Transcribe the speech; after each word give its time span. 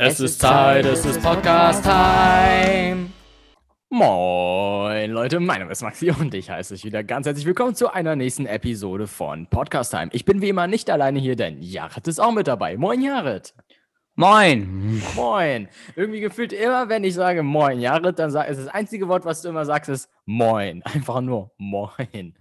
Es 0.00 0.20
ist 0.20 0.40
Zeit, 0.40 0.84
es 0.86 1.04
ist 1.04 1.20
Podcast-Time. 1.20 3.10
Moin 3.90 5.10
Leute, 5.10 5.40
mein 5.40 5.58
Name 5.58 5.72
ist 5.72 5.82
Maxi 5.82 6.12
und 6.12 6.32
ich 6.34 6.48
heiße 6.50 6.74
euch 6.74 6.84
wieder 6.84 7.02
ganz 7.02 7.26
herzlich 7.26 7.46
willkommen 7.46 7.74
zu 7.74 7.92
einer 7.92 8.14
nächsten 8.14 8.46
Episode 8.46 9.08
von 9.08 9.48
Podcast 9.48 9.90
Time. 9.90 10.08
Ich 10.12 10.24
bin 10.24 10.40
wie 10.40 10.50
immer 10.50 10.68
nicht 10.68 10.88
alleine 10.90 11.18
hier, 11.18 11.34
denn 11.34 11.60
Jared 11.60 12.06
ist 12.06 12.20
auch 12.20 12.30
mit 12.30 12.46
dabei. 12.46 12.76
Moin 12.76 13.02
Jared. 13.02 13.52
Moin. 14.14 15.02
Moin. 15.16 15.68
Irgendwie 15.96 16.20
gefühlt 16.20 16.52
immer, 16.52 16.88
wenn 16.88 17.02
ich 17.02 17.14
sage 17.14 17.42
Moin 17.42 17.80
Jared, 17.80 18.20
dann 18.20 18.30
sag, 18.30 18.48
ist 18.48 18.58
das 18.60 18.68
einzige 18.68 19.08
Wort, 19.08 19.24
was 19.24 19.42
du 19.42 19.48
immer 19.48 19.64
sagst, 19.64 19.90
ist 19.90 20.08
Moin. 20.26 20.80
Einfach 20.84 21.20
nur 21.20 21.50
Moin. 21.58 22.36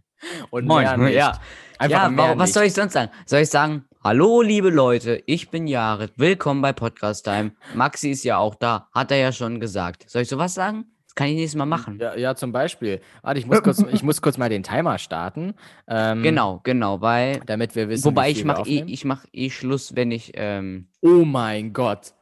Und 0.52 0.68
Moin, 0.68 0.84
mehr 0.84 0.98
nicht. 0.98 1.16
ja. 1.16 1.40
Einfach 1.80 2.04
ja, 2.04 2.10
mehr 2.10 2.26
wa- 2.30 2.38
was 2.38 2.50
nicht. 2.50 2.54
soll 2.54 2.64
ich 2.66 2.74
sonst 2.74 2.94
sagen? 2.94 3.12
Soll 3.26 3.40
ich 3.42 3.50
sagen, 3.50 3.86
hallo 4.08 4.42
liebe 4.42 4.70
Leute, 4.70 5.22
ich 5.26 5.50
bin 5.50 5.68
Jared, 5.68 6.14
willkommen 6.16 6.62
bei 6.62 6.72
Podcast 6.72 7.26
Time. 7.26 7.52
Maxi 7.76 8.12
ist 8.12 8.24
ja 8.24 8.38
auch 8.38 8.56
da, 8.56 8.88
hat 8.94 9.12
er 9.12 9.18
ja 9.18 9.34
schon 9.34 9.60
gesagt. 9.60 10.10
Soll 10.10 10.22
ich 10.22 10.30
sowas 10.30 10.54
sagen? 10.54 10.86
Das 11.08 11.14
kann 11.14 11.28
ich 11.28 11.36
nächstes 11.36 11.58
Mal 11.58 11.66
machen. 11.66 12.00
Ja, 12.00 12.16
ja, 12.16 12.34
zum 12.34 12.54
Beispiel. 12.54 13.02
Warte, 13.22 13.42
ich 13.42 13.48
muss 13.48 13.62
kurz, 13.62 13.84
ich 13.92 14.04
muss 14.04 14.22
kurz 14.22 14.38
mal 14.38 14.48
den 14.48 14.64
Timer 14.64 14.98
starten. 14.98 15.56
Ähm, 15.90 16.24
Genau, 16.24 16.62
genau, 16.64 17.02
weil, 17.02 17.42
Damit 17.48 17.76
wir 17.76 17.90
wissen, 17.90 18.06
wobei 18.06 18.30
ich 18.30 18.46
mache 18.46 18.70
eh, 18.70 18.86
ich 18.88 19.04
mach 19.04 19.26
eh 19.34 19.50
Schluss, 19.50 19.94
wenn 19.94 20.12
ich, 20.12 20.32
ähm, 20.36 20.88
Oh 21.02 21.26
mein 21.26 21.74
Gott. 21.74 22.14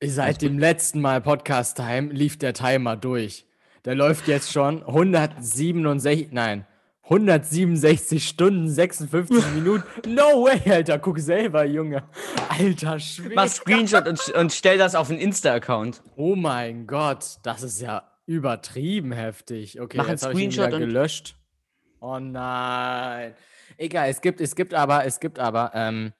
Seit 0.00 0.40
dem 0.40 0.56
letzten 0.56 1.00
Mal 1.00 1.20
Podcast 1.20 1.78
Time 1.78 2.12
lief 2.12 2.38
der 2.38 2.54
Timer 2.54 2.96
durch. 2.96 3.44
Der 3.84 3.96
läuft 3.96 4.28
jetzt 4.28 4.52
schon 4.52 4.84
167, 4.84 6.30
nein, 6.30 6.64
167 7.04 8.26
Stunden, 8.26 8.68
56 8.70 9.44
Minuten. 9.54 9.84
No 10.14 10.44
way, 10.44 10.60
Alter, 10.70 10.98
guck 10.98 11.18
selber, 11.18 11.64
Junge. 11.64 12.04
Alter 12.48 12.98
Schwede. 13.00 13.34
mach 13.34 13.48
Screenshot 13.48 14.06
und, 14.06 14.28
und 14.30 14.52
stell 14.52 14.78
das 14.78 14.94
auf 14.94 15.08
den 15.08 15.18
Insta-Account. 15.18 16.02
Oh 16.16 16.36
mein 16.36 16.86
Gott, 16.86 17.38
das 17.42 17.62
ist 17.62 17.80
ja 17.80 18.08
übertrieben 18.26 19.12
heftig. 19.12 19.80
Okay, 19.80 19.96
Mach 19.96 20.04
einen 20.04 20.12
jetzt 20.12 20.22
habe 20.24 20.34
ich 20.34 20.40
ihn 20.40 20.50
Screenshot 20.52 20.68
wieder 20.68 20.76
und- 20.76 20.88
gelöscht. 20.88 21.36
Oh 22.00 22.18
nein. 22.18 23.34
Egal, 23.78 24.08
es 24.08 24.20
gibt, 24.20 24.40
es 24.40 24.54
gibt 24.54 24.74
aber, 24.74 25.04
es 25.04 25.18
gibt 25.20 25.38
aber, 25.38 25.70
ähm, 25.74 26.12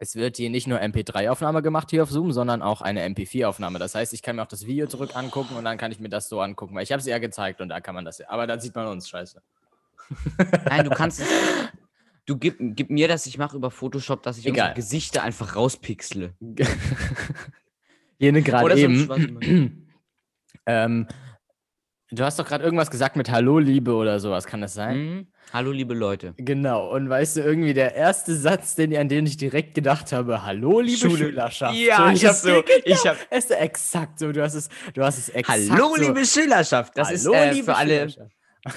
es 0.00 0.16
wird 0.16 0.36
hier 0.36 0.50
nicht 0.50 0.66
nur 0.66 0.80
MP3-Aufnahme 0.80 1.62
gemacht 1.62 1.90
hier 1.90 2.02
auf 2.02 2.10
Zoom, 2.10 2.32
sondern 2.32 2.62
auch 2.62 2.82
eine 2.82 3.04
MP4-Aufnahme. 3.08 3.78
Das 3.78 3.94
heißt, 3.94 4.12
ich 4.12 4.22
kann 4.22 4.36
mir 4.36 4.42
auch 4.42 4.46
das 4.48 4.66
Video 4.66 4.86
zurück 4.86 5.16
angucken 5.16 5.54
und 5.56 5.64
dann 5.64 5.78
kann 5.78 5.92
ich 5.92 6.00
mir 6.00 6.08
das 6.08 6.28
so 6.28 6.40
angucken, 6.40 6.74
weil 6.74 6.82
ich 6.82 6.92
habe 6.92 7.00
es 7.00 7.06
ja 7.06 7.18
gezeigt 7.18 7.60
und 7.60 7.68
da 7.68 7.80
kann 7.80 7.94
man 7.94 8.04
das 8.04 8.18
ja. 8.18 8.28
Aber 8.28 8.46
dann 8.46 8.60
sieht 8.60 8.74
man 8.74 8.86
uns 8.88 9.08
scheiße. 9.08 9.40
Nein, 10.66 10.84
du 10.84 10.90
kannst 10.90 11.20
es, 11.20 11.26
du 12.26 12.36
gib, 12.36 12.56
gib 12.60 12.90
mir 12.90 13.08
das, 13.08 13.26
ich 13.26 13.38
mache 13.38 13.56
über 13.56 13.70
Photoshop, 13.70 14.22
dass 14.22 14.38
ich 14.38 14.48
unsere 14.48 14.74
Gesichter 14.74 15.22
einfach 15.22 15.56
rauspixele. 15.56 16.34
hier 18.18 18.32
ne 18.32 18.42
gerade 18.42 18.76
so 18.76 18.80
eben. 18.80 19.80
Ähm, 20.66 21.06
du 22.10 22.24
hast 22.24 22.38
doch 22.38 22.46
gerade 22.46 22.64
irgendwas 22.64 22.90
gesagt 22.90 23.16
mit 23.16 23.30
Hallo, 23.30 23.58
Liebe 23.58 23.92
oder 23.92 24.18
sowas. 24.18 24.46
Kann 24.46 24.62
das 24.62 24.72
sein? 24.72 24.96
Mhm. 24.98 25.26
Hallo 25.52 25.70
liebe 25.72 25.94
Leute. 25.94 26.34
Genau, 26.36 26.90
und 26.90 27.08
weißt 27.08 27.36
du, 27.36 27.40
irgendwie 27.42 27.74
der 27.74 27.94
erste 27.94 28.34
Satz, 28.34 28.74
den, 28.74 28.96
an 28.96 29.08
den 29.08 29.26
ich 29.26 29.36
direkt 29.36 29.74
gedacht 29.74 30.12
habe, 30.12 30.42
hallo, 30.42 30.80
liebe 30.80 30.98
Schule. 30.98 31.18
Schülerschaft. 31.18 31.76
Ja, 31.76 32.10
ich 32.10 32.22
ist 32.22 32.28
hab 32.28 32.36
so. 32.36 32.48
genau, 32.48 32.62
Ich 32.84 33.04
es 33.30 33.44
ist 33.44 33.50
exakt 33.50 34.18
so, 34.18 34.32
du 34.32 34.42
hast 34.42 34.54
es, 34.54 34.68
du 34.94 35.04
hast 35.04 35.18
es 35.18 35.28
exakt 35.28 35.70
Hallo 35.70 35.94
so. 35.96 36.02
liebe 36.02 36.24
Schülerschaft. 36.24 36.96
Das 36.96 37.10
ist 37.10 37.26
Hallo, 37.26 37.34
äh, 37.34 37.52
liebe 37.52 37.66
für 37.66 37.76
alle, 37.76 38.08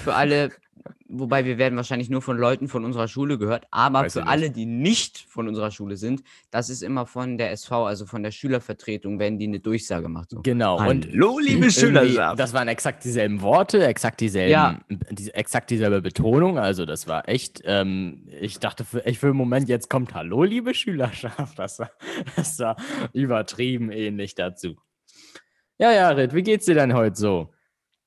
für 0.03 0.13
alle, 0.13 0.51
wobei 1.07 1.45
wir 1.45 1.57
werden 1.57 1.75
wahrscheinlich 1.75 2.09
nur 2.09 2.21
von 2.21 2.37
Leuten 2.37 2.67
von 2.67 2.85
unserer 2.85 3.07
Schule 3.07 3.37
gehört, 3.37 3.65
aber 3.71 4.01
Weiß 4.01 4.13
für 4.13 4.27
alle, 4.27 4.51
die 4.51 4.65
nicht 4.65 5.25
von 5.29 5.47
unserer 5.47 5.71
Schule 5.71 5.97
sind, 5.97 6.23
das 6.51 6.69
ist 6.69 6.83
immer 6.83 7.05
von 7.05 7.37
der 7.37 7.51
SV, 7.51 7.85
also 7.85 8.05
von 8.05 8.23
der 8.23 8.31
Schülervertretung, 8.31 9.19
werden 9.19 9.39
die 9.39 9.47
eine 9.47 9.59
Durchsage 9.59 10.03
gemacht. 10.03 10.29
So. 10.31 10.41
Genau, 10.41 10.77
und 10.87 11.07
Hallo 11.11 11.39
liebe 11.39 11.67
irgendwie, 11.67 12.15
das 12.15 12.53
waren 12.53 12.67
exakt 12.67 13.03
dieselben 13.03 13.41
Worte, 13.41 13.85
exakt 13.85 14.21
dieselben, 14.21 14.51
Ja. 14.51 14.79
die, 15.11 15.33
exakt 15.33 15.69
dieselbe 15.69 16.01
Betonung, 16.01 16.57
also 16.59 16.85
das 16.85 17.07
war 17.07 17.27
echt, 17.29 17.61
ähm, 17.65 18.27
ich 18.39 18.59
dachte 18.59 18.85
für, 18.85 18.99
ich 19.05 19.19
für 19.19 19.27
einen 19.27 19.37
Moment, 19.37 19.69
jetzt 19.69 19.89
kommt 19.89 20.13
Hallo, 20.13 20.43
liebe 20.43 20.73
Schülerschaft, 20.73 21.57
das 21.57 21.79
war, 21.79 21.91
das 22.35 22.59
war 22.59 22.75
übertrieben 23.13 23.91
ähnlich 23.91 24.35
dazu. 24.35 24.77
Ja, 25.79 25.91
ja, 25.91 26.09
Rit, 26.09 26.33
wie 26.33 26.43
geht's 26.43 26.65
dir 26.65 26.75
denn 26.75 26.93
heute 26.93 27.15
so? 27.15 27.53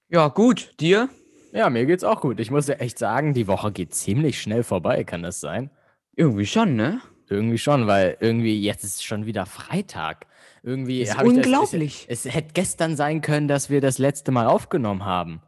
Ja, 0.08 0.26
gut. 0.26 0.72
Dir? 0.80 1.08
Ja, 1.52 1.68
mir 1.70 1.86
geht's 1.86 2.04
auch 2.04 2.20
gut. 2.20 2.40
Ich 2.40 2.50
muss 2.50 2.68
ja 2.68 2.74
echt 2.76 2.98
sagen, 2.98 3.34
die 3.34 3.48
Woche 3.48 3.72
geht 3.72 3.94
ziemlich 3.94 4.40
schnell 4.40 4.62
vorbei, 4.62 5.04
kann 5.04 5.22
das 5.22 5.40
sein? 5.40 5.70
Irgendwie 6.14 6.46
schon, 6.46 6.76
ne? 6.76 7.00
Irgendwie 7.28 7.58
schon, 7.58 7.86
weil 7.86 8.16
irgendwie 8.20 8.60
jetzt 8.60 8.84
ist 8.84 9.04
schon 9.04 9.26
wieder 9.26 9.46
Freitag. 9.46 10.26
Irgendwie 10.62 11.04
Das 11.04 11.14
ist 11.14 11.22
unglaublich. 11.22 12.06
es, 12.08 12.26
es 12.26 12.34
hätte 12.34 12.52
gestern 12.52 12.96
sein 12.96 13.20
können, 13.20 13.48
dass 13.48 13.70
wir 13.70 13.80
das 13.80 13.98
letzte 13.98 14.32
Mal 14.32 14.46
aufgenommen 14.46 15.04
haben. 15.04 15.40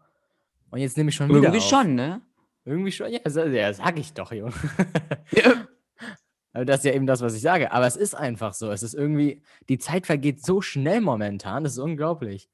Und 0.70 0.78
jetzt 0.78 0.96
nehme 0.96 1.10
ich 1.10 1.16
schon 1.16 1.28
wieder 1.28 1.38
Irgendwie 1.38 1.58
auf. 1.58 1.68
schon, 1.68 1.94
ne? 1.94 2.22
Irgendwie 2.64 2.92
schon. 2.92 3.12
Ja, 3.12 3.20
ja 3.26 3.72
sag 3.72 3.98
ich 3.98 4.12
doch, 4.14 4.32
Junge. 4.32 4.52
Aber 6.54 6.64
das 6.64 6.78
ist 6.78 6.84
ja 6.84 6.92
eben 6.92 7.06
das, 7.06 7.20
was 7.20 7.34
ich 7.34 7.42
sage. 7.42 7.72
Aber 7.72 7.86
es 7.86 7.96
ist 7.96 8.14
einfach 8.14 8.54
so. 8.54 8.70
Es 8.70 8.82
ist 8.82 8.94
irgendwie, 8.94 9.42
die 9.68 9.78
Zeit 9.78 10.06
vergeht 10.06 10.44
so 10.44 10.60
schnell 10.60 11.00
momentan. 11.00 11.64
Das 11.64 11.72
ist 11.72 11.78
unglaublich. 11.78 12.48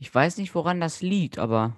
Ich 0.00 0.12
weiß 0.12 0.38
nicht, 0.38 0.54
woran 0.54 0.80
das 0.80 1.02
liegt, 1.02 1.38
aber 1.38 1.76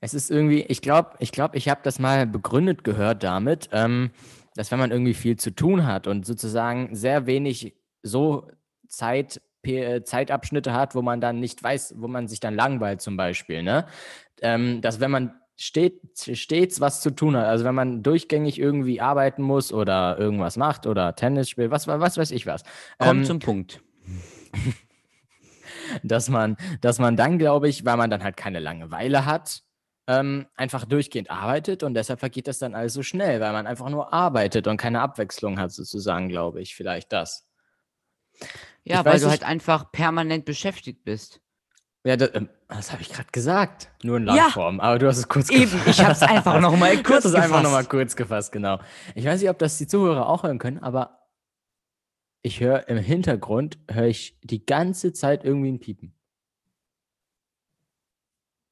Es 0.00 0.12
ist 0.14 0.30
irgendwie, 0.30 0.62
ich 0.62 0.82
glaube, 0.82 1.12
ich 1.20 1.30
glaube, 1.32 1.56
ich 1.56 1.68
habe 1.68 1.80
das 1.84 1.98
mal 2.00 2.26
begründet 2.26 2.82
gehört 2.82 3.22
damit, 3.22 3.70
ähm, 3.72 4.10
dass 4.56 4.70
wenn 4.72 4.80
man 4.80 4.90
irgendwie 4.90 5.14
viel 5.14 5.36
zu 5.38 5.52
tun 5.52 5.86
hat 5.86 6.06
und 6.08 6.26
sozusagen 6.26 6.94
sehr 6.94 7.26
wenig 7.26 7.74
so 8.02 8.50
Zeit, 8.88 9.40
äh, 9.62 10.02
Zeitabschnitte 10.02 10.74
hat, 10.74 10.94
wo 10.94 11.02
man 11.02 11.20
dann 11.20 11.38
nicht 11.40 11.62
weiß, 11.62 11.94
wo 11.98 12.08
man 12.08 12.26
sich 12.26 12.40
dann 12.40 12.54
langweilt 12.54 13.00
zum 13.00 13.16
Beispiel, 13.16 13.62
ne? 13.62 13.86
Ähm, 14.42 14.80
dass 14.82 14.98
wenn 14.98 15.12
man 15.12 15.34
stet, 15.56 16.00
stets 16.16 16.80
was 16.80 17.00
zu 17.00 17.10
tun 17.12 17.36
hat, 17.36 17.46
also 17.46 17.64
wenn 17.64 17.76
man 17.76 18.02
durchgängig 18.02 18.58
irgendwie 18.58 19.00
arbeiten 19.00 19.42
muss 19.42 19.72
oder 19.72 20.18
irgendwas 20.18 20.56
macht 20.56 20.86
oder 20.86 21.14
Tennis 21.14 21.48
spielt, 21.48 21.70
was, 21.70 21.86
was 21.86 22.18
weiß 22.18 22.32
ich 22.32 22.46
was. 22.46 22.64
komm 22.98 23.18
ähm, 23.18 23.24
zum 23.24 23.38
Punkt. 23.38 23.80
dass 26.02 26.28
man, 26.28 26.56
dass 26.80 26.98
man 26.98 27.16
dann, 27.16 27.38
glaube 27.38 27.68
ich, 27.68 27.84
weil 27.84 27.96
man 27.96 28.10
dann 28.10 28.22
halt 28.24 28.36
keine 28.36 28.60
Langeweile 28.60 29.24
hat, 29.26 29.62
ähm, 30.06 30.46
einfach 30.56 30.84
durchgehend 30.84 31.30
arbeitet 31.30 31.82
und 31.82 31.94
deshalb 31.94 32.20
vergeht 32.20 32.46
das 32.46 32.58
dann 32.58 32.74
alles 32.74 32.92
so 32.92 33.02
schnell, 33.02 33.40
weil 33.40 33.52
man 33.52 33.66
einfach 33.66 33.88
nur 33.88 34.12
arbeitet 34.12 34.66
und 34.66 34.76
keine 34.76 35.00
Abwechslung 35.00 35.58
hat, 35.58 35.72
sozusagen, 35.72 36.28
glaube 36.28 36.60
ich. 36.60 36.74
Vielleicht 36.74 37.12
das. 37.12 37.46
Ja, 38.84 38.98
ich 39.00 39.04
weil 39.06 39.14
weiß 39.14 39.22
du 39.22 39.30
halt 39.30 39.44
einfach 39.44 39.92
permanent 39.92 40.44
beschäftigt 40.44 41.04
bist. 41.04 41.40
Ja, 42.06 42.16
das, 42.16 42.32
ähm, 42.34 42.50
das 42.68 42.92
habe 42.92 43.00
ich 43.00 43.08
gerade 43.10 43.28
gesagt. 43.32 43.88
Nur 44.02 44.18
in 44.18 44.26
Ja. 44.26 44.34
Langform, 44.34 44.78
aber 44.80 44.98
du 44.98 45.06
hast 45.08 45.16
es 45.16 45.26
kurz 45.28 45.48
Eben, 45.48 45.80
ich 45.86 46.04
hab's 46.04 46.22
einfach 46.22 46.60
noch 46.60 46.76
mal 46.76 46.90
Du 46.90 46.98
hast 46.98 47.06
kurz 47.06 47.24
es 47.24 47.34
einfach 47.34 47.46
gefasst. 47.48 47.64
nochmal 47.64 47.84
kurz 47.86 48.14
gefasst, 48.16 48.52
genau. 48.52 48.78
Ich 49.14 49.24
weiß 49.24 49.40
nicht, 49.40 49.48
ob 49.48 49.58
das 49.58 49.78
die 49.78 49.86
Zuhörer 49.86 50.28
auch 50.28 50.42
hören 50.42 50.58
können, 50.58 50.80
aber 50.82 51.23
ich 52.44 52.60
höre 52.60 52.88
im 52.88 52.98
Hintergrund, 52.98 53.78
höre 53.90 54.06
ich 54.06 54.38
die 54.42 54.64
ganze 54.64 55.14
Zeit 55.14 55.44
irgendwie 55.44 55.72
ein 55.72 55.80
Piepen. 55.80 56.12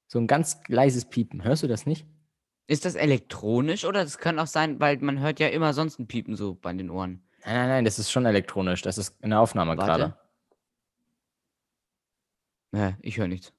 So 0.07 0.19
ein 0.19 0.27
ganz 0.27 0.61
leises 0.69 1.07
Piepen. 1.07 1.43
Hörst 1.43 1.63
du 1.63 1.69
das 1.69 1.87
nicht? 1.87 2.07
Ist 2.67 2.85
das 2.85 2.95
elektronisch 2.95 3.87
oder 3.87 4.05
das 4.05 4.19
kann 4.19 4.39
auch 4.39 4.47
sein, 4.47 4.79
weil 4.79 4.99
man 4.99 5.21
hört 5.21 5.41
ja 5.41 5.49
immer 5.49 5.73
sonst 5.73 5.99
ein 5.99 6.07
Piepen 6.07 6.37
so 6.37 6.55
bei 6.55 6.71
den 6.75 6.91
Ohren. 6.91 7.23
Nein, 7.47 7.55
nein, 7.55 7.69
nein, 7.69 7.85
das 7.87 7.99
ist 7.99 8.13
schon 8.13 8.27
elektronisch. 8.27 8.83
Das 8.83 8.99
ist 8.99 9.19
in 9.23 9.31
der 9.31 9.41
Aufnahme 9.41 9.79
Warte. 9.79 10.15
gerade. 12.71 12.91
Hä, 12.91 12.97
ich 13.01 13.17
höre 13.17 13.29
nichts. 13.29 13.55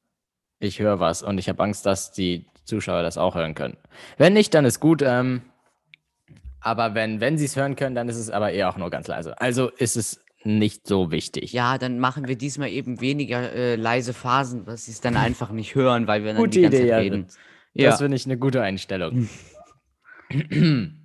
Ich 0.59 0.80
höre 0.80 1.00
was 1.00 1.24
und 1.24 1.40
ich 1.40 1.50
habe 1.50 1.62
Angst, 1.63 1.88
dass 1.88 2.12
die 2.12 2.45
Zuschauer 2.66 3.01
das 3.01 3.18
auch 3.18 3.34
hören 3.34 3.56
können. 3.56 3.78
Wenn 4.18 4.34
nicht, 4.34 4.53
dann 4.53 4.66
ist 4.66 4.80
gut. 4.80 5.01
Ähm, 5.01 5.41
aber 6.63 6.96
wenn, 6.96 7.19
wenn 7.22 7.38
sie 7.38 7.46
es 7.46 7.56
hören 7.56 7.75
können, 7.75 7.96
dann 7.96 8.09
ist 8.09 8.18
es 8.18 8.29
aber 8.29 8.51
eher 8.51 8.69
auch 8.69 8.78
nur 8.78 8.90
ganz 8.90 9.07
leise. 9.07 9.40
Also 9.40 9.69
ist 9.69 9.98
es 9.98 10.24
nicht 10.44 10.88
so 10.88 11.12
wichtig. 11.12 11.54
Ja, 11.54 11.77
dann 11.77 12.00
machen 12.00 12.27
wir 12.27 12.36
diesmal 12.36 12.69
eben 12.69 13.00
weniger 13.01 13.54
äh, 13.54 13.75
leise 13.75 14.13
Phasen, 14.13 14.65
dass 14.65 14.86
sie 14.86 14.92
es 14.92 15.01
dann 15.01 15.15
einfach 15.15 15.51
nicht 15.51 15.75
hören, 15.75 16.07
weil 16.07 16.24
wir 16.24 16.33
dann 16.33 16.42
Gute 16.42 16.57
die 16.60 16.62
ganze 16.63 16.77
Idee, 16.77 16.83
Zeit 16.89 16.89
ja. 16.89 16.98
reden. 16.98 17.25
Das 17.27 17.38
Ja, 17.74 17.95
finde 17.98 18.18
ich 18.18 18.25
eine 18.25 18.38
gute 18.38 18.62
Einstellung. 18.62 19.30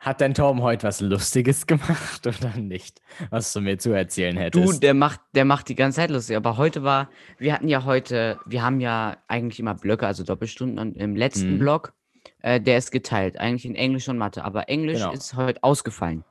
Hat 0.00 0.20
dein 0.20 0.32
Torben 0.32 0.62
heute 0.62 0.86
was 0.86 1.00
Lustiges 1.00 1.66
gemacht 1.68 2.24
oder 2.26 2.56
nicht? 2.56 3.00
Was 3.30 3.52
du 3.52 3.60
mir 3.60 3.78
zu 3.78 3.90
erzählen 3.90 4.36
du, 4.36 4.42
hättest? 4.42 4.82
der 4.82 4.94
macht, 4.94 5.20
der 5.34 5.44
macht 5.44 5.68
die 5.68 5.74
ganze 5.74 5.96
Zeit 5.96 6.10
lustig. 6.10 6.36
Aber 6.36 6.56
heute 6.56 6.84
war, 6.84 7.10
wir 7.38 7.52
hatten 7.52 7.68
ja 7.68 7.84
heute, 7.84 8.38
wir 8.46 8.62
haben 8.62 8.78
ja 8.80 9.16
eigentlich 9.26 9.58
immer 9.58 9.74
Blöcke, 9.74 10.06
also 10.06 10.22
Doppelstunden 10.22 10.78
und 10.78 10.96
im 10.96 11.16
letzten 11.16 11.54
Mhm. 11.54 11.58
Block, 11.58 11.94
äh, 12.42 12.60
der 12.60 12.78
ist 12.78 12.90
geteilt, 12.90 13.38
eigentlich 13.38 13.64
in 13.66 13.74
Englisch 13.74 14.08
und 14.08 14.18
Mathe. 14.18 14.44
Aber 14.44 14.68
Englisch 14.68 15.00
Genau. 15.00 15.12
ist 15.12 15.34
heute 15.34 15.62
ausgefallen. 15.62 16.24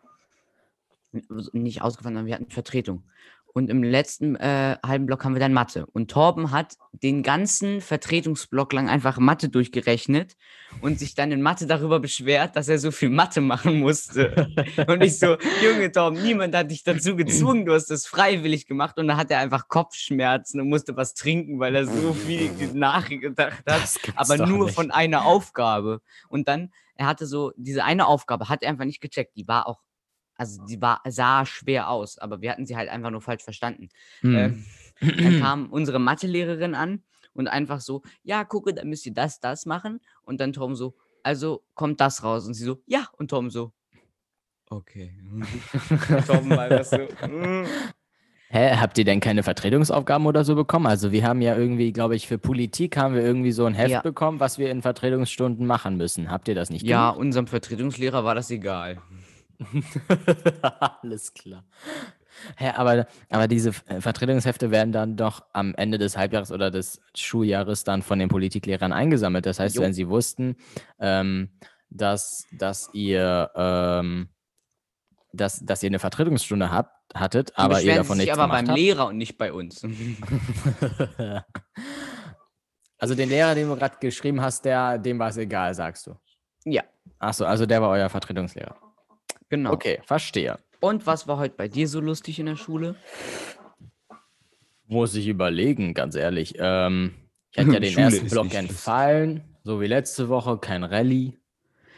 N- 1.13 1.25
Nicht 1.53 1.81
ausgefallen, 1.81 2.15
sondern 2.15 2.25
wir 2.27 2.35
hatten 2.35 2.49
Vertretung. 2.51 3.03
Und 3.57 3.71
im 3.71 3.81
letzten 3.81 4.35
äh, 4.35 4.77
halben 4.85 5.07
Block 5.07 5.25
haben 5.25 5.33
wir 5.33 5.39
dann 5.39 5.51
Mathe. 5.51 5.87
Und 5.87 6.11
Torben 6.11 6.51
hat 6.51 6.75
den 6.91 7.23
ganzen 7.23 7.81
Vertretungsblock 7.81 8.71
lang 8.71 8.87
einfach 8.87 9.17
Mathe 9.17 9.49
durchgerechnet 9.49 10.35
und 10.81 10.99
sich 10.99 11.15
dann 11.15 11.31
in 11.31 11.41
Mathe 11.41 11.65
darüber 11.65 11.99
beschwert, 11.99 12.55
dass 12.55 12.67
er 12.67 12.77
so 12.77 12.91
viel 12.91 13.09
Mathe 13.09 13.41
machen 13.41 13.79
musste. 13.79 14.47
und 14.87 15.03
ich 15.03 15.17
so, 15.17 15.37
Junge 15.63 15.91
Torben, 15.91 16.21
niemand 16.21 16.55
hat 16.55 16.69
dich 16.69 16.83
dazu 16.83 17.15
gezwungen, 17.15 17.65
du 17.65 17.73
hast 17.73 17.87
das 17.87 18.05
freiwillig 18.05 18.67
gemacht. 18.67 18.99
Und 18.99 19.07
dann 19.07 19.17
hat 19.17 19.31
er 19.31 19.39
einfach 19.39 19.67
Kopfschmerzen 19.67 20.61
und 20.61 20.69
musste 20.69 20.95
was 20.95 21.15
trinken, 21.15 21.59
weil 21.59 21.73
er 21.73 21.87
so 21.87 22.13
viel 22.13 22.51
nachgedacht 22.75 23.63
hat, 23.67 23.99
aber 24.15 24.45
nur 24.45 24.65
nicht. 24.65 24.75
von 24.75 24.91
einer 24.91 25.25
Aufgabe. 25.25 26.01
Und 26.29 26.47
dann, 26.47 26.69
er 26.93 27.07
hatte 27.07 27.25
so, 27.25 27.53
diese 27.57 27.83
eine 27.83 28.05
Aufgabe 28.05 28.49
hat 28.49 28.61
er 28.61 28.69
einfach 28.69 28.85
nicht 28.85 29.01
gecheckt. 29.01 29.35
Die 29.35 29.47
war 29.47 29.65
auch, 29.65 29.81
also 30.37 30.63
die 30.65 30.81
war, 30.81 31.01
sah 31.07 31.45
schwer 31.45 31.89
aus, 31.89 32.17
aber 32.17 32.41
wir 32.41 32.51
hatten 32.51 32.65
sie 32.65 32.75
halt 32.75 32.89
einfach 32.89 33.09
nur 33.09 33.21
falsch 33.21 33.43
verstanden. 33.43 33.89
Hm. 34.21 34.35
Ähm, 34.35 34.65
dann 35.17 35.39
kam 35.41 35.71
unsere 35.71 35.99
Mathelehrerin 35.99 36.75
an 36.75 37.03
und 37.33 37.47
einfach 37.47 37.81
so, 37.81 38.01
ja, 38.23 38.43
gucke, 38.43 38.73
dann 38.73 38.89
müsst 38.89 39.05
ihr 39.05 39.13
das, 39.13 39.39
das 39.39 39.65
machen. 39.65 39.99
Und 40.23 40.39
dann 40.39 40.53
Tom 40.53 40.75
so, 40.75 40.95
also 41.23 41.63
kommt 41.75 42.01
das 42.01 42.23
raus. 42.23 42.47
Und 42.47 42.53
sie 42.53 42.63
so, 42.63 42.81
ja. 42.85 43.07
Und 43.17 43.29
Tom 43.29 43.49
so, 43.49 43.73
okay. 44.69 45.13
Tom 46.27 46.49
war 46.49 46.69
das 46.69 46.89
so, 46.89 46.97
mm. 46.97 47.65
Hä, 48.49 48.77
habt 48.77 48.97
ihr 48.97 49.03
denn 49.03 49.19
keine 49.19 49.43
Vertretungsaufgaben 49.43 50.25
oder 50.25 50.45
so 50.45 50.55
bekommen? 50.55 50.87
Also 50.87 51.11
wir 51.11 51.25
haben 51.25 51.41
ja 51.41 51.57
irgendwie, 51.57 51.91
glaube 51.91 52.15
ich, 52.15 52.27
für 52.27 52.37
Politik 52.37 52.95
haben 52.95 53.13
wir 53.13 53.21
irgendwie 53.21 53.51
so 53.51 53.65
ein 53.65 53.73
Heft 53.73 53.91
Ja. 53.91 54.01
bekommen, 54.01 54.39
was 54.39 54.57
wir 54.57 54.71
in 54.71 54.81
Vertretungsstunden 54.81 55.67
machen 55.67 55.97
müssen. 55.97 56.31
Habt 56.31 56.47
ihr 56.47 56.55
das 56.55 56.69
nicht 56.69 56.85
ja, 56.85 57.09
unserem 57.09 57.47
Vertretungslehrer 57.47 58.23
war 58.23 58.35
das 58.35 58.49
egal. 58.49 59.01
Alles 61.01 61.33
klar. 61.33 61.63
Hä, 62.55 62.69
aber, 62.75 63.07
aber 63.29 63.47
diese 63.47 63.71
äh, 63.87 63.99
Vertretungshefte 63.99 64.69
werden 64.69 64.91
dann 64.91 65.15
doch 65.17 65.43
am 65.53 65.73
Ende 65.75 65.97
des 65.97 66.17
Halbjahres 66.17 66.51
oder 66.51 66.69
des 66.69 67.01
Schuljahres 67.15 67.83
dann 67.83 68.03
von 68.03 68.19
den 68.19 68.29
Politiklehrern 68.29 68.93
eingesammelt. 68.93 69.45
Das 69.47 69.59
heißt, 69.59 69.75
Jo. 69.75 69.81
wenn 69.81 69.93
sie 69.93 70.07
wussten, 70.07 70.55
ähm, 70.99 71.49
dass, 71.89 72.45
dass 72.51 72.89
ihr 72.93 73.49
ähm, 73.55 74.29
dass, 75.33 75.59
dass 75.65 75.83
ihr 75.83 75.87
eine 75.87 75.99
Vertretungsstunde 75.99 76.71
habt, 76.71 76.91
hattet, 77.13 77.49
Die 77.49 77.55
aber 77.55 77.81
ihr 77.81 77.95
davon 77.95 78.17
nichts 78.17 78.33
aber 78.33 78.43
gemacht 78.43 78.59
beim 78.59 78.67
habt. 78.69 78.77
Lehrer 78.77 79.07
und 79.07 79.17
nicht 79.17 79.37
bei 79.37 79.51
uns. 79.53 79.81
also 82.97 83.15
den 83.15 83.29
Lehrer, 83.29 83.55
den 83.55 83.67
du 83.69 83.75
gerade 83.75 83.97
geschrieben 83.99 84.41
hast, 84.41 84.65
der, 84.65 84.97
dem 84.97 85.19
war 85.19 85.29
es 85.29 85.37
egal, 85.37 85.73
sagst 85.73 86.07
du. 86.07 86.15
ja, 86.65 86.83
Achso, 87.19 87.45
also 87.45 87.65
der 87.65 87.81
war 87.81 87.89
euer 87.89 88.09
Vertretungslehrer. 88.09 88.75
Genau. 89.49 89.73
Okay, 89.73 89.99
verstehe. 90.05 90.57
Und 90.79 91.05
was 91.07 91.27
war 91.27 91.37
heute 91.37 91.55
bei 91.55 91.67
dir 91.67 91.87
so 91.87 91.99
lustig 91.99 92.39
in 92.39 92.45
der 92.45 92.55
Schule? 92.55 92.95
Muss 94.87 95.15
ich 95.15 95.27
überlegen, 95.27 95.93
ganz 95.93 96.15
ehrlich. 96.15 96.55
Ähm, 96.59 97.13
ich 97.51 97.57
hatte 97.59 97.73
ja 97.73 97.79
den 97.79 97.91
Schule 97.91 98.05
ersten 98.05 98.29
Block 98.29 98.53
entfallen, 98.53 99.43
so 99.63 99.81
wie 99.81 99.87
letzte 99.87 100.29
Woche, 100.29 100.57
kein 100.57 100.83
Rallye. 100.83 101.33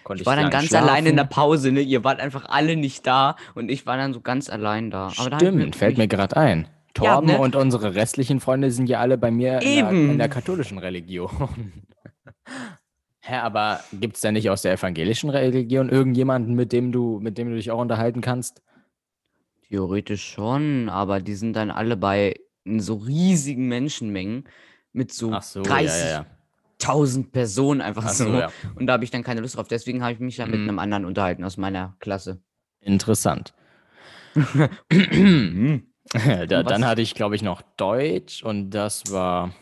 Konnte 0.04 0.22
Ich 0.22 0.26
war 0.26 0.36
dann 0.36 0.50
ganz 0.50 0.68
schlafen. 0.68 0.90
alleine 0.90 1.10
in 1.10 1.16
der 1.18 1.26
Pause, 1.26 1.72
ne? 1.72 1.82
Ihr 1.82 2.04
wart 2.04 2.20
einfach 2.20 2.46
alle 2.50 2.76
nicht 2.76 3.06
da 3.06 3.36
und 3.54 3.70
ich 3.70 3.86
war 3.86 3.98
dann 3.98 4.14
so 4.14 4.22
ganz 4.22 4.50
allein 4.50 4.90
da. 4.90 5.12
Aber 5.18 5.30
da 5.30 5.38
Stimmt, 5.40 5.76
fällt 5.76 5.98
mir 5.98 6.08
gerade 6.08 6.36
ein. 6.38 6.68
Ja, 6.98 7.14
Torben 7.16 7.28
ne? 7.28 7.38
und 7.38 7.56
unsere 7.56 7.94
restlichen 7.94 8.40
Freunde 8.40 8.72
sind 8.72 8.90
ja 8.90 9.00
alle 9.00 9.18
bei 9.18 9.30
mir 9.30 9.62
in 9.62 9.86
der, 9.86 9.92
in 9.92 10.18
der 10.18 10.30
katholischen 10.30 10.80
Religion. 10.80 11.30
Hä, 13.30 13.36
aber 13.36 13.82
gibt 13.94 14.16
es 14.16 14.22
denn 14.22 14.34
nicht 14.34 14.50
aus 14.50 14.64
der 14.64 14.74
evangelischen 14.74 15.30
Religion 15.30 15.90
irgendjemanden, 15.90 16.56
mit 16.56 16.72
dem 16.72 16.92
du, 16.92 17.20
mit 17.22 17.38
dem 17.38 17.50
du 17.50 17.56
dich 17.56 17.70
auch 17.70 17.80
unterhalten 17.80 18.22
kannst? 18.22 18.64
Theoretisch 19.70 20.32
schon, 20.32 20.90
aber 20.90 21.20
die 21.20 21.36
sind 21.36 21.54
dann 21.54 21.70
alle 21.70 21.96
bei 21.96 22.34
in 22.64 22.80
so 22.80 22.96
riesigen 22.96 23.68
Menschenmengen 23.68 24.46
mit 24.94 25.14
so, 25.14 25.40
so, 25.42 25.62
ja, 25.62 25.80
ja, 25.82 26.26
30.000 26.80 27.18
ja. 27.18 27.28
Personen 27.32 27.82
einfach 27.82 28.06
Ach 28.06 28.14
so. 28.14 28.32
so, 28.32 28.40
ja. 28.40 28.52
Und 28.74 28.88
da 28.88 28.94
habe 28.94 29.04
ich 29.04 29.12
dann 29.12 29.22
keine 29.22 29.42
Lust 29.42 29.58
drauf. 29.58 29.68
Deswegen 29.68 30.02
habe 30.02 30.14
ich 30.14 30.20
mich 30.20 30.38
dann 30.38 30.50
mit 30.50 30.62
Mhm. 30.62 30.70
einem 30.70 30.80
anderen 30.80 31.06
unterhalten 31.06 31.44
aus 31.44 31.58
meiner 31.58 31.96
Klasse. 32.00 32.42
Interessant. 32.82 33.54
Mhm. 34.92 35.84
da, 36.48 36.64
dann 36.64 36.86
hatte 36.86 37.04
ich, 37.04 37.14
glaube 37.14 37.36
ich, 37.36 37.44
noch 37.44 37.62
Deutsch 37.78 38.42
und 38.44 38.72
das 38.72 39.12
war. 39.12 39.54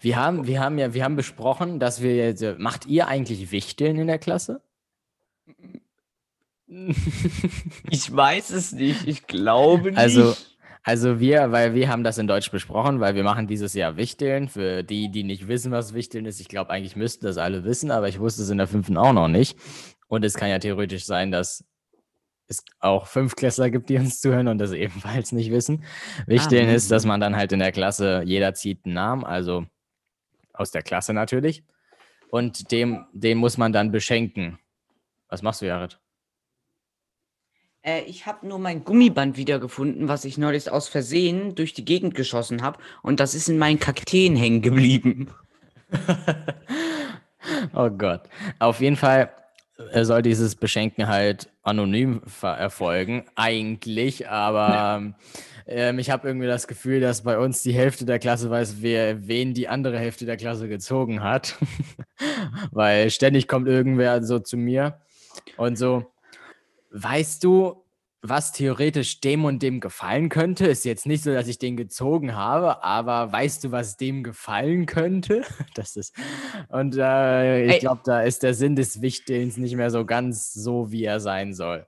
Wir 0.00 0.16
haben, 0.16 0.46
wir 0.46 0.60
haben 0.60 0.78
ja, 0.78 0.94
wir 0.94 1.04
haben 1.04 1.16
besprochen, 1.16 1.78
dass 1.78 2.02
wir 2.02 2.16
jetzt. 2.16 2.44
Macht 2.58 2.86
ihr 2.86 3.08
eigentlich 3.08 3.50
Wichteln 3.52 3.96
in 3.96 4.06
der 4.06 4.18
Klasse? 4.18 4.60
Ich 7.90 8.14
weiß 8.14 8.50
es 8.50 8.70
nicht. 8.70 9.08
Ich 9.08 9.26
glaube 9.26 9.90
nicht. 9.90 9.98
Also, 9.98 10.36
also 10.82 11.20
wir, 11.20 11.50
weil 11.50 11.74
wir 11.74 11.88
haben 11.88 12.04
das 12.04 12.18
in 12.18 12.28
Deutsch 12.28 12.50
besprochen, 12.50 13.00
weil 13.00 13.14
wir 13.14 13.24
machen 13.24 13.46
dieses 13.46 13.74
Jahr 13.74 13.96
Wichteln. 13.96 14.48
Für 14.48 14.82
die, 14.82 15.10
die 15.10 15.24
nicht 15.24 15.48
wissen, 15.48 15.72
was 15.72 15.94
Wichteln 15.94 16.26
ist, 16.26 16.40
ich 16.40 16.48
glaube, 16.48 16.70
eigentlich 16.70 16.96
müssten 16.96 17.26
das 17.26 17.38
alle 17.38 17.64
wissen, 17.64 17.90
aber 17.90 18.08
ich 18.08 18.20
wusste 18.20 18.42
es 18.42 18.50
in 18.50 18.58
der 18.58 18.68
fünften 18.68 18.96
auch 18.96 19.12
noch 19.12 19.28
nicht. 19.28 19.58
Und 20.06 20.24
es 20.24 20.34
kann 20.34 20.48
ja 20.48 20.58
theoretisch 20.58 21.04
sein, 21.04 21.30
dass 21.30 21.64
es 22.50 22.64
auch 22.80 23.06
Fünftklässler 23.06 23.70
gibt, 23.70 23.88
die 23.88 23.96
uns 23.96 24.20
zuhören 24.20 24.48
und 24.48 24.58
das 24.58 24.72
ebenfalls 24.72 25.32
nicht 25.32 25.50
wissen. 25.50 25.84
Wichteln 26.26 26.68
Ah, 26.68 26.74
ist, 26.74 26.90
dass 26.90 27.06
man 27.06 27.20
dann 27.20 27.36
halt 27.36 27.52
in 27.52 27.60
der 27.60 27.72
Klasse, 27.72 28.22
jeder 28.24 28.54
zieht 28.54 28.84
einen 28.84 28.94
Namen, 28.94 29.24
also 29.24 29.64
aus 30.52 30.70
der 30.70 30.82
Klasse 30.82 31.14
natürlich. 31.14 31.64
Und 32.30 32.70
dem, 32.72 33.06
den 33.12 33.38
muss 33.38 33.56
man 33.56 33.72
dann 33.72 33.90
beschenken. 33.90 34.58
Was 35.28 35.42
machst 35.42 35.62
du, 35.62 35.66
Jared? 35.66 35.98
Äh, 37.82 38.02
ich 38.02 38.26
habe 38.26 38.46
nur 38.46 38.58
mein 38.58 38.84
Gummiband 38.84 39.36
wiedergefunden, 39.36 40.08
was 40.08 40.24
ich 40.24 40.36
neulich 40.36 40.70
aus 40.70 40.88
Versehen 40.88 41.54
durch 41.54 41.72
die 41.72 41.84
Gegend 41.84 42.14
geschossen 42.14 42.62
habe. 42.62 42.78
Und 43.02 43.20
das 43.20 43.34
ist 43.34 43.48
in 43.48 43.58
meinen 43.58 43.80
Kakteen 43.80 44.36
hängen 44.36 44.62
geblieben. 44.62 45.30
Oh 47.72 47.88
Gott. 47.90 48.28
Auf 48.58 48.80
jeden 48.80 48.96
Fall 48.96 49.30
soll 50.02 50.22
dieses 50.22 50.54
Beschenken 50.54 51.08
halt 51.08 51.50
anonym 51.62 52.22
erfolgen, 52.42 53.24
eigentlich, 53.34 54.28
aber 54.28 55.14
ähm, 55.66 56.00
ich 56.00 56.10
habe 56.10 56.26
irgendwie 56.26 56.48
das 56.48 56.66
Gefühl, 56.66 57.00
dass 57.00 57.22
bei 57.22 57.38
uns 57.38 57.62
die 57.62 57.72
Hälfte 57.72 58.04
der 58.04 58.18
Klasse 58.18 58.50
weiß, 58.50 58.76
wer, 58.80 59.28
wen 59.28 59.54
die 59.54 59.68
andere 59.68 59.98
Hälfte 59.98 60.26
der 60.26 60.36
Klasse 60.36 60.68
gezogen 60.68 61.22
hat. 61.22 61.56
Weil 62.72 63.10
ständig 63.10 63.46
kommt 63.46 63.68
irgendwer 63.68 64.22
so 64.24 64.40
zu 64.40 64.56
mir 64.56 65.00
und 65.56 65.78
so, 65.78 66.12
weißt 66.90 67.44
du, 67.44 67.84
was 68.22 68.52
theoretisch 68.52 69.20
dem 69.20 69.44
und 69.44 69.62
dem 69.62 69.80
gefallen 69.80 70.28
könnte? 70.28 70.66
Ist 70.66 70.84
jetzt 70.84 71.06
nicht 71.06 71.22
so, 71.22 71.32
dass 71.32 71.48
ich 71.48 71.58
den 71.58 71.76
gezogen 71.76 72.34
habe, 72.34 72.84
aber 72.84 73.32
weißt 73.32 73.64
du, 73.64 73.72
was 73.72 73.96
dem 73.96 74.22
gefallen 74.22 74.86
könnte? 74.86 75.42
Das 75.74 75.96
ist. 75.96 76.14
Und 76.68 76.96
äh, 76.96 77.66
ich 77.66 77.78
glaube, 77.80 78.02
da 78.04 78.22
ist 78.22 78.42
der 78.42 78.54
Sinn 78.54 78.76
des 78.76 79.00
Wichtelns 79.00 79.56
nicht 79.56 79.76
mehr 79.76 79.90
so 79.90 80.04
ganz 80.04 80.52
so, 80.52 80.90
wie 80.90 81.04
er 81.04 81.20
sein 81.20 81.54
soll. 81.54 81.86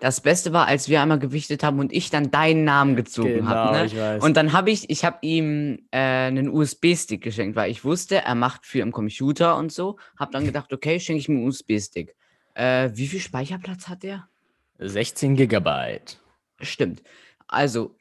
Das 0.00 0.20
Beste 0.20 0.52
war, 0.52 0.66
als 0.66 0.88
wir 0.88 1.02
einmal 1.02 1.18
gewichtet 1.18 1.62
haben 1.62 1.78
und 1.78 1.92
ich 1.92 2.10
dann 2.10 2.30
deinen 2.30 2.64
Namen 2.64 2.96
gezogen 2.96 3.34
Genau, 3.34 3.46
habe. 3.48 3.78
Ne? 3.78 3.84
ich 3.86 3.96
weiß. 3.96 4.22
Und 4.22 4.36
dann 4.36 4.52
habe 4.52 4.70
ich, 4.70 4.90
ich 4.90 5.04
habe 5.04 5.18
ihm 5.22 5.86
äh, 5.90 5.98
einen 5.98 6.48
USB-Stick 6.48 7.22
geschenkt, 7.22 7.56
weil 7.56 7.70
ich 7.70 7.84
wusste, 7.84 8.16
er 8.22 8.34
macht 8.34 8.66
viel 8.66 8.82
am 8.82 8.92
Computer 8.92 9.56
und 9.56 9.72
so. 9.72 9.98
Habe 10.18 10.32
dann 10.32 10.44
gedacht, 10.44 10.72
okay, 10.72 11.00
schenke 11.00 11.20
ich 11.20 11.28
ihm 11.28 11.36
einen 11.36 11.46
USB-Stick. 11.46 12.14
Äh, 12.54 12.90
wie 12.94 13.06
viel 13.06 13.20
Speicherplatz 13.20 13.88
hat 13.88 14.02
der? 14.02 14.28
16 14.78 15.36
Gigabyte. 15.36 16.18
Stimmt. 16.60 17.02
Also 17.48 17.96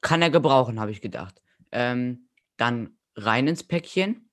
kann 0.00 0.22
er 0.22 0.30
gebrauchen, 0.30 0.80
habe 0.80 0.90
ich 0.90 1.00
gedacht. 1.00 1.40
Ähm, 1.72 2.28
dann 2.56 2.90
rein 3.16 3.48
ins 3.48 3.62
Päckchen, 3.62 4.28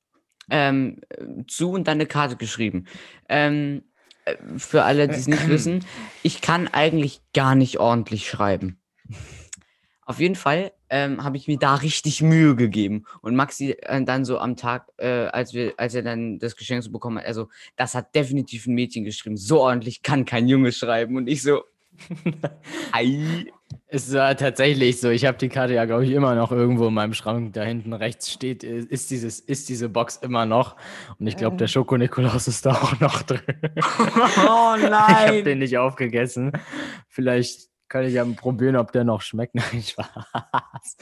ähm, 0.49 1.01
äh, 1.09 1.45
zu 1.47 1.71
und 1.71 1.87
dann 1.87 1.97
eine 1.97 2.05
Karte 2.05 2.35
geschrieben. 2.35 2.85
Ähm, 3.29 3.83
äh, 4.25 4.35
für 4.57 4.83
alle, 4.83 5.07
die 5.07 5.15
es 5.15 5.27
nicht 5.27 5.47
wissen, 5.49 5.85
ich 6.23 6.41
kann 6.41 6.67
eigentlich 6.67 7.21
gar 7.33 7.55
nicht 7.55 7.79
ordentlich 7.79 8.29
schreiben. 8.29 8.79
Auf 10.05 10.19
jeden 10.19 10.35
Fall 10.35 10.73
ähm, 10.89 11.23
habe 11.23 11.37
ich 11.37 11.47
mir 11.47 11.57
da 11.57 11.75
richtig 11.75 12.21
Mühe 12.21 12.55
gegeben. 12.55 13.05
Und 13.21 13.35
Maxi 13.35 13.71
äh, 13.71 14.03
dann 14.03 14.25
so 14.25 14.39
am 14.39 14.57
Tag, 14.57 14.91
äh, 14.97 15.27
als, 15.27 15.53
wir, 15.53 15.73
als 15.77 15.95
er 15.95 16.01
dann 16.01 16.37
das 16.37 16.57
Geschenk 16.57 16.83
so 16.83 16.91
bekommen 16.91 17.19
hat, 17.19 17.25
also 17.25 17.47
das 17.77 17.95
hat 17.95 18.13
definitiv 18.13 18.67
ein 18.67 18.73
Mädchen 18.73 19.05
geschrieben. 19.05 19.37
So 19.37 19.61
ordentlich 19.61 20.01
kann 20.01 20.25
kein 20.25 20.49
Junge 20.49 20.73
schreiben. 20.73 21.15
Und 21.15 21.27
ich 21.27 21.41
so, 21.41 21.63
ei. 22.91 23.45
Es 23.87 24.13
war 24.13 24.35
tatsächlich 24.35 24.99
so. 24.99 25.09
Ich 25.09 25.25
habe 25.25 25.37
die 25.37 25.49
Karte 25.49 25.73
ja, 25.73 25.85
glaube 25.85 26.05
ich, 26.05 26.11
immer 26.11 26.35
noch 26.35 26.51
irgendwo 26.51 26.87
in 26.87 26.93
meinem 26.93 27.13
Schrank. 27.13 27.53
Da 27.53 27.63
hinten 27.63 27.93
rechts 27.93 28.31
steht, 28.31 28.63
äh, 28.63 28.79
ist, 28.79 29.11
dieses, 29.11 29.39
ist 29.39 29.69
diese 29.69 29.89
Box 29.89 30.17
immer 30.17 30.45
noch. 30.45 30.75
Und 31.19 31.27
ich 31.27 31.37
glaube, 31.37 31.57
der 31.57 31.67
Schoko-Nikolaus 31.67 32.47
ist 32.47 32.65
da 32.65 32.71
auch 32.71 32.99
noch 32.99 33.21
drin. 33.23 33.41
Oh 33.47 34.75
Ich 34.77 34.83
habe 34.83 34.89
nein. 34.89 35.43
den 35.43 35.59
nicht 35.59 35.77
aufgegessen. 35.77 36.51
Vielleicht 37.07 37.69
kann 37.91 38.05
ich 38.05 38.13
ja 38.13 38.25
probieren, 38.25 38.77
ob 38.77 38.91
der 38.93 39.03
noch 39.03 39.21
schmeckt. 39.21 39.55
Nein, 39.55 39.83
Spaß. 39.83 40.97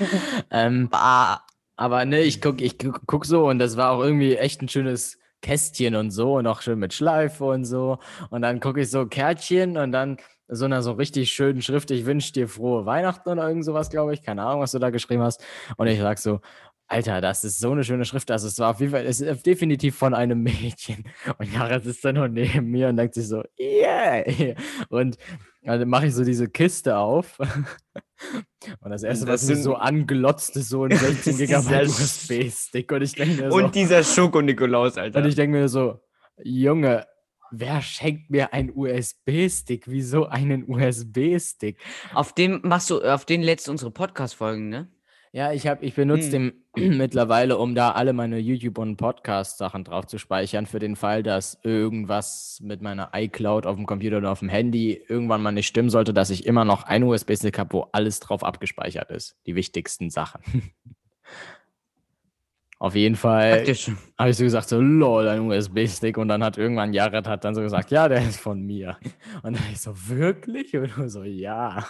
ähm, 0.49 0.89
aber 0.91 2.05
ne, 2.05 2.21
ich 2.21 2.41
guck, 2.41 2.61
ich 2.61 2.77
guck 3.05 3.25
so 3.25 3.47
und 3.47 3.59
das 3.59 3.77
war 3.77 3.91
auch 3.91 4.03
irgendwie 4.03 4.35
echt 4.35 4.61
ein 4.61 4.69
schönes 4.69 5.19
Kästchen 5.41 5.95
und 5.95 6.11
so 6.11 6.37
und 6.37 6.47
auch 6.47 6.61
schön 6.61 6.79
mit 6.79 6.93
Schleife 6.93 7.45
und 7.45 7.65
so. 7.65 7.99
Und 8.31 8.41
dann 8.41 8.59
gucke 8.59 8.81
ich 8.81 8.89
so 8.89 9.05
Kärtchen 9.05 9.77
und 9.77 9.91
dann 9.91 10.17
so 10.49 10.65
einer 10.65 10.81
so 10.81 10.93
richtig 10.93 11.31
schönen 11.31 11.61
Schrift, 11.61 11.91
ich 11.91 12.05
wünsche 12.05 12.33
dir 12.33 12.47
frohe 12.47 12.85
Weihnachten 12.85 13.29
oder 13.29 13.47
irgend 13.47 13.65
sowas, 13.65 13.89
glaube 13.89 14.13
ich. 14.13 14.23
Keine 14.23 14.43
Ahnung, 14.43 14.61
was 14.61 14.71
du 14.71 14.79
da 14.79 14.89
geschrieben 14.89 15.21
hast. 15.21 15.43
Und 15.77 15.87
ich 15.87 15.99
sag 15.99 16.17
so, 16.17 16.39
Alter, 16.91 17.21
das 17.21 17.43
ist 17.43 17.59
so 17.59 17.71
eine 17.71 17.83
schöne 17.83 18.03
Schrift. 18.03 18.31
Also 18.31 18.47
es 18.47 18.57
war 18.57 18.71
auf 18.71 18.79
jeden 18.79 18.91
Fall, 18.91 19.05
es 19.05 19.21
ist 19.21 19.45
definitiv 19.45 19.95
von 19.95 20.15
einem 20.15 20.41
Mädchen. 20.43 21.05
Und 21.37 21.53
Jared 21.53 21.85
ist 21.85 22.03
dann 22.03 22.15
nur 22.15 22.27
neben 22.27 22.65
mir 22.71 22.89
und 22.89 22.97
denkt 22.97 23.13
sich 23.13 23.27
so, 23.27 23.43
yeah. 23.59 24.23
Und 24.89 25.17
dann 25.61 25.87
mache 25.87 26.07
ich 26.07 26.15
so 26.15 26.23
diese 26.23 26.47
Kiste 26.49 26.97
auf. 26.97 27.37
Und 28.81 28.91
das 28.91 29.03
erste, 29.03 29.25
Das 29.25 29.33
was 29.43 29.47
mich 29.47 29.55
sind- 29.57 29.63
so 29.63 29.75
anglotzt, 29.75 30.55
ist 30.57 30.69
so 30.69 30.83
ein 30.83 30.91
16 30.97 31.37
Dieser 31.37 31.45
Gigabyte 31.61 31.87
USB-Stick. 31.87 32.91
Und 32.91 33.01
ich 33.03 33.13
denke 33.13 33.41
mir 33.43 33.51
so, 33.51 33.57
Und 33.57 33.75
dieser 33.75 34.03
Schoko-Nikolaus, 34.03 34.97
Alter. 34.97 35.19
und 35.19 35.27
ich 35.27 35.35
denke 35.35 35.57
mir 35.57 35.69
so, 35.69 35.99
Junge, 36.43 37.05
wer 37.51 37.81
schenkt 37.81 38.29
mir 38.29 38.53
einen 38.53 38.71
USB-Stick? 38.73 39.83
Wieso 39.87 40.27
einen 40.27 40.69
USB-Stick? 40.69 41.77
auf 42.13 42.33
dem 42.33 42.61
machst 42.63 42.89
du, 42.89 43.01
auf 43.01 43.25
den 43.25 43.41
lädst 43.41 43.67
du 43.67 43.71
unsere 43.71 43.91
Podcast-Folgen, 43.91 44.69
ne? 44.69 44.87
Ja, 45.31 45.51
ich 45.51 45.67
habe, 45.67 45.85
ich 45.85 45.93
benutze 45.93 46.31
Hm. 46.31 46.53
den 46.75 46.97
mittlerweile, 46.97 47.57
um 47.59 47.75
da 47.75 47.91
alle 47.91 48.13
meine 48.13 48.39
YouTube- 48.39 48.79
und 48.79 48.97
Podcast-Sachen 48.97 49.83
drauf 49.83 50.07
zu 50.07 50.17
speichern, 50.17 50.65
für 50.65 50.79
den 50.79 50.95
Fall, 50.95 51.21
dass 51.21 51.59
irgendwas 51.63 52.59
mit 52.63 52.81
meiner 52.81 53.11
iCloud 53.13 53.67
auf 53.67 53.75
dem 53.75 53.85
Computer 53.85 54.17
oder 54.17 54.31
auf 54.31 54.39
dem 54.39 54.49
Handy 54.49 54.99
irgendwann 55.07 55.43
mal 55.43 55.51
nicht 55.51 55.67
stimmen 55.67 55.91
sollte, 55.91 56.15
dass 56.15 56.31
ich 56.31 56.47
immer 56.47 56.65
noch 56.65 56.83
einen 56.83 57.03
USB-Stick 57.03 57.59
habe, 57.59 57.73
wo 57.73 57.81
alles 57.91 58.19
drauf 58.19 58.43
abgespeichert 58.43 59.11
ist. 59.11 59.35
Die 59.45 59.55
wichtigsten 59.55 60.09
Sachen. 60.09 60.41
Auf 62.81 62.95
jeden 62.95 63.17
Fall 63.17 63.65
habe 64.17 64.29
ich 64.29 64.37
so 64.37 64.43
gesagt, 64.45 64.69
so 64.69 64.79
lol, 64.79 65.27
ein 65.27 65.41
USB-Stick. 65.41 66.17
Und 66.17 66.29
dann 66.29 66.41
hat 66.41 66.57
irgendwann 66.57 66.93
Jared 66.93 67.27
hat 67.27 67.43
dann 67.43 67.53
so 67.53 67.59
gesagt, 67.59 67.91
ja, 67.91 68.07
der 68.07 68.25
ist 68.25 68.39
von 68.39 68.61
mir. 68.61 68.97
Und 69.43 69.57
dann 69.57 69.63
ich 69.69 69.81
so, 69.81 69.93
wirklich? 70.07 70.73
Und 70.77 70.95
du 70.95 71.09
so, 71.09 71.23
ja. 71.23 71.85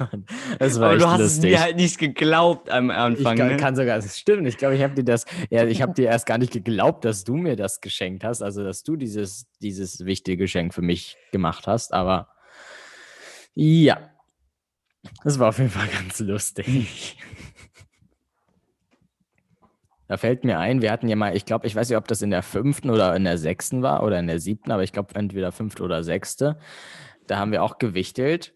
Das 0.57 0.79
war 0.79 0.87
Aber 0.87 0.95
echt 0.95 1.03
du 1.05 1.07
hast 1.09 1.19
es 1.21 1.33
lustig. 1.35 1.51
mir 1.51 1.61
halt 1.61 1.75
nicht 1.75 1.99
geglaubt 1.99 2.71
am 2.71 2.89
Ich 2.89 2.95
Anfang. 2.97 3.37
kann, 3.37 3.47
ne? 3.49 3.57
kann 3.57 3.75
sogar, 3.75 3.97
das 3.97 4.17
stimmt. 4.17 4.47
Ich 4.47 4.57
glaube, 4.57 4.75
ich 4.75 4.81
habe 4.81 4.95
dir 4.95 5.03
das, 5.03 5.25
ja, 5.51 5.63
ich 5.67 5.83
habe 5.83 5.93
dir 5.93 6.07
erst 6.07 6.25
gar 6.25 6.39
nicht 6.39 6.53
geglaubt, 6.53 7.05
dass 7.05 7.23
du 7.23 7.35
mir 7.35 7.55
das 7.55 7.81
geschenkt 7.81 8.23
hast, 8.23 8.41
also 8.41 8.63
dass 8.63 8.81
du 8.81 8.95
dieses, 8.95 9.45
dieses 9.61 10.05
wichtige 10.05 10.37
Geschenk 10.37 10.73
für 10.73 10.81
mich 10.81 11.17
gemacht 11.31 11.67
hast. 11.67 11.93
Aber 11.93 12.29
ja, 13.53 14.09
das 15.23 15.37
war 15.37 15.49
auf 15.49 15.59
jeden 15.59 15.69
Fall 15.69 15.87
ganz 15.87 16.19
lustig. 16.19 17.17
Da 20.09 20.17
fällt 20.17 20.43
mir 20.43 20.57
ein, 20.57 20.81
wir 20.81 20.91
hatten 20.91 21.07
ja 21.07 21.15
mal, 21.15 21.35
ich 21.35 21.45
glaube, 21.45 21.67
ich 21.67 21.75
weiß 21.75 21.87
nicht, 21.87 21.97
ob 21.97 22.07
das 22.07 22.23
in 22.23 22.31
der 22.31 22.41
fünften 22.41 22.89
oder 22.89 23.15
in 23.15 23.25
der 23.25 23.37
sechsten 23.37 23.83
war 23.83 24.01
oder 24.01 24.17
in 24.17 24.25
der 24.25 24.39
siebten, 24.39 24.71
aber 24.71 24.81
ich 24.81 24.91
glaube 24.91 25.13
entweder 25.13 25.51
fünfte 25.51 25.83
oder 25.83 26.03
sechste. 26.03 26.57
Da 27.27 27.37
haben 27.37 27.51
wir 27.51 27.61
auch 27.61 27.77
gewichtelt 27.77 28.55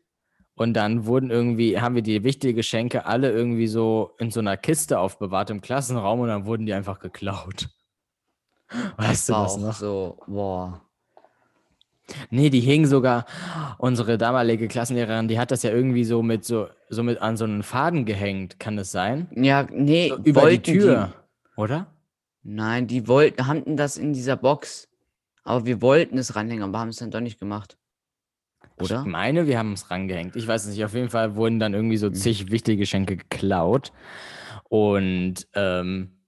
und 0.56 0.74
dann 0.74 1.06
wurden 1.06 1.30
irgendwie, 1.30 1.80
haben 1.80 1.94
wir 1.94 2.02
die 2.02 2.24
wichtigen 2.24 2.56
Geschenke 2.56 3.06
alle 3.06 3.32
irgendwie 3.32 3.68
so 3.68 4.16
in 4.18 4.32
so 4.32 4.40
einer 4.40 4.58
Kiste 4.58 4.98
aufbewahrt 4.98 5.52
im 5.52 5.62
Klassenraum 5.62 6.22
und 6.22 6.30
dann 6.30 6.48
wurden 6.48 6.66
die 6.66 6.74
einfach 6.74 6.98
geklaut. 7.00 7.70
Weißt 8.98 9.30
du 9.30 9.34
war 9.34 9.44
das 9.44 9.58
noch? 9.58 9.74
so, 9.74 10.18
boah. 10.26 10.82
Nee, 12.32 12.50
die 12.50 12.62
hingen 12.62 12.88
sogar, 12.88 13.28
unsere 13.78 14.18
damalige 14.18 14.68
Klassenlehrerin, 14.68 15.28
die 15.28 15.38
hat 15.38 15.52
das 15.52 15.62
ja 15.62 15.70
irgendwie 15.70 16.04
so 16.04 16.24
mit 16.24 16.46
so, 16.46 16.68
so 16.90 17.04
mit 17.04 17.22
an 17.22 17.38
so 17.38 17.46
einen 17.46 17.62
Faden 17.62 18.06
gehängt, 18.06 18.60
kann 18.60 18.76
das 18.76 18.92
sein? 18.92 19.28
Ja, 19.36 19.68
nee, 19.72 20.10
So 20.10 20.18
über 20.24 20.50
die 20.50 20.60
Tür, 20.60 21.14
oder? 21.56 21.94
Nein, 22.44 22.88
die 22.88 23.08
wollten, 23.08 23.48
haben 23.48 23.78
das 23.78 23.98
in 23.98 24.14
dieser 24.14 24.36
Box. 24.36 24.90
Aber 25.44 25.66
wir 25.66 25.82
wollten 25.82 26.18
es 26.18 26.36
ranhängen, 26.36 26.64
aber 26.64 26.80
haben 26.80 26.90
es 26.90 26.98
dann 26.98 27.12
doch 27.12 27.20
nicht 27.20 27.40
gemacht. 27.40 27.78
Oder? 28.80 29.02
Ich 29.02 29.06
meine, 29.06 29.46
wir 29.48 29.58
haben 29.60 29.74
es 29.74 29.92
rangehängt. 29.92 30.36
Ich 30.36 30.48
weiß 30.48 30.66
es 30.66 30.72
nicht. 30.72 30.84
Auf 30.86 30.94
jeden 30.94 31.10
Fall 31.10 31.36
wurden 31.36 31.60
dann 31.60 31.74
irgendwie 31.74 31.98
so 31.98 32.10
Mhm. 32.10 32.14
zig 32.16 32.52
wichtige 32.52 32.78
Geschenke 32.78 33.18
geklaut. 33.18 33.92
Und 34.70 35.48
ähm, 35.54 36.24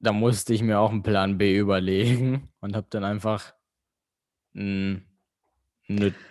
da 0.00 0.12
musste 0.12 0.52
ich 0.54 0.62
mir 0.62 0.80
auch 0.80 0.90
einen 0.90 1.02
Plan 1.02 1.38
B 1.38 1.56
überlegen 1.56 2.48
und 2.60 2.74
habe 2.74 2.86
dann 2.90 3.04
einfach 3.04 3.54
eine 4.54 5.02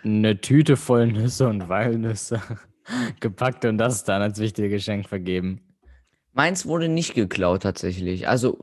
ne 0.02 0.40
Tüte 0.40 0.76
voll 0.76 1.06
Nüsse 1.06 1.48
und 1.48 1.68
Walnüsse 1.68 2.40
gepackt 3.20 3.64
und 3.64 3.78
das 3.78 4.04
dann 4.04 4.22
als 4.22 4.38
wichtiges 4.38 4.70
Geschenk 4.70 5.08
vergeben. 5.08 5.71
Meins 6.32 6.66
wurde 6.66 6.88
nicht 6.88 7.14
geklaut 7.14 7.62
tatsächlich. 7.62 8.28
Also 8.28 8.58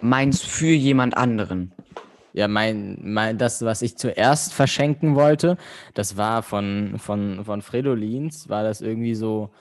meins 0.00 0.42
für 0.42 0.66
jemand 0.66 1.16
anderen. 1.16 1.72
Ja, 2.32 2.48
mein, 2.48 2.98
mein, 3.02 3.38
das, 3.38 3.64
was 3.64 3.80
ich 3.80 3.96
zuerst 3.96 4.52
verschenken 4.52 5.14
wollte, 5.14 5.56
das 5.94 6.18
war 6.18 6.42
von, 6.42 6.98
von, 6.98 7.44
von 7.46 7.62
Fredolins, 7.62 8.50
war 8.50 8.62
das 8.62 8.82
irgendwie 8.82 9.14
so, 9.14 9.54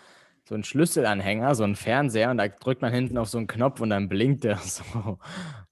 so 0.44 0.56
ein 0.56 0.66
Schlüsselanhänger, 0.66 1.56
so 1.56 1.64
ein 1.64 1.78
Fernseher 1.78 2.32
und 2.32 2.38
da 2.38 2.50
drückt 2.50 2.82
man 2.82 2.92
hinten 2.92 3.18
auf 3.18 3.30
so 3.30 3.38
einen 3.38 3.48
Knopf 3.48 3.80
und 3.80 3.92
dann 3.92 4.10
blinkt 4.10 4.44
der 4.44 4.58
so. 4.64 5.20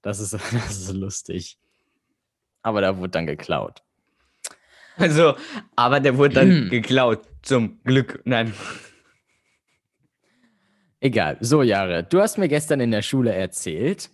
Das 0.00 0.18
ist, 0.18 0.32
das 0.52 0.70
ist 0.70 0.92
lustig. 0.94 1.58
Aber 2.62 2.80
da 2.80 2.96
wurde 2.96 3.10
dann 3.10 3.26
geklaut. 3.26 3.82
Also, 4.96 5.34
aber 5.76 6.00
der 6.00 6.16
wurde 6.16 6.34
dann 6.34 6.68
geklaut. 6.70 7.20
Zum 7.42 7.82
Glück. 7.84 8.22
Nein. 8.24 8.54
Egal. 11.04 11.36
So, 11.40 11.60
Jahre, 11.60 12.02
du 12.02 12.18
hast 12.22 12.38
mir 12.38 12.48
gestern 12.48 12.80
in 12.80 12.90
der 12.90 13.02
Schule 13.02 13.30
erzählt, 13.30 14.08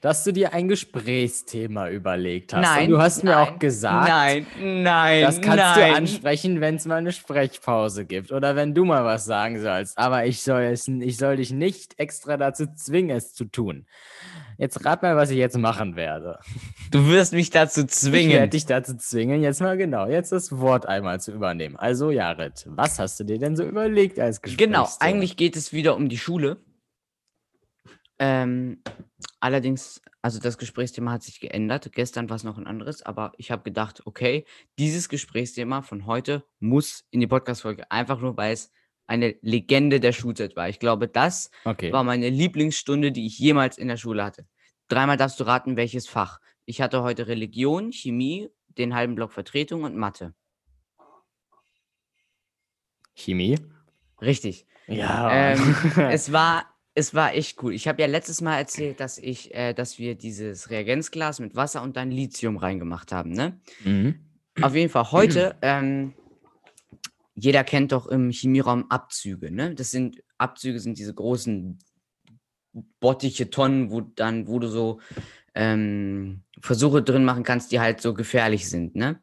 dass 0.00 0.22
du 0.22 0.32
dir 0.32 0.52
ein 0.52 0.68
Gesprächsthema 0.68 1.90
überlegt 1.90 2.54
hast. 2.54 2.62
Nein, 2.62 2.84
Und 2.84 2.90
du 2.90 2.98
hast 2.98 3.24
mir 3.24 3.36
auch 3.36 3.50
nein, 3.50 3.58
gesagt, 3.58 4.08
Nein, 4.08 4.46
nein. 4.84 5.22
Das 5.22 5.40
kannst 5.40 5.56
nein. 5.58 5.90
du 5.90 5.96
ansprechen, 5.96 6.60
wenn 6.60 6.76
es 6.76 6.86
mal 6.86 6.98
eine 6.98 7.10
Sprechpause 7.10 8.04
gibt 8.04 8.30
oder 8.30 8.54
wenn 8.54 8.74
du 8.74 8.84
mal 8.84 9.04
was 9.04 9.24
sagen 9.24 9.60
sollst. 9.60 9.98
Aber 9.98 10.24
ich 10.24 10.40
soll, 10.40 10.62
es, 10.62 10.86
ich 10.86 11.16
soll 11.16 11.34
dich 11.34 11.50
nicht 11.50 11.98
extra 11.98 12.36
dazu 12.36 12.66
zwingen, 12.76 13.16
es 13.16 13.34
zu 13.34 13.46
tun. 13.46 13.84
Jetzt 14.58 14.84
rat 14.84 15.02
mal, 15.02 15.16
was 15.16 15.30
ich 15.30 15.36
jetzt 15.36 15.58
machen 15.58 15.96
werde. 15.96 16.38
Du 16.90 17.06
wirst 17.08 17.32
mich 17.32 17.50
dazu 17.50 17.82
Ich 17.82 17.88
zwingen. 17.88 18.32
werde 18.32 18.48
dich 18.48 18.66
dazu 18.66 18.96
zwingen, 18.96 19.42
jetzt 19.42 19.60
mal 19.60 19.76
genau, 19.76 20.06
jetzt 20.06 20.32
das 20.32 20.58
Wort 20.58 20.86
einmal 20.86 21.20
zu 21.20 21.32
übernehmen. 21.32 21.76
Also, 21.76 22.10
Jared, 22.10 22.64
was 22.68 22.98
hast 22.98 23.20
du 23.20 23.24
dir 23.24 23.38
denn 23.38 23.56
so 23.56 23.64
überlegt 23.64 24.18
als 24.18 24.40
Gespräch? 24.40 24.66
Genau, 24.66 24.88
eigentlich 25.00 25.36
geht 25.36 25.56
es 25.56 25.72
wieder 25.72 25.96
um 25.96 26.08
die 26.08 26.18
Schule. 26.18 26.58
Ähm, 28.18 28.82
allerdings, 29.40 30.00
also 30.22 30.40
das 30.40 30.56
Gesprächsthema 30.58 31.12
hat 31.12 31.22
sich 31.22 31.40
geändert. 31.40 31.92
Gestern 31.92 32.30
war 32.30 32.36
es 32.36 32.44
noch 32.44 32.56
ein 32.56 32.66
anderes, 32.66 33.02
aber 33.02 33.32
ich 33.36 33.50
habe 33.50 33.62
gedacht, 33.62 34.02
okay, 34.06 34.46
dieses 34.78 35.08
Gesprächsthema 35.08 35.82
von 35.82 36.06
heute 36.06 36.44
muss 36.58 37.04
in 37.10 37.20
die 37.20 37.26
Podcast-Folge, 37.26 37.90
einfach 37.90 38.20
nur, 38.20 38.36
weil 38.36 38.54
es 38.54 38.70
eine 39.06 39.36
Legende 39.40 40.00
der 40.00 40.12
Schulzeit 40.12 40.56
war. 40.56 40.68
Ich 40.68 40.78
glaube, 40.78 41.08
das 41.08 41.50
Okay. 41.64 41.92
war 41.92 42.04
meine 42.04 42.28
Lieblingsstunde, 42.28 43.12
die 43.12 43.26
ich 43.26 43.38
jemals 43.38 43.78
in 43.78 43.88
der 43.88 43.96
Schule 43.96 44.24
hatte. 44.24 44.46
Dreimal 44.88 45.16
darfst 45.16 45.40
du 45.40 45.44
raten, 45.44 45.76
welches 45.76 46.08
Fach. 46.08 46.40
Ich 46.64 46.80
hatte 46.80 47.02
heute 47.02 47.28
Religion, 47.28 47.92
Chemie, 47.92 48.48
den 48.68 48.94
halben 48.94 49.14
Block 49.14 49.32
Vertretung 49.32 49.84
und 49.84 49.96
Mathe. 49.96 50.34
Chemie? 53.14 53.58
Richtig. 54.20 54.66
Ja. 54.86 55.52
Ähm, 55.52 55.74
es 56.10 56.32
war, 56.32 56.66
es 56.94 57.14
war 57.14 57.34
echt 57.34 57.62
cool. 57.62 57.72
Ich 57.74 57.88
habe 57.88 58.00
ja 58.02 58.08
letztes 58.08 58.40
Mal 58.40 58.58
erzählt, 58.58 59.00
dass 59.00 59.18
ich, 59.18 59.54
äh, 59.54 59.72
dass 59.72 59.98
wir 59.98 60.14
dieses 60.14 60.70
Reagenzglas 60.70 61.40
mit 61.40 61.56
Wasser 61.56 61.82
und 61.82 61.96
dann 61.96 62.10
Lithium 62.10 62.56
reingemacht 62.56 63.12
haben, 63.12 63.30
ne? 63.32 63.60
mhm. 63.84 64.20
Auf 64.62 64.74
jeden 64.74 64.90
Fall 64.90 65.12
heute, 65.12 65.56
ähm, 65.62 66.14
jeder 67.36 67.64
kennt 67.64 67.92
doch 67.92 68.06
im 68.06 68.30
Chemieraum 68.30 68.90
Abzüge, 68.90 69.50
ne? 69.50 69.74
Das 69.74 69.90
sind, 69.90 70.22
Abzüge 70.38 70.80
sind 70.80 70.98
diese 70.98 71.14
großen 71.14 71.78
Bottiche, 72.98 73.50
Tonnen, 73.50 73.90
wo 73.90 74.00
dann, 74.00 74.48
wo 74.48 74.58
du 74.58 74.68
so 74.68 75.00
ähm, 75.54 76.42
Versuche 76.60 77.02
drin 77.02 77.24
machen 77.24 77.44
kannst, 77.44 77.72
die 77.72 77.80
halt 77.80 78.00
so 78.00 78.14
gefährlich 78.14 78.68
sind, 78.68 78.96
ne? 78.96 79.20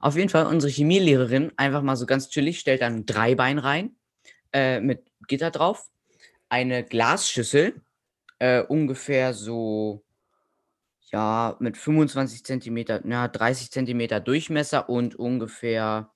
Auf 0.00 0.16
jeden 0.16 0.28
Fall, 0.28 0.46
unsere 0.46 0.72
Chemielehrerin, 0.72 1.52
einfach 1.56 1.82
mal 1.82 1.96
so 1.96 2.06
ganz 2.06 2.30
chillig, 2.30 2.60
stellt 2.60 2.82
dann 2.82 2.94
ein 2.94 3.06
Dreibein 3.06 3.58
rein, 3.58 3.96
äh, 4.52 4.80
mit 4.80 5.02
Gitter 5.26 5.50
drauf, 5.50 5.90
eine 6.48 6.84
Glasschüssel, 6.84 7.82
äh, 8.38 8.62
ungefähr 8.62 9.34
so, 9.34 10.04
ja, 11.10 11.56
mit 11.58 11.76
25 11.76 12.44
Zentimeter, 12.44 13.00
na, 13.02 13.26
30 13.26 13.72
Zentimeter 13.72 14.20
Durchmesser 14.20 14.88
und 14.88 15.16
ungefähr 15.16 16.12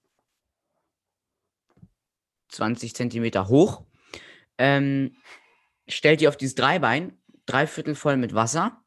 20 2.52 2.94
Zentimeter 2.94 3.48
hoch. 3.48 3.84
Ähm, 4.58 5.16
stellt 5.88 6.20
die 6.20 6.28
auf 6.28 6.36
dieses 6.36 6.54
Dreibein, 6.54 7.18
dreiviertel 7.46 7.94
voll 7.94 8.16
mit 8.16 8.34
Wasser, 8.34 8.82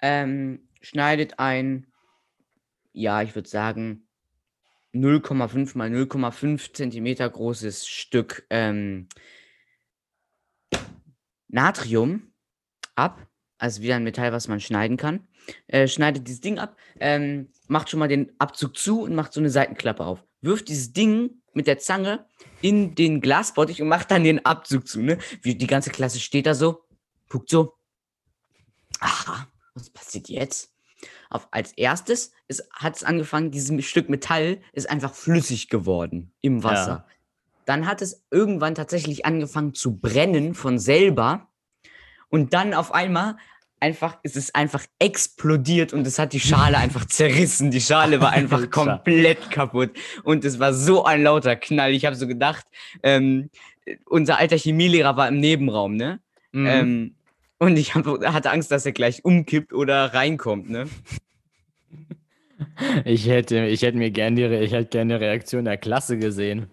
ähm, 0.00 0.68
schneidet 0.80 1.38
ein, 1.38 1.86
ja, 2.92 3.22
ich 3.22 3.34
würde 3.34 3.48
sagen, 3.48 4.08
0,5 4.94 5.76
mal 5.76 5.90
0,5 5.90 6.72
Zentimeter 6.72 7.28
großes 7.28 7.86
Stück 7.86 8.46
ähm, 8.50 9.08
Natrium 11.48 12.32
ab. 12.94 13.26
Also 13.58 13.82
wieder 13.82 13.96
ein 13.96 14.04
Metall, 14.04 14.32
was 14.32 14.48
man 14.48 14.60
schneiden 14.60 14.96
kann. 14.96 15.26
Äh, 15.66 15.88
schneidet 15.88 16.26
dieses 16.26 16.40
Ding 16.40 16.58
ab, 16.58 16.76
ähm, 17.00 17.48
macht 17.66 17.90
schon 17.90 18.00
mal 18.00 18.08
den 18.08 18.32
Abzug 18.38 18.76
zu 18.76 19.02
und 19.02 19.14
macht 19.14 19.32
so 19.32 19.40
eine 19.40 19.50
Seitenklappe 19.50 20.04
auf. 20.04 20.24
Wirft 20.40 20.68
dieses 20.68 20.92
Ding 20.92 21.42
mit 21.52 21.66
der 21.66 21.78
Zange 21.78 22.26
in 22.60 22.94
den 22.94 23.20
Glasbottich 23.20 23.82
und 23.82 23.88
macht 23.88 24.10
dann 24.10 24.24
den 24.24 24.44
Abzug 24.44 24.86
zu. 24.86 25.00
Ne? 25.00 25.18
Wie 25.42 25.54
die 25.54 25.66
ganze 25.66 25.90
Klasse 25.90 26.20
steht 26.20 26.46
da 26.46 26.54
so, 26.54 26.84
guckt 27.28 27.50
so. 27.50 27.74
Aha, 29.00 29.46
was 29.74 29.90
passiert 29.90 30.28
jetzt? 30.28 30.72
Auf, 31.30 31.48
als 31.50 31.72
erstes 31.72 32.32
hat 32.72 32.96
es 32.96 33.04
angefangen, 33.04 33.50
dieses 33.50 33.84
Stück 33.84 34.08
Metall 34.08 34.60
ist 34.72 34.88
einfach 34.88 35.14
flüssig 35.14 35.68
geworden 35.68 36.32
im 36.40 36.64
Wasser. 36.64 37.04
Ja. 37.06 37.06
Dann 37.66 37.86
hat 37.86 38.00
es 38.00 38.24
irgendwann 38.30 38.74
tatsächlich 38.74 39.26
angefangen 39.26 39.74
zu 39.74 39.98
brennen 39.98 40.54
von 40.54 40.78
selber. 40.78 41.48
Und 42.30 42.54
dann 42.54 42.72
auf 42.72 42.92
einmal 42.92 43.36
einfach, 43.80 44.18
es 44.22 44.36
ist 44.36 44.54
einfach 44.54 44.84
explodiert 44.98 45.92
und 45.92 46.06
es 46.06 46.18
hat 46.18 46.32
die 46.32 46.40
Schale 46.40 46.78
einfach 46.78 47.04
zerrissen. 47.06 47.70
Die 47.70 47.80
Schale 47.80 48.20
war 48.20 48.30
einfach 48.32 48.70
komplett 48.70 49.50
kaputt. 49.50 49.90
Und 50.24 50.44
es 50.44 50.58
war 50.58 50.72
so 50.74 51.04
ein 51.04 51.22
lauter 51.22 51.56
Knall. 51.56 51.92
Ich 51.92 52.04
habe 52.04 52.16
so 52.16 52.26
gedacht, 52.26 52.66
ähm, 53.02 53.50
unser 54.06 54.38
alter 54.38 54.56
Chemielehrer 54.56 55.16
war 55.16 55.28
im 55.28 55.40
Nebenraum, 55.40 55.96
ne? 55.96 56.20
Mhm. 56.52 56.66
Ähm, 56.66 57.14
und 57.58 57.76
ich 57.76 57.94
hab, 57.94 58.06
hatte 58.06 58.50
Angst, 58.50 58.70
dass 58.70 58.86
er 58.86 58.92
gleich 58.92 59.24
umkippt 59.24 59.72
oder 59.72 60.14
reinkommt, 60.14 60.70
ne? 60.70 60.88
Ich 63.04 63.28
hätte, 63.28 63.66
ich 63.66 63.82
hätte 63.82 63.98
mir 63.98 64.10
gerne 64.10 64.36
die, 64.36 64.56
ich 64.64 64.72
hätte 64.72 64.90
gerne 64.90 65.18
die 65.18 65.24
Reaktion 65.24 65.64
der 65.64 65.76
Klasse 65.76 66.18
gesehen. 66.18 66.68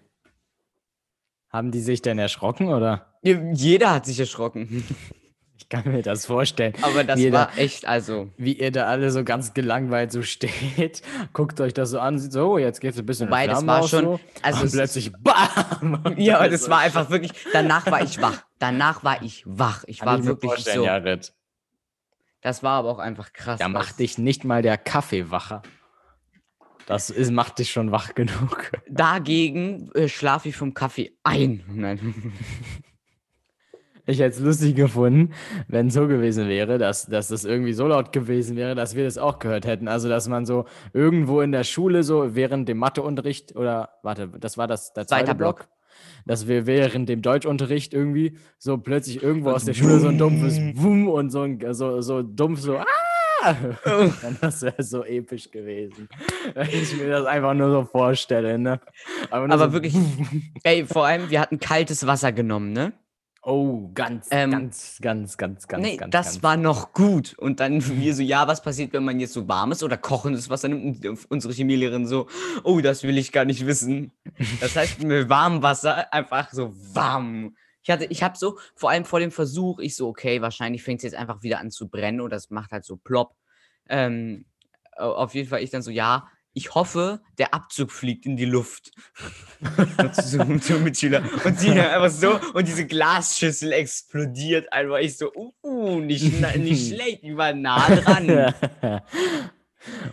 Haben 1.48 1.70
die 1.70 1.80
sich 1.80 2.02
denn 2.02 2.18
erschrocken 2.18 2.68
oder? 2.68 3.18
Jeder 3.22 3.92
hat 3.92 4.06
sich 4.06 4.20
erschrocken. 4.20 4.84
Ich 5.58 5.68
kann 5.68 5.90
mir 5.90 6.02
das 6.02 6.26
vorstellen. 6.26 6.74
Aber 6.82 7.02
das 7.02 7.20
war 7.20 7.30
da, 7.30 7.50
echt, 7.56 7.86
also. 7.86 8.30
Wie 8.36 8.52
ihr 8.52 8.70
da 8.70 8.86
alle 8.86 9.10
so 9.10 9.24
ganz 9.24 9.54
gelangweilt 9.54 10.12
so 10.12 10.22
steht, 10.22 11.02
guckt 11.32 11.60
euch 11.60 11.74
das 11.74 11.90
so 11.90 11.98
an, 11.98 12.18
sieht 12.18 12.32
so, 12.32 12.52
oh, 12.52 12.58
jetzt 12.58 12.80
geht 12.80 12.92
es 12.92 12.98
ein 12.98 13.06
bisschen 13.06 13.28
Wobei, 13.28 13.46
das 13.46 13.66
war 13.66 13.86
schon, 13.86 14.04
so, 14.04 14.20
also 14.42 14.62
und 14.62 14.72
plötzlich 14.72 15.12
BAM! 15.12 16.02
Ja, 16.16 16.42
und 16.44 16.52
es 16.52 16.68
war 16.68 16.80
einfach 16.80 17.10
wirklich, 17.10 17.32
danach 17.52 17.86
war 17.90 18.02
ich 18.02 18.20
wach. 18.20 18.44
Danach 18.58 19.04
war 19.04 19.22
ich 19.22 19.42
wach. 19.46 19.84
Ich 19.86 20.04
war 20.04 20.18
ich 20.18 20.24
wirklich 20.24 20.64
so. 20.64 20.84
Jared. 20.84 21.32
Das 22.40 22.62
war 22.62 22.78
aber 22.78 22.90
auch 22.90 22.98
einfach 22.98 23.32
krass. 23.32 23.58
Da 23.58 23.68
macht 23.68 23.98
dich 23.98 24.18
nicht 24.18 24.44
mal 24.44 24.62
der 24.62 24.78
Kaffee 24.78 25.30
wacher. 25.30 25.62
Das 26.86 27.10
ist, 27.10 27.32
macht 27.32 27.58
dich 27.58 27.72
schon 27.72 27.90
wach 27.90 28.14
genug. 28.14 28.70
Dagegen 28.88 29.90
äh, 29.94 30.08
schlafe 30.08 30.48
ich 30.48 30.56
vom 30.56 30.72
Kaffee 30.72 31.18
ein. 31.24 31.64
Nein. 31.68 32.32
Ich 34.06 34.20
hätte 34.20 34.36
es 34.36 34.40
lustig 34.40 34.76
gefunden, 34.76 35.32
wenn 35.68 35.88
es 35.88 35.94
so 35.94 36.06
gewesen 36.06 36.48
wäre, 36.48 36.78
dass, 36.78 37.06
dass 37.06 37.28
das 37.28 37.44
irgendwie 37.44 37.72
so 37.72 37.86
laut 37.88 38.12
gewesen 38.12 38.56
wäre, 38.56 38.74
dass 38.74 38.94
wir 38.94 39.04
das 39.04 39.18
auch 39.18 39.38
gehört 39.38 39.66
hätten. 39.66 39.88
Also, 39.88 40.08
dass 40.08 40.28
man 40.28 40.46
so 40.46 40.64
irgendwo 40.92 41.40
in 41.40 41.52
der 41.52 41.64
Schule 41.64 42.04
so 42.04 42.34
während 42.34 42.68
dem 42.68 42.78
Matheunterricht 42.78 43.56
oder, 43.56 43.90
warte, 44.02 44.28
das 44.38 44.56
war 44.56 44.66
das, 44.68 44.92
der 44.92 45.06
zweite 45.06 45.34
Block. 45.34 45.56
Block 45.56 45.68
dass 46.26 46.46
wir 46.46 46.66
während 46.66 47.08
dem 47.08 47.22
Deutschunterricht 47.22 47.94
irgendwie 47.94 48.36
so 48.58 48.78
plötzlich 48.78 49.22
irgendwo 49.22 49.50
aus 49.50 49.64
der 49.64 49.74
Schule 49.74 49.98
so 49.98 50.08
ein 50.08 50.18
dumpfes 50.18 50.58
Wumm 50.74 51.08
und 51.08 51.30
so, 51.30 51.42
ein, 51.42 51.58
so, 51.72 52.00
so 52.00 52.22
dumpf 52.22 52.60
so 52.60 52.76
Ah! 52.76 52.84
das 54.40 54.62
wäre 54.62 54.82
so 54.82 55.04
episch 55.04 55.50
gewesen. 55.50 56.08
Ich 56.72 56.96
mir 56.96 57.10
das 57.10 57.26
einfach 57.26 57.54
nur 57.54 57.70
so 57.70 57.84
vorstelle, 57.84 58.58
ne? 58.58 58.80
Aber, 59.30 59.52
Aber 59.52 59.66
so 59.66 59.72
wirklich, 59.72 59.94
ey, 60.64 60.84
vor 60.84 61.06
allem, 61.06 61.30
wir 61.30 61.40
hatten 61.40 61.60
kaltes 61.60 62.06
Wasser 62.06 62.32
genommen, 62.32 62.72
ne? 62.72 62.92
Oh, 63.48 63.92
ganz, 63.94 64.26
ähm, 64.32 64.50
ganz, 64.50 64.98
ganz, 65.00 65.36
ganz, 65.36 65.68
ganz, 65.68 65.80
nee, 65.80 65.96
ganz. 65.96 66.10
Das 66.10 66.26
ganz. 66.26 66.42
war 66.42 66.56
noch 66.56 66.92
gut. 66.92 67.38
Und 67.38 67.60
dann 67.60 67.80
wir 68.00 68.12
so, 68.12 68.20
ja, 68.24 68.48
was 68.48 68.60
passiert, 68.60 68.92
wenn 68.92 69.04
man 69.04 69.20
jetzt 69.20 69.34
so 69.34 69.46
warmes 69.46 69.84
oder 69.84 69.96
kochendes 69.96 70.50
Wasser 70.50 70.66
nimmt? 70.66 71.06
Und 71.06 71.24
unsere 71.30 71.54
Chemielehrerin 71.54 72.08
so, 72.08 72.26
oh, 72.64 72.80
das 72.80 73.04
will 73.04 73.16
ich 73.16 73.30
gar 73.30 73.44
nicht 73.44 73.64
wissen. 73.64 74.10
Das 74.58 74.74
heißt, 74.74 75.00
mit 75.04 75.28
warmem 75.28 75.62
Wasser 75.62 76.12
einfach 76.12 76.50
so 76.50 76.74
warm. 76.92 77.54
Ich 77.84 77.90
hatte, 77.90 78.06
ich 78.06 78.24
habe 78.24 78.36
so, 78.36 78.58
vor 78.74 78.90
allem 78.90 79.04
vor 79.04 79.20
dem 79.20 79.30
Versuch, 79.30 79.78
ich 79.78 79.94
so, 79.94 80.08
okay, 80.08 80.42
wahrscheinlich 80.42 80.82
fängt 80.82 80.98
es 80.98 81.04
jetzt 81.04 81.16
einfach 81.16 81.44
wieder 81.44 81.60
an 81.60 81.70
zu 81.70 81.88
brennen 81.88 82.20
oder 82.20 82.36
es 82.36 82.50
macht 82.50 82.72
halt 82.72 82.84
so 82.84 82.96
plopp. 82.96 83.36
Ähm, 83.88 84.46
auf 84.96 85.36
jeden 85.36 85.48
Fall 85.48 85.62
ich 85.62 85.70
dann 85.70 85.82
so, 85.82 85.92
ja, 85.92 86.26
ich 86.56 86.74
hoffe, 86.74 87.20
der 87.36 87.52
Abzug 87.52 87.92
fliegt 87.92 88.24
in 88.24 88.36
die 88.36 88.46
Luft. 88.46 88.90
so, 90.12 90.38
so 90.58 90.78
Mitschüler. 90.78 91.22
Und 91.44 91.60
sie 91.60 91.70
einfach 91.78 92.08
so, 92.08 92.40
und 92.54 92.66
diese 92.66 92.86
Glasschüssel 92.86 93.72
explodiert 93.72 94.72
einfach. 94.72 94.96
Ich 94.96 95.18
so, 95.18 95.30
uh, 95.62 96.00
nicht, 96.00 96.40
nicht 96.56 96.94
schlecht, 96.94 97.18
ich 97.22 97.36
war 97.36 97.52
nah 97.52 97.86
dran. 97.86 98.54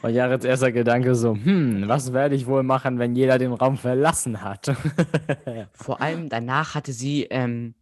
und 0.01 0.13
Jarets 0.13 0.43
erster 0.43 0.73
Gedanke 0.73 1.15
so, 1.15 1.33
hm, 1.33 1.87
was 1.87 2.11
werde 2.11 2.35
ich 2.35 2.45
wohl 2.45 2.63
machen, 2.63 2.99
wenn 2.99 3.15
jeder 3.15 3.37
den 3.37 3.53
Raum 3.53 3.77
verlassen 3.77 4.41
hat? 4.41 4.75
Vor 5.71 6.01
allem 6.01 6.27
danach 6.27 6.75
hatte 6.75 6.91
sie 6.91 7.23
ähm, 7.29 7.73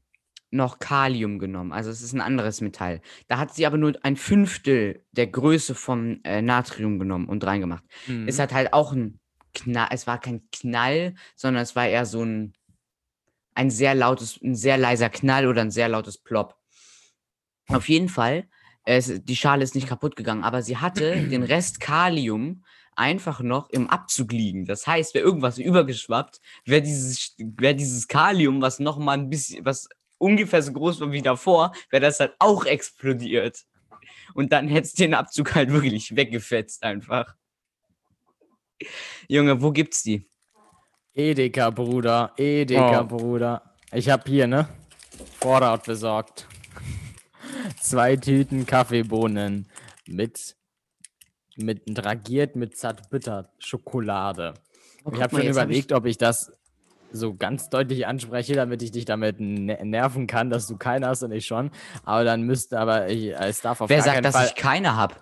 noch 0.52 0.80
Kalium 0.80 1.40
genommen. 1.40 1.72
Also 1.72 1.90
es 1.90 2.02
ist 2.02 2.14
ein 2.14 2.22
anderes 2.22 2.62
Metall. 2.62 3.02
Da 3.28 3.38
hat 3.38 3.54
sie 3.54 3.66
aber 3.66 3.78
nur 3.78 3.94
ein 4.04 4.18
Fünftel 4.18 5.04
der 5.12 5.28
Größe 5.28 5.74
vom 5.76 6.20
äh, 6.24 6.42
Natrium 6.42 7.00
genommen 7.00 7.28
und 7.28 7.46
reingemacht. 7.46 7.84
Mhm. 8.08 8.28
Es 8.28 8.38
hat 8.38 8.54
halt 8.54 8.74
auch 8.74 8.92
ein 8.92 9.20
Knall, 9.54 9.90
es 9.92 10.08
war 10.08 10.20
kein 10.20 10.42
Knall, 10.52 11.16
sondern 11.36 11.64
es 11.64 11.76
war 11.76 11.88
eher 11.88 12.06
so 12.06 12.24
ein, 12.24 12.54
ein 13.56 13.70
sehr 13.70 13.96
lautes, 13.96 14.40
ein 14.42 14.56
sehr 14.56 14.78
leiser 14.78 15.10
Knall 15.10 15.48
oder 15.48 15.62
ein 15.62 15.72
sehr 15.72 15.90
lautes 15.90 16.18
Plop. 16.18 16.56
Auf 17.68 17.90
jeden 17.90 18.10
Fall, 18.10 18.48
es, 18.84 19.24
die 19.24 19.36
Schale 19.36 19.64
ist 19.64 19.76
nicht 19.76 19.88
kaputt 19.88 20.16
gegangen, 20.16 20.44
aber 20.44 20.62
sie 20.62 20.78
hatte 20.78 21.28
den 21.28 21.44
Rest 21.54 21.80
Kalium 21.80 22.64
einfach 22.96 23.42
noch 23.42 23.70
im 23.70 23.90
Abzug 23.90 24.32
liegen. 24.32 24.66
Das 24.66 24.86
heißt, 24.86 25.14
wäre 25.14 25.26
irgendwas 25.26 25.58
übergeschwappt, 25.58 26.42
wäre 26.66 26.82
dieses, 26.82 27.36
wär 27.38 27.74
dieses 27.74 28.08
Kalium, 28.08 28.62
was 28.62 28.80
noch 28.80 28.98
mal 28.98 29.14
ein 29.14 29.30
bisschen, 29.30 29.64
was 29.64 29.88
ungefähr 30.22 30.62
so 30.62 30.72
groß 30.72 31.02
war 31.02 31.12
wie 31.12 31.22
davor, 31.22 31.74
wäre 31.90 32.02
das 32.02 32.20
halt 32.20 32.34
auch 32.40 32.66
explodiert. 32.66 33.66
Und 34.34 34.54
dann 34.54 34.68
hätte 34.68 34.88
es 34.88 34.94
den 34.94 35.14
Abzug 35.14 35.56
halt 35.56 35.72
wirklich 35.72 36.16
weggefetzt 36.16 36.84
einfach. 36.84 37.36
Junge, 39.28 39.62
wo 39.62 39.72
gibt's 39.72 40.04
die? 40.04 40.30
Edeka, 41.14 41.70
Bruder. 41.72 42.34
Edeka, 42.38 43.02
oh. 43.02 43.06
Bruder. 43.06 43.76
Ich 43.92 44.10
hab 44.10 44.28
hier, 44.28 44.48
ne? 44.48 44.70
Vorrat 45.40 45.86
besorgt. 45.86 46.48
Zwei 47.82 48.16
Tüten 48.16 48.66
Kaffeebohnen 48.66 49.68
mit, 50.08 50.56
mit 51.58 51.82
dragiert 51.86 52.56
mit 52.56 52.78
Zartbitter 52.78 53.52
Schokolade. 53.60 54.54
Oh, 55.04 55.12
ich 55.14 55.22
habe 55.22 55.36
schon 55.36 55.48
überlegt, 55.48 55.92
ich... 55.92 55.98
ob 55.98 56.06
ich 56.06 56.18
das 56.18 56.52
so 57.12 57.36
ganz 57.36 57.70
deutlich 57.70 58.08
anspreche, 58.08 58.54
damit 58.54 58.82
ich 58.82 58.92
dich 58.92 59.06
damit 59.06 59.40
nerven 59.40 60.28
kann, 60.28 60.50
dass 60.50 60.68
du 60.68 60.78
keine 60.78 61.08
hast 61.08 61.24
und 61.24 61.32
ich 61.32 61.46
schon. 61.46 61.72
Aber 62.04 62.24
dann 62.24 62.44
müsste 62.44 62.80
aber 62.80 63.10
ich, 63.10 63.34
es 63.34 63.62
darf 63.62 63.82
auf 63.82 63.90
Wer 63.90 64.02
sagt, 64.02 64.26
dass 64.26 64.36
Fall 64.36 64.48
ich 64.48 64.56
keine 64.56 64.96
habe? 64.96 65.16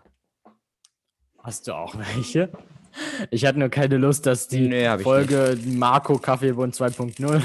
Hast 1.43 1.67
du 1.67 1.73
auch 1.73 1.95
welche? 1.97 2.51
Ich 3.31 3.45
hatte 3.45 3.59
nur 3.59 3.69
keine 3.69 3.97
Lust, 3.97 4.25
dass 4.25 4.47
die 4.47 4.67
nee, 4.67 4.97
Folge 4.99 5.57
Marco 5.65 6.17
Kaffeebund 6.17 6.75
2.0 6.75 7.41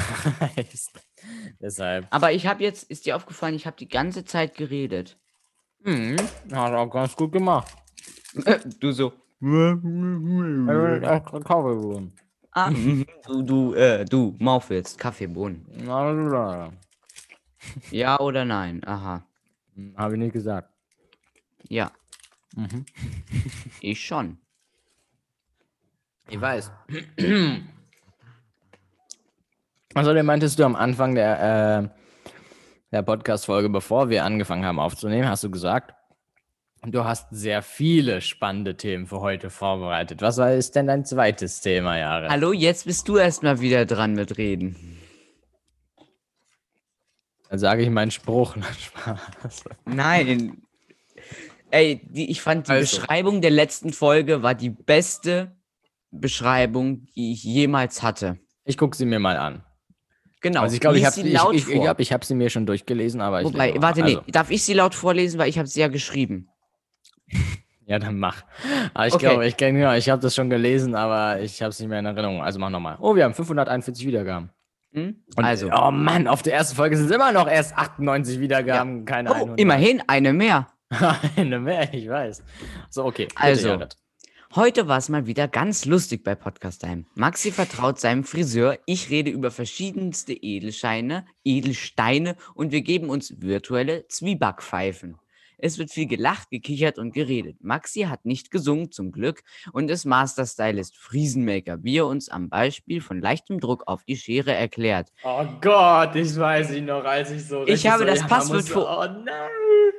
heißt. 0.57 0.93
Deshalb. 1.61 2.07
Aber 2.11 2.33
ich 2.33 2.47
habe 2.47 2.63
jetzt, 2.63 2.91
ist 2.91 3.07
dir 3.07 3.17
aufgefallen, 3.17 3.55
ich 3.55 3.67
habe 3.67 3.77
die 3.77 3.89
ganze 3.89 4.25
Zeit 4.25 4.57
geredet. 4.57 5.17
Mhm. 5.83 6.17
Hast 6.51 6.73
auch 6.73 6.91
ganz 6.91 7.15
gut 7.15 7.33
gemacht. 7.33 7.75
du 8.81 8.93
so. 8.93 9.13
Kaffeebohnen. 11.45 12.13
Ah, 12.55 12.71
du, 13.27 13.43
du, 13.43 13.75
äh, 13.75 14.05
du, 14.05 14.37
Maufwitz, 14.39 14.97
Kaffeebohnen. 14.97 15.67
Ja 17.91 18.21
oder 18.21 18.45
nein? 18.45 18.83
Aha. 18.87 19.27
Hm, 19.75 19.95
Habe 19.97 20.15
ich 20.15 20.21
nicht 20.21 20.33
gesagt. 20.33 20.71
Ja. 21.69 21.91
Mhm. 22.55 22.87
Ich 23.81 24.01
schon. 24.01 24.39
Ich 26.29 26.41
weiß. 26.41 26.71
Außerdem 29.95 30.25
meintest 30.27 30.59
du 30.59 30.65
am 30.65 30.75
Anfang 30.77 31.15
der, 31.15 31.83
äh, 31.83 31.89
der 32.93 33.03
Podcast-Folge, 33.03 33.69
bevor 33.69 34.09
wir 34.09 34.25
angefangen 34.25 34.65
haben 34.65 34.79
aufzunehmen, 34.81 35.29
hast 35.29 35.45
du 35.45 35.51
gesagt, 35.51 35.95
Du 36.87 37.05
hast 37.05 37.29
sehr 37.31 37.63
viele 37.63 38.21
spannende 38.21 38.77
Themen 38.77 39.07
für 39.07 39.21
heute 39.21 39.49
vorbereitet. 39.49 40.21
Was 40.21 40.39
ist 40.39 40.77
denn 40.77 40.87
dein 40.87 41.05
zweites 41.05 41.61
Thema, 41.61 41.99
Jahre? 41.99 42.29
Hallo, 42.29 42.53
jetzt 42.53 42.85
bist 42.85 43.09
du 43.09 43.17
erstmal 43.17 43.61
wieder 43.61 43.87
dran 43.87 44.13
mit 44.13 44.37
Reden. 44.37 44.77
Dann 47.49 47.59
sage 47.59 47.83
ich 47.83 47.91
meinen 47.91 48.11
Spruch. 48.11 48.57
Nein. 49.87 50.63
Ey, 51.71 52.03
die, 52.05 52.31
ich 52.31 52.43
fand 52.43 52.69
die 52.69 52.73
also. 52.73 52.99
Beschreibung 52.99 53.41
der 53.41 53.51
letzten 53.51 53.93
Folge 53.93 54.43
war 54.43 54.55
die 54.55 54.71
beste 54.71 55.57
Beschreibung, 56.11 57.07
die 57.17 57.33
ich 57.33 57.45
jemals 57.45 58.03
hatte. 58.03 58.39
Ich 58.65 58.77
gucke 58.77 58.97
sie 58.97 59.07
mir 59.07 59.19
mal 59.19 59.37
an. 59.37 59.65
Genau. 60.43 60.61
Also 60.61 60.75
ich 60.75 60.81
glaube, 60.81 60.99
ich 60.99 61.07
habe 61.07 61.19
ich, 61.19 61.27
ich, 61.27 61.69
ich, 61.75 61.81
glaub, 61.81 61.99
ich 62.01 62.13
hab 62.13 62.25
sie 62.25 62.35
mir 62.35 62.51
schon 62.51 62.67
durchgelesen, 62.67 63.23
aber 63.23 63.43
Wobei, 63.43 63.75
warte, 63.81 64.03
also. 64.03 64.21
nee, 64.21 64.33
darf 64.33 64.51
ich 64.51 64.63
sie 64.63 64.75
laut 64.75 64.95
vorlesen, 64.95 65.39
weil 65.39 65.49
ich 65.49 65.59
habe 65.59 65.67
sie 65.67 65.81
ja 65.81 65.89
geschrieben. 65.89 66.51
Ja, 67.87 67.99
dann 67.99 68.19
mach. 68.19 68.45
Aber 68.95 69.07
ich 69.07 69.13
Okay. 69.13 69.27
glaube, 69.27 69.47
ich, 69.47 69.57
kenn- 69.57 69.77
ja, 69.79 69.95
ich 69.95 70.09
habe 70.09 70.23
das 70.23 70.35
schon 70.35 70.49
gelesen, 70.49 70.95
aber 70.95 71.41
ich 71.41 71.61
habe 71.61 71.69
es 71.69 71.79
nicht 71.81 71.91
mehr 71.91 71.99
in 71.99 72.07
Erinnerung. 72.07 72.43
Also 72.43 72.59
mach 72.59 72.71
nochmal. 72.71 72.97
Oh, 72.99 73.15
wir 73.15 73.25
haben 73.25 73.35
541 73.35 74.07
Wiedergaben. 74.07 74.49
Hm? 74.95 75.23
Also, 75.37 75.69
Oh 75.71 75.91
Mann, 75.91 76.27
auf 76.27 76.41
der 76.41 76.55
ersten 76.55 76.77
Folge 76.77 76.97
sind 76.97 77.11
es 77.11 77.13
immer 77.15 77.31
noch 77.33 77.47
erst 77.47 77.77
98 77.77 78.41
Wiedergaben, 78.41 79.05
keine 79.05 79.31
oh, 79.33 79.35
100. 79.35 79.61
immerhin 79.61 80.03
eine 80.07 80.33
mehr. 80.33 80.69
Eine 81.37 81.59
mehr, 81.61 81.93
ich 81.93 82.09
weiß. 82.09 82.43
So, 82.89 83.05
okay. 83.05 83.29
Also, 83.35 83.69
Jared. 83.69 83.97
Heute 84.55 84.87
war 84.87 84.99
es 84.99 85.09
mal 85.11 85.27
wieder 85.27 85.49
ganz 85.49 85.85
lustig 85.85 86.23
bei 86.25 86.37
Podcast 86.37 86.83
Time. 86.83 87.05
Maxi 87.17 87.51
vertraut 87.51 87.99
seinem 88.01 88.23
Friseur, 88.25 88.79
ich 88.87 89.11
rede 89.11 89.29
über 89.31 89.51
verschiedenste 89.51 90.33
Edelscheine, 90.33 91.27
Edelsteine 91.43 92.37
und 92.55 92.71
wir 92.71 92.83
geben 92.83 93.11
uns 93.11 93.43
virtuelle 93.43 94.07
Zwiebackpfeifen. 94.07 95.17
Es 95.59 95.79
wird 95.79 95.91
viel 95.91 96.07
gelacht, 96.07 96.51
gekichert 96.51 96.99
und 96.99 97.13
geredet. 97.13 97.63
Maxi 97.63 98.03
hat 98.03 98.25
nicht 98.25 98.51
gesungen, 98.51 98.91
zum 98.91 99.13
Glück, 99.13 99.43
und 99.73 99.91
ist 99.91 100.05
Master 100.05 100.47
Stylist 100.47 100.97
Friesenmaker, 100.97 101.83
wie 101.83 101.99
er 101.99 102.07
uns 102.07 102.29
am 102.29 102.49
Beispiel 102.49 103.01
von 103.01 103.21
leichtem 103.21 103.61
Druck 103.61 103.85
auf 103.87 104.05
die 104.05 104.17
Schere 104.17 104.53
erklärt. 104.53 105.11
Oh 105.25 105.47
Gott, 105.61 106.15
ich 106.17 106.37
weiß 106.37 106.73
ihn 106.73 106.87
noch, 106.87 107.05
als 107.05 107.31
ich 107.31 107.47
so. 107.47 107.67
Ich 107.67 107.87
habe 107.87 108.01
so, 108.01 108.05
das 108.07 108.27
Passwort 108.27 108.65
für- 108.65 108.87
Oh 108.87 109.07
nein. 109.25 109.51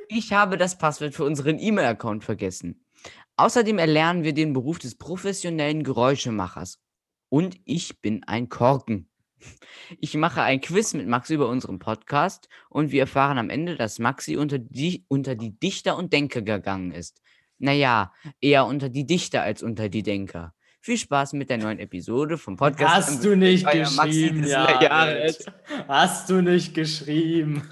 Ich 0.08 0.32
habe 0.32 0.56
das 0.56 0.78
Passwort 0.78 1.14
für 1.14 1.24
unseren 1.24 1.58
E-Mail-Account 1.58 2.22
vergessen. 2.24 2.84
Außerdem 3.36 3.78
erlernen 3.78 4.22
wir 4.22 4.32
den 4.32 4.52
Beruf 4.52 4.78
des 4.78 4.96
professionellen 4.96 5.82
Geräuschemachers. 5.82 6.78
Und 7.28 7.56
ich 7.64 8.00
bin 8.00 8.22
ein 8.24 8.48
Korken. 8.48 9.08
Ich 10.00 10.14
mache 10.14 10.42
ein 10.42 10.60
Quiz 10.60 10.94
mit 10.94 11.06
Maxi 11.06 11.34
über 11.34 11.48
unseren 11.48 11.78
Podcast 11.78 12.48
und 12.68 12.90
wir 12.90 13.02
erfahren 13.02 13.38
am 13.38 13.50
Ende, 13.50 13.76
dass 13.76 13.98
Maxi 13.98 14.36
unter 14.36 14.58
die, 14.58 15.04
unter 15.08 15.34
die 15.34 15.58
Dichter 15.58 15.96
und 15.96 16.12
Denker 16.12 16.42
gegangen 16.42 16.92
ist. 16.92 17.20
Naja, 17.58 18.12
eher 18.40 18.66
unter 18.66 18.88
die 18.88 19.06
Dichter 19.06 19.42
als 19.42 19.62
unter 19.62 19.88
die 19.88 20.02
Denker. 20.02 20.54
Viel 20.80 20.98
Spaß 20.98 21.32
mit 21.32 21.50
der 21.50 21.58
neuen 21.58 21.78
Episode 21.78 22.38
vom 22.38 22.56
Podcast. 22.56 22.94
Hast 22.94 23.24
du 23.24 23.36
nicht 23.36 23.68
geschrieben, 23.68 24.42
Dissler 24.42 24.82
Jared? 24.82 25.52
Hast 25.88 26.30
du 26.30 26.40
nicht 26.42 26.74
geschrieben? 26.74 27.62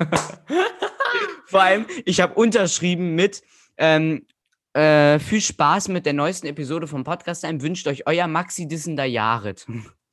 Vor 1.46 1.62
allem, 1.62 1.86
ich 2.04 2.20
habe 2.20 2.34
unterschrieben 2.34 3.14
mit 3.14 3.42
ähm, 3.76 4.26
äh, 4.72 5.20
viel 5.20 5.40
Spaß 5.40 5.88
mit 5.88 6.06
der 6.06 6.12
neuesten 6.12 6.48
Episode 6.48 6.88
vom 6.88 7.04
Podcast. 7.04 7.44
Wünscht 7.44 7.86
euch 7.86 8.06
euer 8.08 8.26
Maxi 8.26 8.66
Dissender 8.66 9.04
Jared. 9.04 9.64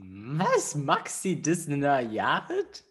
Was? 0.00 0.74
Maxi 0.74 1.40
Disney 1.40 1.80
Jared? 1.80 2.84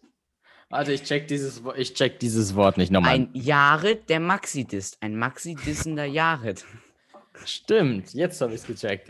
Warte, 0.70 0.92
ich 0.92 1.02
check 1.04 1.28
dieses, 1.28 1.62
ich 1.76 1.94
check 1.94 2.18
dieses 2.20 2.54
Wort 2.54 2.76
nicht 2.76 2.92
nochmal. 2.92 3.14
Ein 3.14 3.30
Jared, 3.32 4.08
der 4.10 4.20
Maxi 4.20 4.64
disst. 4.64 4.98
Ein 5.02 5.16
Maxi 5.16 5.54
Dissender 5.54 6.04
Jared. 6.04 6.64
Stimmt, 7.44 8.12
jetzt 8.14 8.40
habe 8.40 8.54
ich 8.54 8.60
es 8.60 8.66
gecheckt. 8.66 9.08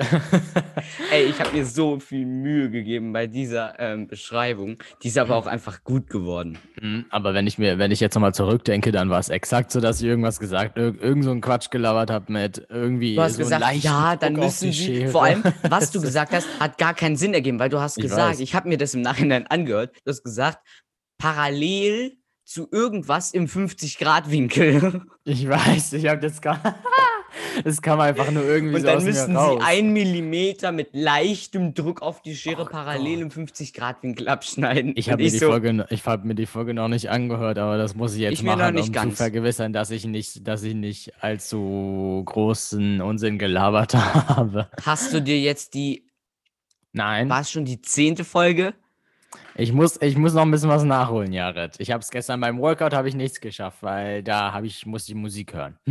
Ey, 1.13 1.25
ich 1.25 1.41
habe 1.41 1.57
mir 1.57 1.65
so 1.65 1.99
viel 1.99 2.25
Mühe 2.27 2.71
gegeben 2.71 3.13
bei 3.13 3.27
dieser 3.27 3.79
ähm, 3.81 4.07
Beschreibung. 4.07 4.79
Die 5.03 5.09
ist 5.09 5.19
aber 5.19 5.37
auch 5.37 5.47
einfach 5.47 5.83
gut 5.85 6.09
geworden. 6.09 6.59
Mhm, 6.81 7.07
Aber 7.11 7.35
wenn 7.35 7.47
ich 7.47 7.59
mir, 7.59 7.79
wenn 7.79 7.91
ich 7.91 8.01
jetzt 8.01 8.15
nochmal 8.15 8.35
zurückdenke, 8.35 8.93
dann 8.93 9.11
war 9.11 9.19
es 9.19 9.29
exakt 9.29 9.71
so, 9.73 9.81
dass 9.81 10.01
ich 10.01 10.07
irgendwas 10.07 10.39
gesagt, 10.41 10.77
irg 10.79 11.01
irgend 11.03 11.25
so 11.25 11.31
einen 11.31 11.41
Quatsch 11.41 11.71
gelabert 11.71 12.11
habe 12.11 12.33
mit 12.33 12.67
irgendwie 12.69 13.15
Du 13.17 13.23
hast 13.23 13.35
so 13.35 13.39
gesagt, 13.39 13.65
ja, 13.77 14.17
dann 14.17 14.35
Druck 14.35 14.45
müssen 14.45 14.71
die 14.71 14.77
sie. 14.77 15.07
Vor 15.09 15.25
allem, 15.25 15.43
was 15.69 15.91
du 15.91 16.01
gesagt 16.03 16.33
hast, 16.33 16.47
hat 16.61 16.79
gar 16.79 16.95
keinen 16.95 17.17
Sinn 17.17 17.35
ergeben, 17.35 17.59
weil 17.59 17.71
du 17.71 17.81
hast 17.81 17.99
Ich 17.99 18.03
gesagt, 18.03 18.31
weiß. 18.33 18.41
ich 18.41 18.55
habe 18.55 18.69
mir 18.69 18.79
das 18.79 18.95
im 18.95 19.01
Nachhinein 19.03 19.47
angehört, 19.47 19.95
du 20.05 20.11
hast 20.11 20.23
gesagt, 20.23 20.59
parallel 21.19 22.13
zu 22.45 22.67
irgendwas 22.73 23.33
im 23.33 23.47
50-Grad-Winkel. 23.47 25.03
Ich 25.25 25.47
weiß, 25.47 25.93
ich 25.93 26.07
habe 26.09 26.21
das 26.21 26.41
gar. 26.41 26.61
Das 27.65 27.83
kam 27.83 28.01
einfach 28.01 28.31
nur 28.31 28.45
irgendwie 28.45 28.77
Und 28.77 28.81
so 28.83 28.87
dann 28.87 29.05
mir 29.05 29.13
sie 29.13 29.33
raus. 29.33 29.63
ein 29.65 29.93
Millimeter 29.93 30.73
mit 30.73 30.91
leichtem 30.93 31.75
Druck 31.75 32.03
auf 32.03 32.23
die 32.23 32.35
Schere 32.35 32.63
Oh 32.63 32.67
parallel 32.67 33.21
im 33.21 33.31
50-Grad-Winkel 33.31 34.29
abschneiden. 34.29 34.93
Ich 34.97 35.11
habe 35.11 35.23
mir, 35.23 35.31
die 35.31 35.39
so, 35.39 35.53
hab 35.53 36.25
mir 36.25 36.35
die 36.35 36.47
Folge 36.47 36.75
noch 36.75 36.89
nicht 36.89 37.11
angehört, 37.11 37.59
aber 37.59 37.77
das 37.77 37.95
muss 37.95 38.15
ich 38.15 38.21
jetzt 38.21 38.33
Ich 38.35 38.43
machen, 38.43 38.75
nicht 38.75 38.89
um 38.89 38.93
ganz. 38.93 39.11
zu 39.13 39.17
vergewissern, 39.17 39.73
dass 39.73 39.91
ich 39.91 40.07
nicht, 40.07 40.47
dass 40.47 40.63
ich 40.63 40.75
nicht 40.75 41.13
allzu 41.23 42.23
großen 42.25 43.01
Unsinn 43.01 43.39
gelabert 43.39 43.95
habe. 44.29 44.69
Hast 44.85 45.13
du 45.13 45.21
dir 45.21 45.39
jetzt 45.39 45.75
die, 45.75 46.07
Nein, 46.93 47.29
war 47.29 47.43
es 47.43 47.51
schon 47.51 47.65
die 47.65 47.81
zehnte 47.83 48.25
Folge? 48.25 48.75
ich 49.57 49.73
muss, 49.73 50.01
ich 50.01 50.17
muss 50.17 50.33
noch 50.35 50.43
ein 50.43 50.51
bisschen 50.51 50.71
was 50.71 50.85
nachholen, 50.85 51.33
Jared. 51.33 51.75
Ich 51.79 51.91
habe 51.91 52.01
es 52.03 52.11
gestern 52.11 52.41
beim 52.41 52.59
Workout 52.61 52.95
habe 52.95 53.09
ich 53.09 53.15
nichts 53.15 53.41
geschafft, 53.41 53.83
weil 53.83 54.23
da 54.23 54.53
habe 54.53 54.67
ich 54.67 54.87
musste 54.87 55.13
ich 55.13 55.19
Musik 55.19 55.53
hören. 55.53 55.79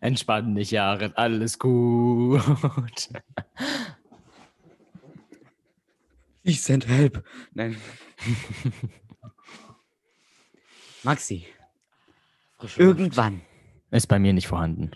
Entspann 0.00 0.54
dich, 0.54 0.70
Jared, 0.70 1.16
alles 1.16 1.58
gut. 1.58 2.40
Ich 6.42 6.62
send 6.62 6.88
help. 6.88 7.24
Nein. 7.54 7.76
Maxi, 11.04 11.46
irgendwann, 12.76 13.40
Ist 13.90 14.06
bei 14.06 14.18
mir 14.20 14.32
nicht 14.32 14.46
vorhanden. 14.46 14.92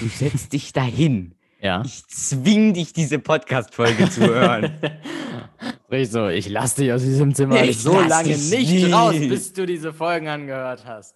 du 0.00 0.08
setzt 0.08 0.52
dich 0.52 0.72
dahin. 0.72 1.34
Ja. 1.60 1.82
Ich 1.84 2.06
zwing 2.08 2.74
dich, 2.74 2.92
diese 2.92 3.18
Podcast-Folge 3.18 4.10
zu 4.10 4.22
hören. 4.26 4.78
Sprich 5.84 6.10
so, 6.10 6.28
ich 6.28 6.48
lass 6.48 6.74
dich 6.74 6.90
aus 6.92 7.02
diesem 7.02 7.34
Zimmer 7.34 7.62
Ich 7.62 7.78
so 7.78 8.00
lange 8.00 8.36
nicht 8.36 8.92
raus, 8.92 9.14
bis 9.14 9.52
du 9.52 9.66
diese 9.66 9.92
Folgen 9.92 10.26
angehört 10.28 10.84
hast. 10.86 11.14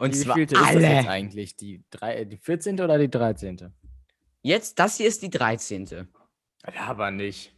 Und 0.00 0.14
Wie 0.14 0.18
zwar 0.18 0.34
vielte 0.34 0.54
ist 0.54 0.62
das 0.62 0.72
jetzt 0.74 0.84
alle. 0.84 1.08
eigentlich? 1.10 1.56
Die, 1.56 1.84
drei, 1.90 2.24
die 2.24 2.38
14. 2.38 2.80
oder 2.80 2.98
die 2.98 3.10
13.? 3.10 3.70
Jetzt, 4.40 4.78
das 4.78 4.96
hier 4.96 5.06
ist 5.06 5.22
die 5.22 5.28
13. 5.28 5.86
Ja, 5.86 6.86
aber 6.86 7.10
nicht. 7.10 7.54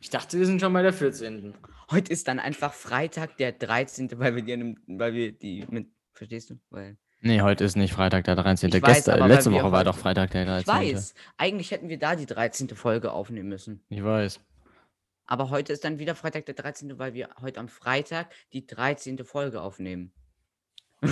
Ich 0.00 0.10
dachte, 0.10 0.38
wir 0.38 0.46
sind 0.46 0.60
schon 0.60 0.72
bei 0.72 0.82
der 0.82 0.92
14. 0.92 1.54
Heute 1.92 2.12
ist 2.12 2.26
dann 2.26 2.40
einfach 2.40 2.72
Freitag, 2.72 3.36
der 3.36 3.52
13., 3.52 4.10
weil 4.18 4.34
wir 4.34 4.42
die, 4.42 4.74
weil 4.88 5.14
wir 5.14 5.30
die 5.30 5.64
mit, 5.70 5.88
verstehst 6.12 6.50
du? 6.50 6.58
Weil, 6.70 6.96
Nee, 7.22 7.42
heute 7.42 7.64
ist 7.64 7.76
nicht 7.76 7.92
Freitag 7.92 8.24
der 8.24 8.34
13. 8.34 8.70
Ich 8.74 8.82
weiß, 8.82 8.96
Gestern, 8.96 9.20
weil 9.20 9.28
letzte 9.28 9.52
Woche 9.52 9.70
war 9.70 9.84
doch 9.84 9.96
Freitag 9.96 10.30
der 10.32 10.46
13. 10.46 10.60
ich 10.82 10.94
weiß, 10.94 11.14
eigentlich 11.36 11.70
hätten 11.70 11.88
wir 11.88 11.98
da 11.98 12.16
die 12.16 12.26
13. 12.26 12.70
Folge 12.70 13.12
aufnehmen 13.12 13.50
müssen. 13.50 13.84
Ich 13.88 14.02
weiß. 14.02 14.40
Aber 15.26 15.50
heute 15.50 15.72
ist 15.72 15.84
dann 15.84 16.00
wieder 16.00 16.16
Freitag, 16.16 16.46
der 16.46 16.56
13., 16.56 16.98
weil 16.98 17.14
wir 17.14 17.28
heute 17.40 17.60
am 17.60 17.68
Freitag 17.68 18.30
die 18.52 18.66
13. 18.66 19.24
Folge 19.24 19.60
aufnehmen. 19.60 20.12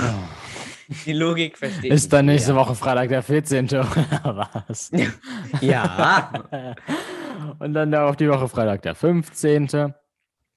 Die 1.04 1.12
Logik 1.12 1.58
verstehe 1.58 1.92
Ist 1.92 2.12
dann 2.12 2.26
nächste 2.26 2.52
jeder. 2.52 2.62
Woche 2.62 2.74
Freitag 2.74 3.08
der 3.10 3.22
14. 3.22 3.66
oder 4.24 4.48
was? 4.66 4.90
Ja. 5.60 6.32
Und 7.58 7.74
dann 7.74 7.90
darauf 7.90 8.16
die 8.16 8.28
Woche 8.28 8.48
Freitag 8.48 8.82
der 8.82 8.94
15. 8.94 9.92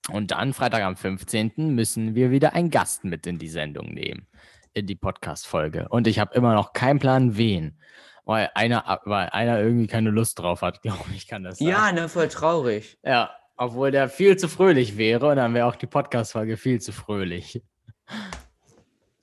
Und 0.09 0.31
dann 0.31 0.53
Freitag 0.53 0.83
am 0.83 0.95
15. 0.95 1.75
müssen 1.75 2.15
wir 2.15 2.31
wieder 2.31 2.53
einen 2.53 2.69
Gast 2.69 3.03
mit 3.03 3.27
in 3.27 3.39
die 3.39 3.49
Sendung 3.49 3.93
nehmen. 3.93 4.27
In 4.73 4.87
die 4.87 4.95
Podcast-Folge. 4.95 5.87
Und 5.89 6.07
ich 6.07 6.17
habe 6.19 6.33
immer 6.33 6.53
noch 6.53 6.71
keinen 6.73 6.99
Plan, 6.99 7.35
wen. 7.37 7.77
Weil 8.23 8.49
einer, 8.55 9.01
weil 9.05 9.29
einer 9.29 9.59
irgendwie 9.59 9.87
keine 9.87 10.11
Lust 10.11 10.39
drauf 10.39 10.61
hat, 10.61 10.81
glaube 10.81 11.03
ich, 11.13 11.27
kann 11.27 11.43
das 11.43 11.57
sein. 11.57 11.67
ja, 11.67 11.91
ne, 11.91 12.07
voll 12.07 12.29
traurig. 12.29 12.97
Ja, 13.03 13.31
obwohl 13.57 13.91
der 13.91 14.07
viel 14.09 14.37
zu 14.37 14.47
fröhlich 14.47 14.97
wäre 14.97 15.27
und 15.27 15.35
dann 15.35 15.53
wäre 15.53 15.65
auch 15.67 15.75
die 15.75 15.87
Podcast-Folge 15.87 16.55
viel 16.55 16.79
zu 16.79 16.93
fröhlich. 16.93 17.61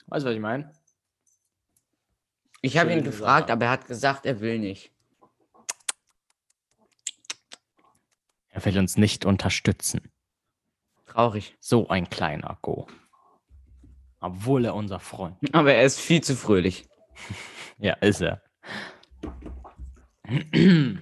Weißt 0.09 0.25
du, 0.25 0.29
was 0.31 0.35
ich 0.35 0.41
meine? 0.41 0.71
Ich 2.61 2.77
habe 2.77 2.93
ihn 2.93 3.05
gefragt, 3.05 3.49
Sache. 3.49 3.53
aber 3.53 3.67
er 3.67 3.71
hat 3.71 3.87
gesagt, 3.87 4.27
er 4.27 4.41
will 4.41 4.59
nicht. 4.59 4.91
Er 8.49 8.65
will 8.65 8.79
uns 8.79 8.97
nicht 8.97 9.25
unterstützen. 9.25 10.11
Traurig. 11.07 11.57
So 11.61 11.89
ein 11.89 12.11
kleiner 12.11 12.59
Go. 12.63 12.89
Obwohl 14.21 14.65
er 14.65 14.75
unser 14.75 14.99
Freund. 14.99 15.37
Aber 15.53 15.73
er 15.73 15.85
ist 15.85 16.01
viel 16.01 16.23
zu 16.23 16.35
fröhlich. 16.37 16.87
Ja, 17.81 17.93
ist 18.01 18.21
er. 18.21 18.43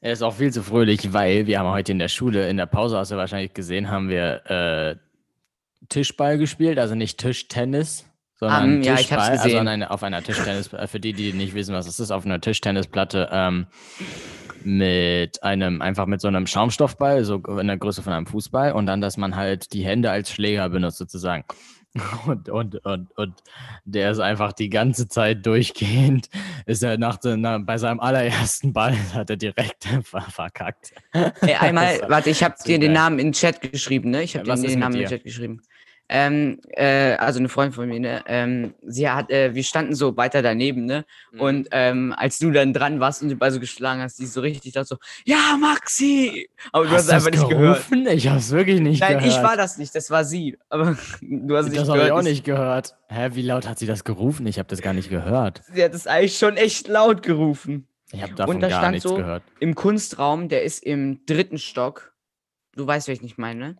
Er 0.00 0.12
ist 0.12 0.22
auch 0.22 0.34
viel 0.34 0.52
zu 0.52 0.62
fröhlich, 0.62 1.14
weil 1.14 1.46
wir 1.46 1.58
haben 1.58 1.70
heute 1.70 1.90
in 1.90 1.98
der 1.98 2.08
Schule, 2.08 2.48
in 2.50 2.58
der 2.58 2.66
Pause 2.66 2.98
hast 2.98 3.10
du 3.10 3.16
wahrscheinlich 3.16 3.54
gesehen, 3.54 3.90
haben 3.90 4.10
wir 4.10 4.44
äh, 4.48 4.96
Tischball 5.88 6.38
gespielt, 6.38 6.78
also 6.78 6.94
nicht 6.94 7.18
Tischtennis, 7.18 8.06
sondern 8.38 8.76
Ähm, 8.76 8.82
ja, 8.82 8.94
ich 8.98 9.12
hab's 9.12 9.28
also 9.28 9.44
gesehen. 9.44 9.60
an 9.60 9.68
eine, 9.68 9.90
auf 9.90 10.02
einer 10.02 10.22
Tischtennis, 10.22 10.72
äh, 10.72 10.86
für 10.86 11.00
die, 11.00 11.12
die 11.12 11.32
nicht 11.32 11.54
wissen, 11.54 11.74
was 11.74 11.86
es 11.86 12.00
ist, 12.00 12.10
auf 12.10 12.24
einer 12.24 12.40
Tischtennisplatte 12.40 13.28
ähm, 13.32 13.66
mit 14.64 15.42
einem, 15.42 15.82
einfach 15.82 16.06
mit 16.06 16.20
so 16.20 16.28
einem 16.28 16.46
Schaumstoffball, 16.46 17.24
so 17.24 17.36
in 17.36 17.66
der 17.66 17.76
Größe 17.76 18.02
von 18.02 18.12
einem 18.12 18.26
Fußball 18.26 18.72
und 18.72 18.86
dann, 18.86 19.00
dass 19.00 19.16
man 19.16 19.36
halt 19.36 19.72
die 19.72 19.84
Hände 19.84 20.10
als 20.10 20.30
Schläger 20.30 20.68
benutzt 20.68 20.98
sozusagen. 20.98 21.44
Und, 22.26 22.48
und, 22.48 22.84
und, 22.84 23.16
und 23.16 23.34
der 23.84 24.10
ist 24.10 24.18
einfach 24.18 24.52
die 24.52 24.68
ganze 24.68 25.06
Zeit 25.06 25.46
durchgehend, 25.46 26.28
ist 26.66 26.82
er 26.82 26.98
nach, 26.98 27.18
na, 27.22 27.58
bei 27.58 27.78
seinem 27.78 28.00
allerersten 28.00 28.72
Ball, 28.72 28.96
hat 29.14 29.30
er 29.30 29.36
direkt 29.36 29.84
ver 30.02 30.22
verkackt. 30.22 30.92
Ey, 31.12 31.54
einmal, 31.54 32.00
warte, 32.08 32.30
ich 32.30 32.42
habe 32.42 32.56
dir 32.66 32.80
den. 32.80 32.94
Namen 32.94 33.20
in 33.20 33.28
den 33.28 33.32
Chat 33.32 33.60
geschrieben, 33.60 34.10
ne? 34.10 34.24
Ich 34.24 34.36
habe 34.36 34.44
dir 34.44 34.56
den 34.56 34.80
Namen 34.80 34.96
in 34.96 35.00
den? 35.02 35.08
Chat 35.08 35.22
geschrieben. 35.22 35.62
Ähm, 36.08 36.60
äh, 36.70 37.14
also 37.14 37.38
eine 37.38 37.48
Freundin 37.48 37.72
von 37.72 37.88
mir, 37.88 37.98
ne, 37.98 38.22
ähm, 38.26 38.74
sie 38.82 39.08
hat, 39.08 39.30
äh, 39.30 39.54
wir 39.54 39.64
standen 39.64 39.94
so 39.94 40.16
weiter 40.16 40.42
daneben, 40.42 40.84
ne, 40.84 41.04
Mhm. 41.32 41.40
und 41.40 41.68
ähm, 41.70 42.14
als 42.16 42.38
du 42.38 42.50
dann 42.50 42.72
dran 42.74 43.00
warst 43.00 43.22
und 43.22 43.30
den 43.30 43.38
Ball 43.38 43.50
so 43.50 43.58
geschlagen 43.60 44.02
hast, 44.02 44.18
die 44.18 44.26
so 44.26 44.40
richtig 44.42 44.72
da 44.72 44.84
so, 44.84 44.96
ja, 45.24 45.56
Maxi! 45.58 46.48
Aber 46.72 46.84
du 46.84 46.90
hast, 46.90 47.04
Hast 47.10 47.26
einfach 47.26 47.30
nicht 47.30 47.48
gehört. 47.48 47.88
gerufen? 47.88 48.06
Ich 48.08 48.28
hab's 48.28 48.50
wirklich 48.50 48.80
nicht 48.80 49.00
Nein, 49.00 49.18
gehört. 49.18 49.32
ich 49.32 49.42
war 49.42 49.56
das 49.56 49.78
nicht, 49.78 49.94
das 49.94 50.10
war 50.10 50.24
sie. 50.24 50.58
Aber 50.68 50.96
du 51.22 51.56
hast 51.56 51.66
es 51.66 51.70
nicht 51.72 51.80
Das 51.82 51.88
habe 51.88 51.98
ich 51.98 52.04
gehört. 52.04 52.10
auch 52.12 52.18
Ich- 52.18 52.24
nicht 52.24 52.44
gehört. 52.44 52.94
Hä, 53.08 53.30
wie 53.32 53.42
laut 53.42 53.66
hat 53.68 53.78
sie 53.78 53.86
das 53.86 54.04
gerufen? 54.04 54.46
Ich 54.46 54.58
habe 54.58 54.68
das 54.68 54.82
gar 54.82 54.92
nicht 54.92 55.08
gehört. 55.08 55.62
Sie 55.72 55.82
hat 55.82 55.94
es 55.94 56.06
eigentlich 56.06 56.36
schon 56.36 56.56
echt 56.56 56.88
laut 56.88 57.22
gerufen. 57.22 57.88
Ich 58.12 58.22
habe 58.22 58.34
davon 58.34 58.56
Und 58.56 58.60
da 58.60 58.68
gar 58.68 58.80
stand 58.80 58.92
nichts 58.94 59.08
so- 59.08 59.16
gehört. 59.16 59.42
Im 59.58 59.74
Kunstraum, 59.74 60.48
der 60.48 60.62
ist 60.64 60.82
im 60.84 61.24
dritten 61.26 61.58
Stock. 61.58 62.12
Du 62.76 62.86
weißt, 62.86 63.08
wen 63.08 63.14
ich 63.14 63.22
nicht 63.22 63.38
meine. 63.38 63.76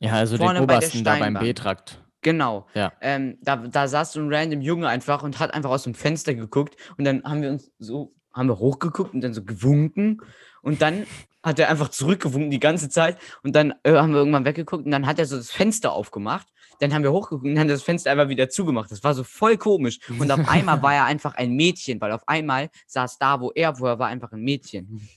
Ja, 0.00 0.12
also 0.12 0.36
vorne 0.36 0.60
den 0.60 0.66
bei 0.66 0.74
der 0.74 0.78
obersten 0.78 1.04
da 1.04 1.16
beim. 1.16 1.34
B-Trakt. 1.34 2.02
Genau. 2.22 2.66
Ja. 2.74 2.92
Ähm, 3.00 3.38
da, 3.42 3.56
da 3.56 3.86
saß 3.86 4.12
so 4.12 4.20
ein 4.20 4.32
random 4.32 4.60
Junge 4.60 4.88
einfach 4.88 5.22
und 5.22 5.38
hat 5.38 5.54
einfach 5.54 5.70
aus 5.70 5.84
dem 5.84 5.94
Fenster 5.94 6.34
geguckt 6.34 6.76
und 6.96 7.04
dann 7.04 7.22
haben 7.24 7.42
wir 7.42 7.50
uns 7.50 7.70
so, 7.78 8.12
haben 8.32 8.48
wir 8.48 8.58
hochgeguckt 8.58 9.14
und 9.14 9.20
dann 9.20 9.34
so 9.34 9.44
gewunken 9.44 10.20
und 10.62 10.82
dann 10.82 11.06
hat 11.42 11.58
er 11.58 11.68
einfach 11.68 11.88
zurückgewunken 11.88 12.50
die 12.50 12.60
ganze 12.60 12.88
Zeit 12.88 13.18
und 13.42 13.54
dann 13.54 13.72
äh, 13.84 13.92
haben 13.92 14.12
wir 14.12 14.18
irgendwann 14.18 14.44
weggeguckt 14.44 14.84
und 14.84 14.90
dann 14.90 15.06
hat 15.06 15.18
er 15.18 15.26
so 15.26 15.36
das 15.36 15.50
Fenster 15.50 15.92
aufgemacht. 15.92 16.48
Dann 16.80 16.92
haben 16.92 17.02
wir 17.02 17.12
hochgeguckt 17.12 17.44
und 17.44 17.54
dann 17.54 17.60
hat 17.60 17.68
er 17.68 17.74
das 17.74 17.82
Fenster 17.82 18.10
einfach 18.10 18.28
wieder 18.28 18.48
zugemacht. 18.48 18.90
Das 18.90 19.02
war 19.02 19.14
so 19.14 19.24
voll 19.24 19.56
komisch. 19.56 19.98
Und 20.18 20.30
auf 20.30 20.48
einmal 20.48 20.80
war 20.82 20.94
er 20.94 21.04
einfach 21.06 21.34
ein 21.34 21.52
Mädchen, 21.52 22.00
weil 22.00 22.12
auf 22.12 22.22
einmal 22.28 22.70
saß 22.86 23.18
da, 23.18 23.40
wo 23.40 23.50
er 23.52 23.74
vorher 23.74 23.98
war, 23.98 24.08
einfach 24.08 24.30
ein 24.32 24.42
Mädchen. 24.42 25.08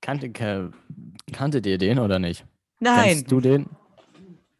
Kannte, 0.00 0.30
kanntet 1.32 1.66
ihr 1.66 1.78
den 1.78 1.98
oder 1.98 2.18
nicht? 2.18 2.44
Nein, 2.80 3.04
Kennst 3.04 3.30
du 3.30 3.40
den? 3.40 3.66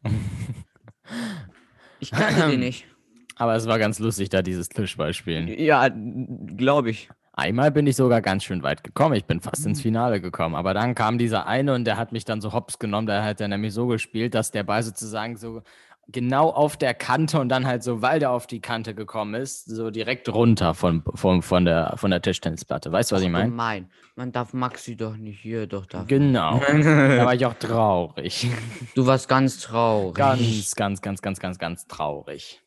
ich 1.99 2.11
kannte 2.11 2.49
den 2.49 2.59
nicht. 2.59 2.85
Aber 3.35 3.55
es 3.55 3.67
war 3.67 3.77
ganz 3.77 3.99
lustig, 3.99 4.29
da 4.29 4.41
dieses 4.41 4.67
Tischball 4.69 5.13
spielen. 5.13 5.47
Ja, 5.47 5.89
glaube 5.89 6.89
ich. 6.89 7.09
Einmal 7.33 7.69
bin 7.71 7.85
ich 7.85 7.95
sogar 7.95 8.19
ganz 8.23 8.43
schön 8.43 8.63
weit 8.63 8.83
gekommen. 8.83 9.13
Ich 9.13 9.25
bin 9.25 9.41
fast 9.41 9.61
Mhm. 9.63 9.69
ins 9.69 9.81
Finale 9.83 10.19
gekommen. 10.19 10.55
Aber 10.55 10.73
dann 10.73 10.95
kam 10.95 11.19
dieser 11.19 11.45
eine 11.45 11.75
und 11.75 11.85
der 11.85 11.97
hat 11.97 12.11
mich 12.11 12.25
dann 12.25 12.41
so 12.41 12.51
hops 12.51 12.79
genommen. 12.79 13.05
Der 13.05 13.23
hat 13.23 13.39
dann 13.39 13.51
nämlich 13.51 13.75
so 13.75 13.85
gespielt, 13.85 14.33
dass 14.33 14.49
der 14.49 14.63
Ball 14.63 14.81
sozusagen 14.81 15.37
so 15.37 15.61
genau 16.07 16.49
auf 16.49 16.77
der 16.77 16.93
Kante 16.93 17.39
und 17.39 17.49
dann 17.49 17.65
halt, 17.65 17.83
so, 17.83 18.01
weil 18.01 18.19
der 18.19 18.31
auf 18.31 18.47
die 18.47 18.61
Kante 18.61 18.95
gekommen 18.95 19.35
ist, 19.35 19.65
so 19.65 19.91
direkt 19.91 20.29
runter 20.29 20.73
von, 20.73 21.03
von, 21.15 21.41
von, 21.41 21.65
der, 21.65 21.93
von 21.97 22.11
der 22.11 22.21
Tischtennisplatte. 22.21 22.91
Weißt 22.91 23.11
du, 23.11 23.15
was 23.15 23.21
ich 23.21 23.29
meine? 23.29 23.51
Nein, 23.53 23.89
man 24.15 24.31
darf 24.31 24.53
Maxi 24.53 24.95
doch 24.95 25.17
nicht 25.17 25.39
hier, 25.39 25.67
doch 25.67 25.85
da. 25.85 26.03
Genau. 26.07 26.59
da 26.59 27.25
war 27.25 27.35
ich 27.35 27.45
auch 27.45 27.55
traurig. 27.55 28.47
Du 28.95 29.05
warst 29.05 29.27
ganz 29.27 29.59
traurig. 29.59 30.15
Ganz, 30.15 30.75
ganz, 30.75 31.01
ganz, 31.01 31.21
ganz, 31.21 31.39
ganz, 31.39 31.59
ganz 31.59 31.87
traurig. 31.87 32.61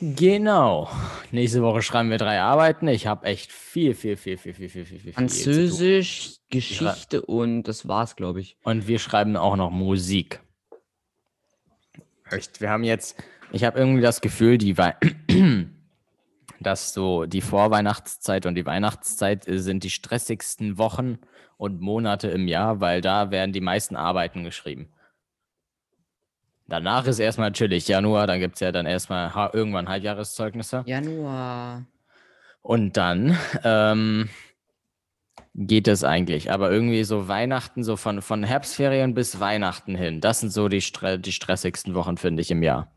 Genau. 0.00 0.90
Nächste 1.30 1.62
Woche 1.62 1.80
schreiben 1.80 2.10
wir 2.10 2.18
drei 2.18 2.40
Arbeiten. 2.40 2.88
Ich 2.88 3.06
habe 3.06 3.26
echt 3.26 3.52
viel, 3.52 3.94
viel, 3.94 4.16
viel, 4.16 4.36
viel, 4.36 4.52
viel, 4.52 4.68
viel, 4.68 4.84
viel, 4.84 4.98
viel. 4.98 5.12
Französisch, 5.12 6.38
Geschichte 6.50 7.22
und 7.22 7.62
das 7.64 7.86
war's, 7.86 8.16
glaube 8.16 8.40
ich. 8.40 8.56
Und 8.64 8.88
wir 8.88 8.98
schreiben 8.98 9.36
auch 9.36 9.54
noch 9.54 9.70
Musik. 9.70 10.40
Echt, 12.32 12.60
wir 12.60 12.70
haben 12.70 12.84
jetzt, 12.84 13.22
ich 13.52 13.64
habe 13.64 13.78
irgendwie 13.78 14.02
das 14.02 14.20
Gefühl, 14.20 14.58
die 14.58 14.78
Wei 14.78 14.94
dass 16.62 16.94
so 16.94 17.26
die 17.26 17.40
Vorweihnachtszeit 17.40 18.46
und 18.46 18.54
die 18.54 18.66
Weihnachtszeit 18.66 19.48
äh, 19.48 19.58
sind 19.58 19.84
die 19.84 19.90
stressigsten 19.90 20.78
Wochen 20.78 21.18
und 21.56 21.80
Monate 21.80 22.28
im 22.28 22.48
Jahr, 22.48 22.80
weil 22.80 23.00
da 23.00 23.30
werden 23.30 23.52
die 23.52 23.60
meisten 23.60 23.96
Arbeiten 23.96 24.44
geschrieben. 24.44 24.88
Danach 26.68 27.06
ist 27.06 27.18
erstmal 27.18 27.52
chillig, 27.52 27.88
Januar, 27.88 28.26
dann 28.26 28.40
gibt 28.40 28.54
es 28.54 28.60
ja 28.60 28.72
dann 28.72 28.86
erstmal 28.86 29.34
ha 29.34 29.50
irgendwann 29.52 29.88
Halbjahreszeugnisse. 29.88 30.84
Januar. 30.86 31.84
Und 32.62 32.96
dann 32.96 33.36
ähm, 33.64 34.30
geht 35.54 35.88
es 35.88 36.04
eigentlich. 36.04 36.50
Aber 36.50 36.70
irgendwie 36.70 37.04
so 37.04 37.28
Weihnachten, 37.28 37.84
so 37.84 37.96
von, 37.96 38.22
von 38.22 38.42
Herbstferien 38.42 39.14
bis 39.14 39.40
Weihnachten 39.40 39.94
hin, 39.94 40.20
das 40.20 40.40
sind 40.40 40.50
so 40.50 40.68
die, 40.68 40.82
die 41.18 41.32
stressigsten 41.32 41.94
Wochen, 41.94 42.16
finde 42.16 42.42
ich, 42.42 42.50
im 42.50 42.62
Jahr. 42.62 42.90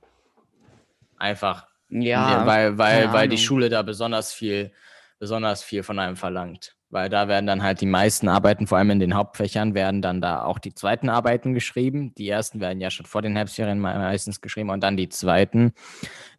Einfach, 1.18 1.68
Ja, 1.90 2.46
weil, 2.46 2.78
weil, 2.78 3.02
keine 3.04 3.14
weil 3.14 3.28
die. 3.30 3.38
Schule 3.38 3.70
da 3.70 3.82
besonders 3.82 4.34
viel, 4.34 4.72
besonders 5.20 5.64
viel 5.64 5.84
von 5.84 6.00
einem 6.00 6.16
verlangt. 6.16 6.76
Weil 6.92 7.10
da 7.10 7.28
werden 7.28 7.48
dann 7.48 7.64
halt 7.64 7.82
die 7.82 7.88
meisten 7.88 8.30
Arbeiten, 8.30 8.68
vor 8.68 8.78
allem 8.78 8.92
in 8.92 9.00
den 9.00 9.16
Hauptfächern, 9.16 9.74
werden 9.74 10.02
dann 10.02 10.22
da 10.22 10.44
auch 10.44 10.60
die 10.60 10.74
zweiten 10.74 11.10
Arbeiten 11.10 11.54
geschrieben. 11.54 12.14
Die 12.16 12.30
ersten 12.30 12.62
werden 12.62 12.80
ja 12.80 12.90
schon 12.90 13.06
vor 13.06 13.22
den 13.22 13.36
Herbstferien 13.36 13.80
me- 13.80 13.98
meistens 13.98 14.40
geschrieben 14.40 14.70
und 14.70 14.82
dann 14.82 14.96
die 14.96 15.10
zweiten 15.10 15.74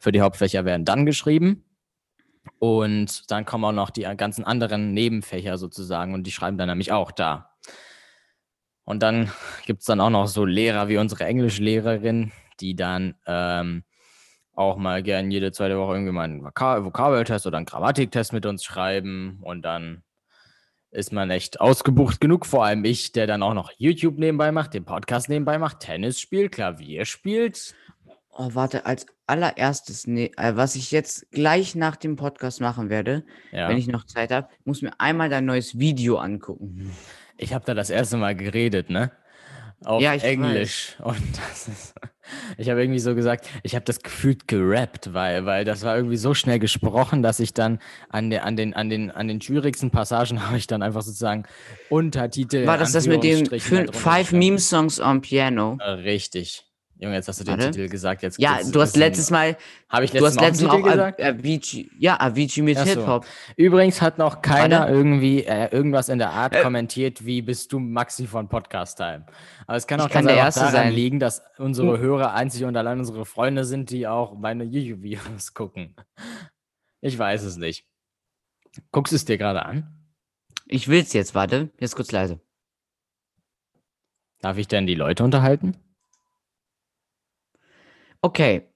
für 0.00 0.12
die 0.12 0.20
Hauptfächer 0.20 0.64
werden 0.64 0.84
dann 0.84 1.04
geschrieben. 1.04 1.64
Und 2.58 3.30
dann 3.30 3.44
kommen 3.44 3.64
auch 3.64 3.72
noch 3.72 3.90
die 3.90 4.02
ganzen 4.16 4.44
anderen 4.44 4.94
Nebenfächer 4.94 5.58
sozusagen 5.58 6.14
und 6.14 6.24
die 6.24 6.32
schreiben 6.32 6.58
dann 6.58 6.68
nämlich 6.68 6.92
auch 6.92 7.10
da. 7.12 7.56
Und 8.84 9.02
dann 9.02 9.30
gibt 9.66 9.80
es 9.80 9.86
dann 9.86 10.00
auch 10.00 10.10
noch 10.10 10.26
so 10.28 10.44
Lehrer 10.44 10.88
wie 10.88 10.96
unsere 10.96 11.24
Englischlehrerin, 11.24 12.32
die 12.60 12.76
dann 12.76 13.16
ähm, 13.26 13.82
auch 14.54 14.76
mal 14.76 15.02
gern 15.02 15.30
jede 15.30 15.52
zweite 15.52 15.76
Woche 15.76 15.94
irgendwie 15.94 16.12
mal 16.12 16.22
einen 16.22 16.42
Voka 16.42 16.84
Vokabeltest 16.84 17.46
oder 17.46 17.58
einen 17.58 17.66
Grammatiktest 17.66 18.32
mit 18.32 18.46
uns 18.46 18.64
schreiben. 18.64 19.40
Und 19.42 19.62
dann 19.62 20.02
ist 20.90 21.12
man 21.12 21.30
echt 21.30 21.60
ausgebucht 21.60 22.20
genug, 22.20 22.46
vor 22.46 22.64
allem 22.64 22.84
ich, 22.84 23.12
der 23.12 23.26
dann 23.26 23.42
auch 23.42 23.54
noch 23.54 23.70
YouTube 23.76 24.18
nebenbei 24.18 24.52
macht, 24.52 24.72
den 24.72 24.84
Podcast 24.84 25.28
nebenbei 25.28 25.58
macht, 25.58 25.80
Tennis 25.80 26.18
spielt, 26.20 26.52
Klavier 26.52 27.04
spielt. 27.04 27.74
Oh, 28.38 28.50
warte, 28.52 28.84
als 28.84 29.06
allererstes, 29.26 30.06
ne, 30.06 30.30
äh, 30.36 30.56
was 30.56 30.76
ich 30.76 30.90
jetzt 30.90 31.30
gleich 31.32 31.74
nach 31.74 31.96
dem 31.96 32.16
Podcast 32.16 32.60
machen 32.60 32.90
werde, 32.90 33.24
Ja. 33.50 33.68
wenn 33.68 33.78
ich 33.78 33.86
noch 33.86 34.04
Zeit 34.04 34.30
habe, 34.30 34.48
muss 34.64 34.82
mir 34.82 34.92
einmal 34.98 35.28
dein 35.30 35.46
neues 35.46 35.78
Video 35.78 36.18
angucken. 36.18 36.92
Ich 37.38 37.54
habe 37.54 37.64
da 37.64 37.74
das 37.74 37.90
erste 37.90 38.16
Mal 38.18 38.34
geredet, 38.36 38.90
ne? 38.90 39.10
Auf 39.84 40.00
Ja, 40.02 40.14
ich 40.14 40.24
Englisch. 40.24 40.96
Und 41.02 41.20
das 41.36 41.68
ist. 41.68 41.94
Ich 42.58 42.68
habe 42.70 42.80
irgendwie 42.82 42.98
so 42.98 43.14
gesagt, 43.14 43.46
ich 43.62 43.74
habe 43.74 43.84
das 43.84 44.00
gefühlt 44.00 44.48
gerappt, 44.48 45.12
weil, 45.14 45.46
weil 45.46 45.64
das 45.64 45.82
war 45.82 45.96
irgendwie 45.96 46.16
so 46.16 46.34
schnell 46.34 46.58
gesprochen, 46.58 47.22
dass 47.22 47.40
ich 47.40 47.54
dann 47.54 47.78
an, 48.08 48.30
der, 48.30 48.44
an, 48.44 48.56
den, 48.56 48.74
an, 48.74 48.88
den, 48.90 49.10
an 49.10 49.28
den 49.28 49.40
schwierigsten 49.40 49.90
Passagen 49.90 50.42
habe 50.46 50.56
ich 50.56 50.66
dann 50.66 50.82
einfach 50.82 51.02
sozusagen 51.02 51.44
Untertitel. 51.88 52.66
War 52.66 52.78
das 52.78 52.92
das 52.92 53.06
mit 53.06 53.22
darunter 53.22 53.58
Five 53.92 54.30
geschrieben. 54.30 54.38
Meme 54.38 54.58
Songs 54.58 55.00
on 55.00 55.20
Piano? 55.20 55.78
Äh, 55.80 55.90
Richtig. 55.90 56.65
Junge, 56.98 57.14
jetzt 57.16 57.28
hast 57.28 57.40
du 57.40 57.44
den 57.44 57.58
Warte. 57.58 57.72
Titel 57.72 57.88
gesagt. 57.90 58.22
Jetzt 58.22 58.38
Ja, 58.40 58.56
geht's 58.56 58.70
du 58.70 58.80
hast 58.80 58.96
letztes 58.96 59.30
Mal, 59.30 59.58
Habe 59.90 60.06
ich 60.06 60.12
du 60.12 60.24
hast 60.24 60.40
letztes 60.40 60.62
Mal 60.66 60.70
auch 60.70 60.76
letztes 60.78 60.92
gesagt? 60.94 61.20
Av- 61.20 61.28
Avicii, 61.38 61.90
ja, 61.98 62.18
Avicii 62.18 62.62
mit 62.62 62.78
so. 62.78 62.84
Hip-Hop. 62.84 63.26
Übrigens 63.56 64.00
hat 64.00 64.16
noch 64.16 64.40
keiner 64.40 64.80
Warte. 64.80 64.92
irgendwie 64.94 65.44
äh, 65.44 65.68
irgendwas 65.70 66.08
in 66.08 66.18
der 66.18 66.30
Art 66.30 66.54
Äh. 66.54 66.62
kommentiert, 66.62 67.26
wie 67.26 67.42
bist 67.42 67.70
du 67.72 67.80
Maxi 67.80 68.26
von 68.26 68.48
Podcast 68.48 68.96
Time. 68.96 69.26
Aber 69.66 69.76
es 69.76 69.86
kann 69.86 70.00
Ich 70.00 70.06
auch 70.06 70.10
kann 70.10 70.24
ganz 70.24 70.34
der 70.36 70.44
einfach 70.46 70.46
Erste 70.46 70.60
daran 70.60 70.86
sein. 70.88 70.94
liegen, 70.94 71.20
dass 71.20 71.42
unsere 71.58 71.94
Hm. 71.98 72.00
Hörer 72.00 72.32
einzig 72.32 72.64
und 72.64 72.74
allein 72.78 72.98
unsere 72.98 73.26
Freunde 73.26 73.66
sind, 73.66 73.90
die 73.90 74.06
auch 74.06 74.34
meine 74.38 74.64
YouTube-Videos 74.64 75.52
gucken. 75.54 75.94
Ich 77.02 77.18
weiß 77.18 77.42
es 77.42 77.58
nicht. 77.58 77.84
Guckst 78.90 79.12
du 79.12 79.16
es 79.16 79.24
dir 79.26 79.36
gerade 79.36 79.64
an? 79.66 79.92
Ich 80.64 80.88
will's 80.88 81.12
jetzt, 81.12 81.34
warte, 81.34 81.68
jetzt 81.78 81.94
kurz 81.94 82.10
leise. 82.10 82.40
Darf 84.40 84.56
ich 84.56 84.66
denn 84.66 84.86
die 84.86 84.94
Leute 84.94 85.24
unterhalten? 85.24 85.76
Okay. 88.26 88.66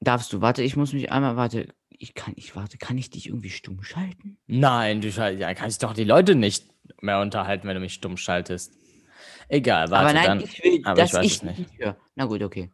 Darfst 0.00 0.32
du, 0.32 0.40
warte, 0.40 0.62
ich 0.62 0.76
muss 0.76 0.94
mich 0.94 1.12
einmal, 1.12 1.36
warte, 1.36 1.68
ich 1.90 2.14
kann, 2.14 2.32
ich 2.36 2.56
warte, 2.56 2.78
kann 2.78 2.96
ich 2.96 3.10
dich 3.10 3.28
irgendwie 3.28 3.50
stumm 3.50 3.82
schalten? 3.82 4.38
Nein, 4.46 5.02
du 5.02 5.12
schal- 5.12 5.38
ja, 5.38 5.52
kannst 5.52 5.82
doch 5.82 5.92
die 5.92 6.04
Leute 6.04 6.34
nicht 6.34 6.70
mehr 7.02 7.20
unterhalten, 7.20 7.68
wenn 7.68 7.74
du 7.74 7.80
mich 7.80 7.92
stumm 7.92 8.16
schaltest. 8.16 8.72
Egal, 9.50 9.90
warte, 9.90 10.06
aber 10.06 10.12
nein, 10.14 10.24
dann. 10.24 10.40
ich 10.40 10.64
will, 10.64 10.80
aber 10.86 11.04
ich 11.04 11.12
weiß 11.12 11.26
ich 11.26 11.32
es 11.34 11.42
nicht. 11.42 11.58
nicht. 11.58 11.94
Na 12.14 12.24
gut, 12.24 12.42
okay. 12.42 12.70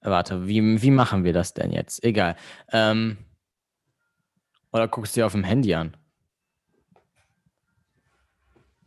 Warte, 0.00 0.48
wie, 0.48 0.82
wie 0.82 0.90
machen 0.90 1.22
wir 1.22 1.32
das 1.32 1.54
denn 1.54 1.70
jetzt? 1.70 2.02
Egal. 2.02 2.34
Ähm, 2.72 3.18
oder 4.72 4.88
guckst 4.88 5.14
du 5.14 5.20
dir 5.20 5.26
auf 5.26 5.32
dem 5.32 5.44
Handy 5.44 5.72
an? 5.72 5.96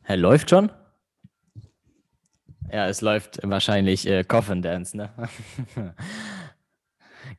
Hä, 0.03 0.15
läuft 0.15 0.49
schon? 0.49 0.69
Ja, 2.71 2.87
es 2.87 3.01
läuft 3.01 3.39
wahrscheinlich 3.43 4.07
äh, 4.07 4.23
Coffin 4.23 4.61
Dance, 4.61 4.95
ne? 4.95 5.09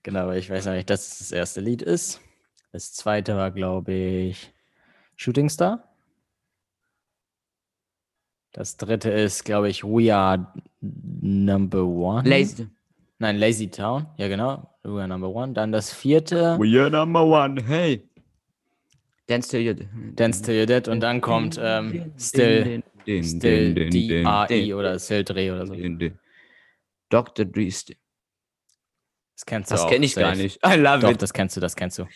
genau, 0.03 0.21
aber 0.21 0.37
ich 0.37 0.51
weiß 0.51 0.66
noch 0.66 0.73
nicht, 0.73 0.90
dass 0.90 1.12
es 1.12 1.19
das 1.19 1.33
erste 1.33 1.61
Lied 1.61 1.83
ist. 1.83 2.21
Das 2.73 2.93
zweite 2.93 3.37
war, 3.37 3.51
glaube 3.51 3.93
ich, 3.93 4.53
Shooting 5.16 5.49
Star. 5.49 5.85
Das 8.53 8.77
dritte 8.77 9.11
ist, 9.11 9.45
glaube 9.45 9.69
ich, 9.69 9.85
We 9.85 10.14
Are 10.14 10.53
Number 10.81 11.85
One. 11.85 12.29
Lazy. 12.29 12.69
Nein, 13.19 13.37
Lazy 13.37 13.69
Town. 13.69 14.07
Ja, 14.16 14.29
genau. 14.29 14.66
We 14.83 14.99
are 14.99 15.07
number 15.07 15.29
one. 15.29 15.53
Dann 15.53 15.73
das 15.73 15.93
vierte. 15.93 16.57
We 16.59 16.81
are 16.81 16.90
number 16.90 17.23
one, 17.23 17.62
hey. 17.62 18.03
Dance 19.27 19.49
till 19.49 19.61
you 19.61 19.75
Dance 20.16 20.43
Till 20.43 20.55
You're 20.55 20.66
Dead. 20.66 20.88
Und 20.88 21.01
dann 21.01 21.21
kommt 21.21 21.61
ähm, 21.62 22.12
Still, 22.19 22.83
Still 23.23 23.75
D-A-I 23.75 24.75
oder 24.75 24.99
Still 24.99 25.25
Dreh 25.25 25.51
oder 25.51 25.66
so. 25.66 25.75
Dr. 27.09 27.44
Dresden. 27.44 27.96
Das 29.35 29.46
kennst 29.46 29.70
du 29.70 29.75
Das 29.75 29.87
kenne 29.87 30.05
ich 30.05 30.14
gar 30.14 30.35
nicht. 30.35 30.61
I 30.64 30.75
love 30.75 31.01
Doch, 31.01 31.11
it. 31.11 31.23
das 31.23 31.33
kennst 31.33 31.57
du, 31.57 31.61
das 31.61 31.75
kennst 31.75 31.99
du. 31.99 32.07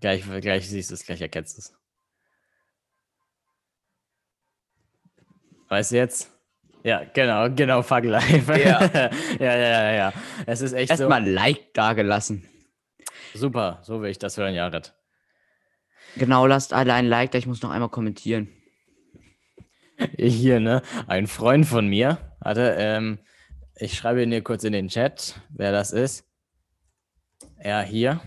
Gleich, 0.00 0.22
gleich 0.40 0.68
siehst 0.68 0.90
du 0.90 0.94
es, 0.94 1.04
gleich 1.04 1.20
erkennst 1.20 1.56
du 1.56 1.60
es. 1.60 1.74
Weißt 5.68 5.92
du 5.92 5.96
jetzt? 5.96 6.30
Ja, 6.82 7.04
genau, 7.04 7.48
genau, 7.48 7.80
Fuck 7.80 8.04
Life. 8.04 8.52
Ja. 8.60 8.84
ja, 8.92 9.10
ja, 9.38 9.56
ja, 9.56 9.92
ja. 9.92 10.12
Es 10.44 10.60
ist 10.60 10.74
echt 10.74 10.88
so. 10.88 11.04
Erstmal 11.04 11.22
ein 11.22 11.32
Like 11.32 11.72
dagelassen. 11.72 12.46
Super, 13.32 13.80
so 13.82 14.02
will 14.02 14.10
ich 14.10 14.18
das 14.18 14.36
hören, 14.36 14.54
Jared. 14.54 14.94
Genau, 16.16 16.46
lasst 16.46 16.74
alle 16.74 16.92
ein 16.92 17.06
Like 17.06 17.30
da. 17.30 17.38
Ich 17.38 17.46
muss 17.46 17.62
noch 17.62 17.70
einmal 17.70 17.88
kommentieren. 17.88 18.48
Hier, 20.16 20.60
ne? 20.60 20.82
Ein 21.06 21.26
Freund 21.26 21.66
von 21.66 21.86
mir 21.86 22.18
hatte, 22.42 22.76
ähm, 22.78 23.18
ich 23.76 23.94
schreibe 23.94 24.22
ihn 24.22 24.30
dir 24.30 24.42
kurz 24.42 24.64
in 24.64 24.72
den 24.72 24.88
Chat, 24.88 25.40
wer 25.50 25.72
das 25.72 25.92
ist. 25.92 26.24
Er 27.58 27.82
hier. 27.82 28.20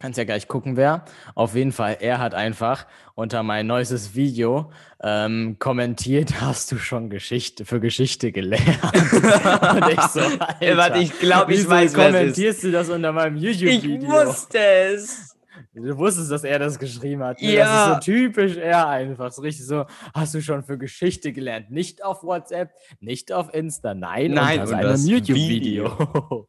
Kannst 0.00 0.16
ja 0.16 0.22
gleich 0.22 0.46
gucken, 0.46 0.76
wer. 0.76 1.04
Auf 1.34 1.56
jeden 1.56 1.72
Fall, 1.72 1.96
er 2.00 2.20
hat 2.20 2.32
einfach 2.32 2.86
unter 3.16 3.42
mein 3.42 3.66
neuestes 3.66 4.14
Video 4.14 4.70
ähm, 5.02 5.56
kommentiert, 5.58 6.34
hast 6.40 6.70
du 6.70 6.78
schon 6.78 7.10
Geschichte 7.10 7.64
für 7.64 7.80
Geschichte 7.80 8.30
gelernt? 8.30 8.78
Und 8.84 9.88
ich 9.90 10.00
so, 10.02 10.20
Alter, 10.20 10.76
warte, 10.76 10.98
ich 11.00 11.18
glaub, 11.18 11.50
ich 11.50 11.68
weiß, 11.68 11.94
kommentierst 11.94 12.62
du 12.62 12.70
das 12.70 12.88
unter 12.90 13.12
meinem 13.12 13.36
YouTube-Video? 13.36 14.34
es. 14.54 15.37
Du 15.82 15.96
wusstest, 15.96 16.30
dass 16.30 16.44
er 16.44 16.58
das 16.58 16.78
geschrieben 16.78 17.22
hat. 17.22 17.40
Ne? 17.40 17.52
Ja. 17.52 17.64
Das 17.64 17.98
ist 17.98 18.06
so 18.06 18.12
typisch 18.12 18.56
er 18.56 18.88
einfach. 18.88 19.30
So 19.32 19.42
richtig 19.42 19.66
so, 19.66 19.86
hast 20.14 20.34
du 20.34 20.42
schon 20.42 20.62
für 20.64 20.78
Geschichte 20.78 21.32
gelernt? 21.32 21.70
Nicht 21.70 22.04
auf 22.04 22.22
WhatsApp, 22.22 22.72
nicht 23.00 23.32
auf 23.32 23.52
Insta, 23.54 23.94
nein, 23.94 24.32
Nein, 24.32 24.60
unter 24.60 24.96
seinem 24.96 25.06
YouTube-Video. 25.06 26.46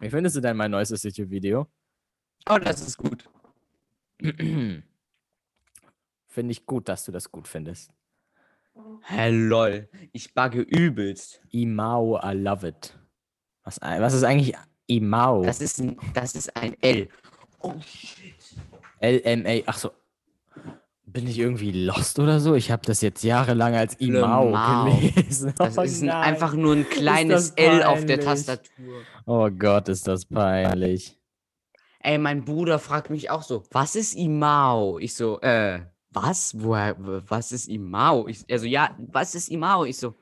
Wie 0.00 0.10
findest 0.10 0.36
du 0.36 0.40
denn 0.40 0.56
mein 0.56 0.70
neuestes 0.70 1.02
YouTube-Video? 1.02 1.66
Oh, 2.48 2.58
das 2.58 2.80
ist 2.80 2.96
gut. 2.96 3.28
Finde 4.20 4.84
ich 6.50 6.66
gut, 6.66 6.88
dass 6.88 7.04
du 7.04 7.12
das 7.12 7.30
gut 7.30 7.46
findest. 7.48 7.90
Hä, 9.02 9.30
lol. 9.30 9.88
Ich 10.12 10.34
bugge 10.34 10.60
übelst. 10.60 11.40
Imao, 11.50 12.20
I 12.22 12.34
love 12.34 12.66
it. 12.66 12.98
Was, 13.62 13.80
was 13.80 14.14
ist 14.14 14.24
eigentlich 14.24 14.54
Imao? 14.86 15.44
Das 15.44 15.60
ist 15.60 15.80
ein, 15.80 15.96
das 16.12 16.34
ist 16.34 16.54
ein 16.56 16.74
L. 16.82 17.08
Oh, 17.64 17.74
shit. 17.80 18.34
LMA, 19.00 19.62
ach 19.66 19.78
so. 19.78 19.90
Bin 21.06 21.28
ich 21.28 21.38
irgendwie 21.38 21.70
lost 21.70 22.18
oder 22.18 22.40
so? 22.40 22.54
Ich 22.54 22.70
habe 22.70 22.82
das 22.86 23.00
jetzt 23.00 23.22
jahrelang 23.22 23.74
als 23.74 23.94
Imao 23.94 24.50
gelesen. 24.84 25.54
Das 25.58 25.78
Oh 25.78 25.82
ist 25.82 26.02
ein, 26.02 26.10
einfach 26.10 26.54
nur 26.54 26.74
ein 26.74 26.88
kleines 26.88 27.50
L 27.50 27.82
auf 27.84 28.04
der. 28.04 28.20
Tastatur. 28.20 29.02
Oh 29.26 29.48
Gott, 29.50 29.88
ist 29.88 30.08
das 30.08 30.24
peinlich. 30.26 31.18
Ey, 32.00 32.18
mein 32.18 32.44
Bruder 32.44 32.78
fragt 32.78 33.10
mich 33.10 33.30
auch 33.30 33.42
so, 33.42 33.62
was 33.70 33.96
ist 33.96 34.14
Imao? 34.14 34.98
Ich 34.98 35.14
so, 35.14 35.40
äh, 35.40 35.80
was? 36.10 36.54
Woher, 36.58 36.96
was 36.98 37.52
ist 37.52 37.68
Imao? 37.68 38.26
Ich, 38.28 38.44
also, 38.50 38.66
ja, 38.66 38.96
was 38.98 39.34
ist 39.34 39.48
Imao? 39.50 39.84
Ich 39.84 39.96
so. 39.98 40.14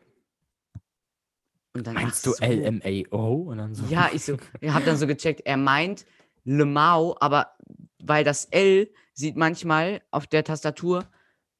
Und 1.74 1.86
dann, 1.86 1.94
Meinst 1.94 2.26
du 2.26 2.32
so. 2.32 2.44
LMAO? 2.44 3.34
Und 3.50 3.58
dann 3.58 3.74
so. 3.74 3.84
Ja, 3.88 4.10
ich 4.12 4.24
so, 4.24 4.36
ich 4.60 4.70
hab 4.70 4.84
dann 4.84 4.96
so 4.96 5.06
gecheckt, 5.06 5.40
er 5.44 5.56
meint 5.56 6.04
Lemao, 6.44 7.16
aber 7.20 7.52
weil 8.02 8.24
das 8.24 8.46
L 8.46 8.90
sieht 9.14 9.36
manchmal 9.36 10.00
auf 10.10 10.26
der 10.26 10.44
Tastatur, 10.44 11.04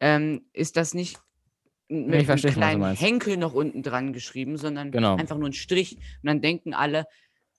ähm, 0.00 0.42
ist 0.52 0.76
das 0.76 0.94
nicht 0.94 1.18
mit 1.88 2.28
einem 2.28 2.40
kleinen. 2.40 2.96
Henkel 2.96 3.36
noch 3.36 3.52
unten 3.54 3.82
dran 3.82 4.12
geschrieben, 4.12 4.56
sondern 4.56 4.90
Genau. 4.90 5.16
einfach 5.16 5.36
nur 5.36 5.48
ein 5.50 5.52
Strich. 5.52 5.96
Und 5.96 6.26
dann 6.26 6.40
denken 6.40 6.72
alle, 6.74 7.06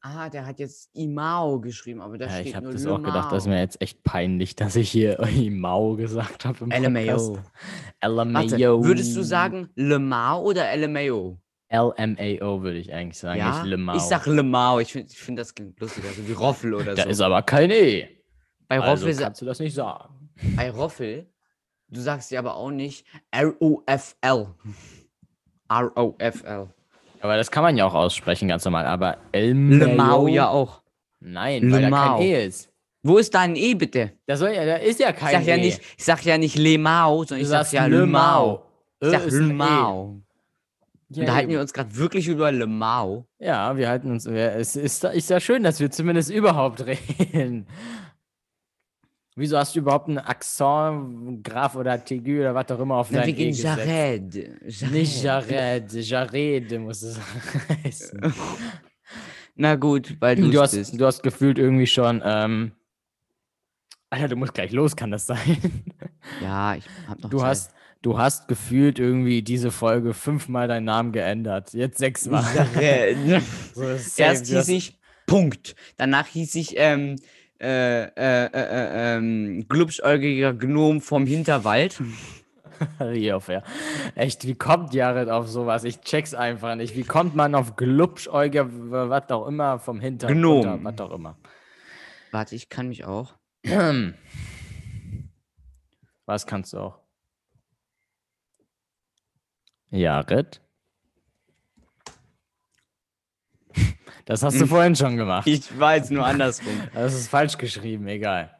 ah, 0.01 0.27
der 0.29 0.45
hat 0.45 0.59
jetzt 0.59 0.89
Imao 0.93 1.61
geschrieben, 1.61 2.01
aber 2.01 2.17
da 2.17 2.25
Ja, 2.25 2.31
steht 2.33 2.47
ich 2.47 2.55
habe 2.55 2.65
nur 2.65 2.73
das 2.73 2.85
auch 2.87 2.97
gedacht, 3.01 3.31
das 3.31 3.43
ist 3.43 3.45
Lemao. 3.45 3.55
mir 3.57 3.61
jetzt 3.63 3.81
echt 3.81 4.03
peinlich, 4.03 4.55
dass 4.55 4.75
ich 4.75 4.89
hier 4.91 5.19
Imao 5.37 5.95
gesagt 5.95 6.45
habe. 6.45 6.65
LMAO. 6.65 7.39
LMAO. 8.03 8.33
Warte, 8.33 8.83
würdest 8.83 9.15
du 9.15 9.23
sagen 9.23 9.69
Lemao 9.75 10.41
oder 10.41 10.75
LMAO? 10.75 11.37
LMAO 11.73 12.61
würde 12.61 12.77
ich 12.77 12.93
eigentlich 12.93 13.17
sagen, 13.17 13.39
Ja, 13.39 13.57
nicht 13.57 13.65
Lemao. 13.69 13.95
ich 13.95 14.01
sag 14.03 14.25
Lemao. 14.27 14.79
Ich 14.79 14.91
finde 14.91 15.11
ich 15.11 15.17
find 15.19 15.39
das 15.39 15.55
klingt 15.55 15.79
lustiger, 15.79 16.09
so 16.09 16.27
wie 16.27 16.33
Roffel 16.33 16.73
oder 16.73 16.93
da 16.95 17.03
so. 17.03 17.09
ist 17.09 17.21
aber 17.21 17.41
kein 17.41 17.71
E. 17.71 18.07
Bei 18.67 18.79
Also 18.79 19.05
Roffel, 19.07 19.21
kannst 19.21 19.41
du 19.41 19.45
das 19.45 19.59
nicht 19.59 19.73
sagen. 19.73 20.29
bei 20.55 20.69
Roffel, 20.69 21.27
du 21.89 21.99
sagst 21.99 22.29
ja 22.31 22.39
aber 22.39 22.55
auch 22.55 22.69
nicht 22.71 23.05
R-O-F-L. 23.31 24.47
R-O-F-L. 25.69 26.67
Aber 27.21 27.37
das 27.37 27.49
kann 27.51 27.63
man 27.63 27.77
ja 27.77 27.85
auch 27.85 27.93
aussprechen, 27.93 28.47
ganz 28.49 28.65
normal. 28.65 28.85
Aber 28.85 29.17
LMAO. 29.33 29.85
Lemao 29.85 30.27
ja 30.27 30.49
auch. 30.49 30.81
Nein, 31.21 31.71
weil 31.71 31.89
da 31.89 31.89
kein 32.17 32.21
E 32.21 32.45
ist. 32.45 32.69
Wo 33.01 33.17
ist 33.17 33.33
da 33.33 33.41
ein 33.41 33.55
E 33.55 33.73
bitte? 33.73 34.11
Da, 34.25 34.35
soll 34.37 34.51
ja, 34.51 34.65
da 34.65 34.75
ist 34.75 34.99
ja 34.99 35.09
Ich 35.09 35.15
kein 35.15 35.31
sag 35.33 35.45
ja 35.45 35.55
E. 35.55 35.61
nicht, 35.61 35.81
ich 35.97 36.03
sag 36.03 36.23
ja 36.25 36.37
nicht 36.37 36.57
Lemao, 36.57 37.19
sondern 37.23 37.39
du 37.39 37.43
ich 37.43 37.47
sag 37.47 37.71
ja 37.71 37.85
Lemao. 37.85 38.65
Ich 39.01 39.09
sag 39.09 39.25
E. 39.25 39.29
Lemao. 39.29 40.21
Ja, 41.15 41.21
Unterhalten 41.23 41.49
wir 41.49 41.61
uns 41.61 41.73
gerade 41.73 41.95
wirklich 41.95 42.27
über 42.27 42.51
Lemao. 42.51 43.27
Ja, 43.39 43.75
wir 43.77 43.89
halten 43.89 44.11
uns. 44.11 44.25
Es 44.25 44.75
ist, 44.75 45.03
ist 45.03 45.29
ja 45.29 45.39
schön, 45.39 45.63
dass 45.63 45.79
wir 45.79 45.91
zumindest 45.91 46.29
überhaupt 46.31 46.85
reden. 46.85 47.67
Wieso 49.35 49.57
hast 49.57 49.75
du 49.75 49.79
überhaupt 49.79 50.07
einen 50.09 50.19
Akzent, 50.19 51.43
Graf 51.43 51.75
oder 51.75 52.03
Tigu 52.03 52.39
oder 52.41 52.53
was 52.53 52.69
auch 52.69 52.79
immer 52.79 52.97
auf 52.97 53.09
Na, 53.09 53.21
dein 53.21 53.29
E 53.29 53.37
wegen 53.37 53.49
gesetzt? 53.49 53.77
Jared. 53.79 54.91
Nicht 54.91 55.23
Jared. 55.23 55.91
Jared, 55.91 56.79
muss 56.79 57.01
es 57.01 57.19
heißen. 57.83 58.33
Na 59.55 59.75
gut, 59.75 60.15
weil 60.19 60.35
du 60.35 60.51
Du 60.51 60.61
hast, 60.61 60.71
bist. 60.75 60.99
du 60.99 61.05
hast 61.05 61.23
gefühlt 61.23 61.57
irgendwie 61.57 61.87
schon. 61.87 62.21
Ähm, 62.23 62.73
Alter, 64.11 64.27
du 64.27 64.35
musst 64.35 64.53
gleich 64.53 64.71
los, 64.71 64.95
kann 64.95 65.09
das 65.09 65.25
sein? 65.25 65.83
Ja, 66.39 66.75
ich 66.75 66.85
hab 67.07 67.19
noch 67.19 67.29
Du 67.31 67.39
Zeit. 67.39 67.47
hast, 67.47 67.73
du 68.03 68.19
hast 68.19 68.47
gefühlt 68.47 68.99
irgendwie 68.99 69.41
diese 69.41 69.71
Folge 69.71 70.13
fünfmal 70.13 70.67
deinen 70.67 70.85
Namen 70.85 71.11
geändert. 71.11 71.73
Jetzt 71.73 71.97
sechsmal. 71.97 72.45
Jared. 72.75 73.41
So, 73.73 73.87
ist 73.87 74.19
Erst 74.19 74.45
hieß 74.45 74.67
ich 74.67 74.99
Punkt. 75.25 75.75
Danach 75.97 76.27
hieß 76.27 76.53
ich 76.55 76.75
ähm, 76.77 77.15
äh, 77.59 78.03
äh, 78.03 78.09
äh, 78.09 78.49
äh, 78.53 79.17
ähm, 79.17 79.65
glubschäugiger 79.67 80.53
Gnom 80.53 81.01
vom 81.01 81.25
Hinterwald. 81.25 81.99
Ja. 82.99 83.39
Echt, 84.15 84.45
wie 84.45 84.55
kommt 84.55 84.93
Jared 84.93 85.29
auf 85.29 85.47
sowas? 85.47 85.85
Ich 85.85 86.01
check's 86.01 86.33
einfach 86.33 86.75
nicht. 86.75 86.97
Wie 86.97 87.03
kommt 87.03 87.33
man 87.33 87.55
auf 87.55 87.77
Glubschäuger, 87.77 88.67
was 88.69 89.29
auch 89.29 89.47
immer, 89.47 89.79
vom 89.79 90.01
Hintergrund, 90.01 90.41
Gnom. 90.41 90.83
was 90.83 90.99
auch 90.99 91.11
immer. 91.11 91.37
Warte, 92.31 92.55
ich 92.55 92.67
kann 92.67 92.89
mich 92.89 93.05
auch. 93.05 93.35
Was 96.25 96.47
kannst 96.47 96.73
du 96.73 96.79
auch? 96.79 97.02
Jared? 99.93 100.59
Das 104.25 104.41
hast 104.41 104.59
du 104.59 104.65
vorhin 104.67 104.95
schon 104.95 105.17
gemacht. 105.17 105.45
Ich 105.47 105.77
weiß 105.77 106.09
nur 106.11 106.25
andersrum. 106.25 106.71
Das 106.93 107.13
ist 107.13 107.27
falsch 107.27 107.57
geschrieben, 107.57 108.07
egal. 108.07 108.55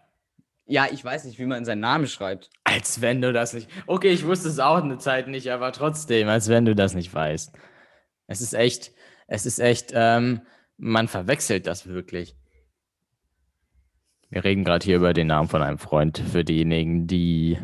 Ja, 0.65 0.87
ich 0.91 1.05
weiß 1.05 1.23
nicht, 1.23 1.39
wie 1.39 1.45
man 1.45 1.63
seinen 1.63 1.79
Namen 1.79 2.05
schreibt. 2.05 2.49
Als 2.65 2.99
wenn 2.99 3.21
du 3.21 3.31
das 3.31 3.53
nicht. 3.53 3.69
Okay, 3.87 4.09
ich 4.09 4.25
wusste 4.25 4.49
es 4.49 4.59
auch 4.59 4.83
eine 4.83 4.97
Zeit 4.97 5.29
nicht, 5.29 5.49
aber 5.51 5.71
trotzdem, 5.71 6.27
als 6.27 6.49
wenn 6.49 6.65
du 6.65 6.75
das 6.75 6.95
nicht 6.95 7.13
weißt. 7.13 7.53
Es 8.27 8.41
ist 8.41 8.53
echt, 8.53 8.91
es 9.27 9.45
ist 9.45 9.59
echt, 9.59 9.91
ähm, 9.93 10.41
man 10.77 11.07
verwechselt 11.07 11.65
das 11.65 11.87
wirklich. 11.87 12.35
Wir 14.29 14.43
reden 14.43 14.65
gerade 14.65 14.83
hier 14.83 14.97
über 14.97 15.13
den 15.13 15.27
Namen 15.27 15.47
von 15.47 15.61
einem 15.61 15.77
Freund, 15.77 16.17
für 16.17 16.43
diejenigen, 16.43 17.07
die 17.07 17.57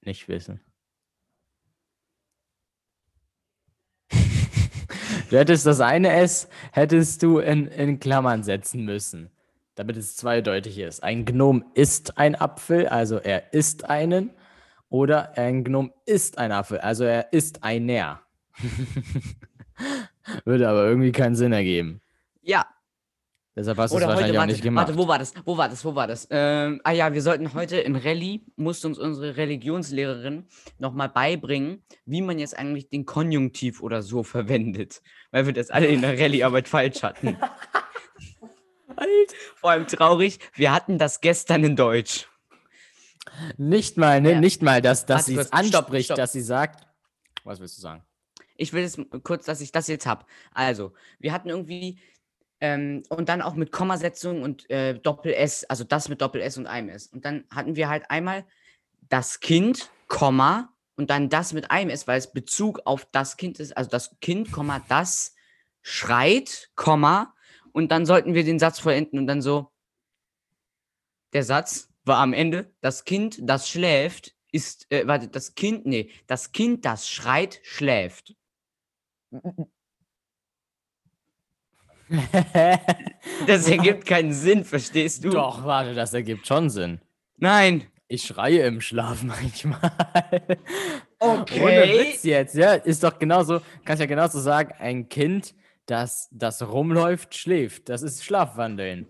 nicht 0.00 0.26
wissen. 0.26 0.60
Du 5.30 5.36
hättest 5.36 5.66
das 5.66 5.80
eine 5.80 6.10
S, 6.12 6.48
hättest 6.72 7.22
du 7.22 7.38
in, 7.38 7.66
in 7.66 8.00
Klammern 8.00 8.42
setzen 8.42 8.84
müssen, 8.84 9.30
damit 9.74 9.98
es 9.98 10.16
zweideutig 10.16 10.78
ist. 10.78 11.02
Ein 11.02 11.26
Gnom 11.26 11.64
ist 11.74 12.16
ein 12.16 12.34
Apfel, 12.34 12.88
also 12.88 13.18
er 13.18 13.52
isst 13.52 13.84
einen. 13.84 14.30
Oder 14.88 15.36
ein 15.36 15.64
Gnom 15.64 15.92
ist 16.06 16.38
ein 16.38 16.50
Apfel, 16.50 16.78
also 16.78 17.04
er 17.04 17.32
ist 17.34 17.62
einer. 17.62 18.22
Würde 20.46 20.66
aber 20.66 20.86
irgendwie 20.86 21.12
keinen 21.12 21.36
Sinn 21.36 21.52
ergeben. 21.52 22.00
Ja, 22.40 22.64
Deshalb 23.58 23.76
hast 23.78 23.90
du 23.90 23.96
es 23.96 24.02
oder 24.02 24.06
heute, 24.06 24.14
wahrscheinlich 24.14 24.38
auch 24.38 24.42
warte, 24.42 24.52
nicht 24.52 24.62
gemacht. 24.62 24.86
warte, 24.86 24.98
wo 24.98 25.08
war 25.08 25.18
das? 25.18 25.34
Wo 25.44 25.56
war 25.58 25.68
das? 25.68 25.84
Wo 25.84 25.94
war 25.96 26.06
das? 26.06 26.28
Ähm, 26.30 26.80
ah 26.84 26.92
ja, 26.92 27.12
wir 27.12 27.22
sollten 27.22 27.54
heute 27.54 27.78
in 27.78 27.96
Rallye, 27.96 28.46
musste 28.54 28.86
uns 28.86 29.00
unsere 29.00 29.36
Religionslehrerin 29.36 30.46
nochmal 30.78 31.08
beibringen, 31.08 31.82
wie 32.06 32.22
man 32.22 32.38
jetzt 32.38 32.56
eigentlich 32.56 32.88
den 32.88 33.04
Konjunktiv 33.04 33.82
oder 33.82 34.02
so 34.02 34.22
verwendet. 34.22 35.02
Weil 35.32 35.46
wir 35.46 35.52
das 35.52 35.70
alle 35.70 35.88
in 35.88 36.02
der 36.02 36.16
Rallye-Arbeit 36.16 36.68
falsch 36.68 37.02
hatten. 37.02 37.36
Alter. 38.96 39.34
Vor 39.56 39.70
allem 39.70 39.88
traurig, 39.88 40.38
wir 40.54 40.72
hatten 40.72 40.98
das 40.98 41.20
gestern 41.20 41.64
in 41.64 41.74
Deutsch. 41.74 42.28
Nicht 43.56 43.96
mal, 43.96 44.20
ne? 44.20 44.34
Ja. 44.34 44.40
Nicht 44.40 44.62
mal, 44.62 44.80
dass, 44.80 45.04
dass 45.04 45.26
sie 45.26 45.34
es 45.34 45.52
anspricht, 45.52 46.06
stopp. 46.06 46.16
dass 46.16 46.30
sie 46.30 46.42
sagt. 46.42 46.86
Was 47.42 47.58
willst 47.58 47.76
du 47.76 47.80
sagen? 47.80 48.04
ich 48.58 48.72
will 48.72 48.82
jetzt 48.82 49.00
kurz, 49.22 49.46
dass 49.46 49.60
ich 49.60 49.72
das 49.72 49.86
jetzt 49.86 50.04
habe. 50.04 50.26
Also, 50.52 50.92
wir 51.18 51.32
hatten 51.32 51.48
irgendwie 51.48 51.98
ähm, 52.60 53.02
und 53.08 53.28
dann 53.28 53.42
auch 53.42 53.54
mit 53.54 53.72
Kommasetzung 53.72 54.42
und 54.42 54.68
äh, 54.70 54.98
Doppel-S, 54.98 55.64
also 55.64 55.84
das 55.84 56.08
mit 56.08 56.20
Doppel-S 56.20 56.58
und 56.58 56.66
einem 56.66 56.88
S. 56.88 57.06
Und 57.06 57.24
dann 57.24 57.44
hatten 57.50 57.76
wir 57.76 57.88
halt 57.88 58.10
einmal 58.10 58.44
das 59.08 59.40
Kind, 59.40 59.90
Komma, 60.08 60.74
und 60.96 61.10
dann 61.10 61.28
das 61.28 61.52
mit 61.52 61.70
einem 61.70 61.90
S, 61.90 62.08
weil 62.08 62.18
es 62.18 62.32
Bezug 62.32 62.80
auf 62.84 63.06
das 63.12 63.36
Kind 63.36 63.60
ist, 63.60 63.76
also 63.76 63.88
das 63.88 64.18
Kind, 64.20 64.50
Komma, 64.50 64.84
das 64.88 65.34
schreit, 65.82 66.70
Komma, 66.74 67.34
und 67.72 67.92
dann 67.92 68.06
sollten 68.06 68.34
wir 68.34 68.44
den 68.44 68.58
Satz 68.58 68.80
vollenden 68.80 69.20
und 69.20 69.26
dann 69.28 69.40
so, 69.40 69.70
der 71.32 71.44
Satz 71.44 71.88
war 72.04 72.18
am 72.18 72.32
Ende, 72.32 72.72
das 72.80 73.04
Kind, 73.04 73.38
das 73.42 73.68
schläft, 73.68 74.34
ist, 74.50 74.90
äh, 74.90 75.06
warte, 75.06 75.28
das 75.28 75.54
Kind, 75.54 75.86
nee, 75.86 76.10
das 76.26 76.52
Kind, 76.52 76.84
das 76.84 77.08
schreit, 77.08 77.60
schläft. 77.62 78.34
Das 83.46 83.68
ergibt 83.68 84.06
keinen 84.06 84.32
Sinn, 84.32 84.64
verstehst 84.64 85.24
du? 85.24 85.30
Doch, 85.30 85.64
warte, 85.64 85.94
das 85.94 86.14
ergibt 86.14 86.46
schon 86.46 86.70
Sinn. 86.70 87.00
Nein. 87.36 87.84
Ich 88.10 88.22
schreie 88.22 88.66
im 88.66 88.80
Schlaf 88.80 89.22
manchmal. 89.22 89.92
Okay. 91.18 91.60
Ohne 91.62 91.92
Witz 91.92 92.22
jetzt, 92.24 92.54
ja. 92.54 92.72
Ist 92.72 93.04
doch 93.04 93.18
genauso, 93.18 93.60
kannst 93.84 94.00
ja 94.00 94.06
genauso 94.06 94.40
sagen, 94.40 94.72
ein 94.78 95.08
Kind, 95.08 95.54
das, 95.86 96.28
das 96.32 96.62
rumläuft, 96.62 97.36
schläft. 97.36 97.88
Das 97.88 98.02
ist 98.02 98.24
Schlafwandeln. 98.24 99.06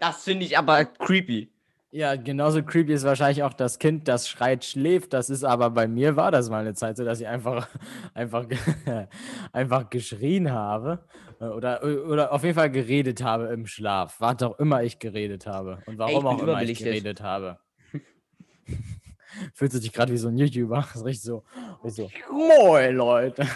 Das 0.00 0.24
finde 0.24 0.46
ich 0.46 0.58
aber 0.58 0.84
creepy. 0.84 1.52
Ja, 1.92 2.14
genauso 2.14 2.62
creepy 2.62 2.92
ist 2.92 3.02
wahrscheinlich 3.02 3.42
auch 3.42 3.52
das 3.52 3.80
Kind, 3.80 4.06
das 4.06 4.28
schreit, 4.28 4.64
schläft. 4.64 5.12
Das 5.12 5.28
ist 5.28 5.42
aber 5.42 5.70
bei 5.70 5.88
mir 5.88 6.14
war 6.14 6.30
das 6.30 6.48
mal 6.48 6.60
eine 6.60 6.74
Zeit 6.74 6.96
so, 6.96 7.04
dass 7.04 7.20
ich 7.20 7.26
einfach, 7.26 7.68
einfach, 8.14 8.46
einfach 9.52 9.90
geschrien 9.90 10.52
habe. 10.52 11.04
äh, 11.40 11.46
Oder, 11.46 11.82
oder 11.82 12.32
auf 12.32 12.44
jeden 12.44 12.54
Fall 12.54 12.70
geredet 12.70 13.24
habe 13.24 13.46
im 13.46 13.66
Schlaf. 13.66 14.20
Was 14.20 14.40
auch 14.42 14.56
immer 14.60 14.84
ich 14.84 15.00
geredet 15.00 15.46
habe. 15.46 15.82
Und 15.86 15.98
warum 15.98 16.22
bin 16.22 16.26
auch 16.26 16.42
immer 16.42 16.62
ich 16.62 16.78
geredet 16.78 17.22
habe. 17.22 17.58
Fühlst 19.54 19.74
du 19.74 19.80
dich 19.80 19.92
gerade 19.92 20.12
wie 20.12 20.16
so 20.18 20.28
ein 20.28 20.38
YouTuber? 20.38 20.86
Das 20.92 21.04
richtig 21.04 21.22
so. 21.22 21.42
richtig 21.82 22.14
so 22.28 22.32
Moin, 22.32 22.94
Leute. 22.94 23.46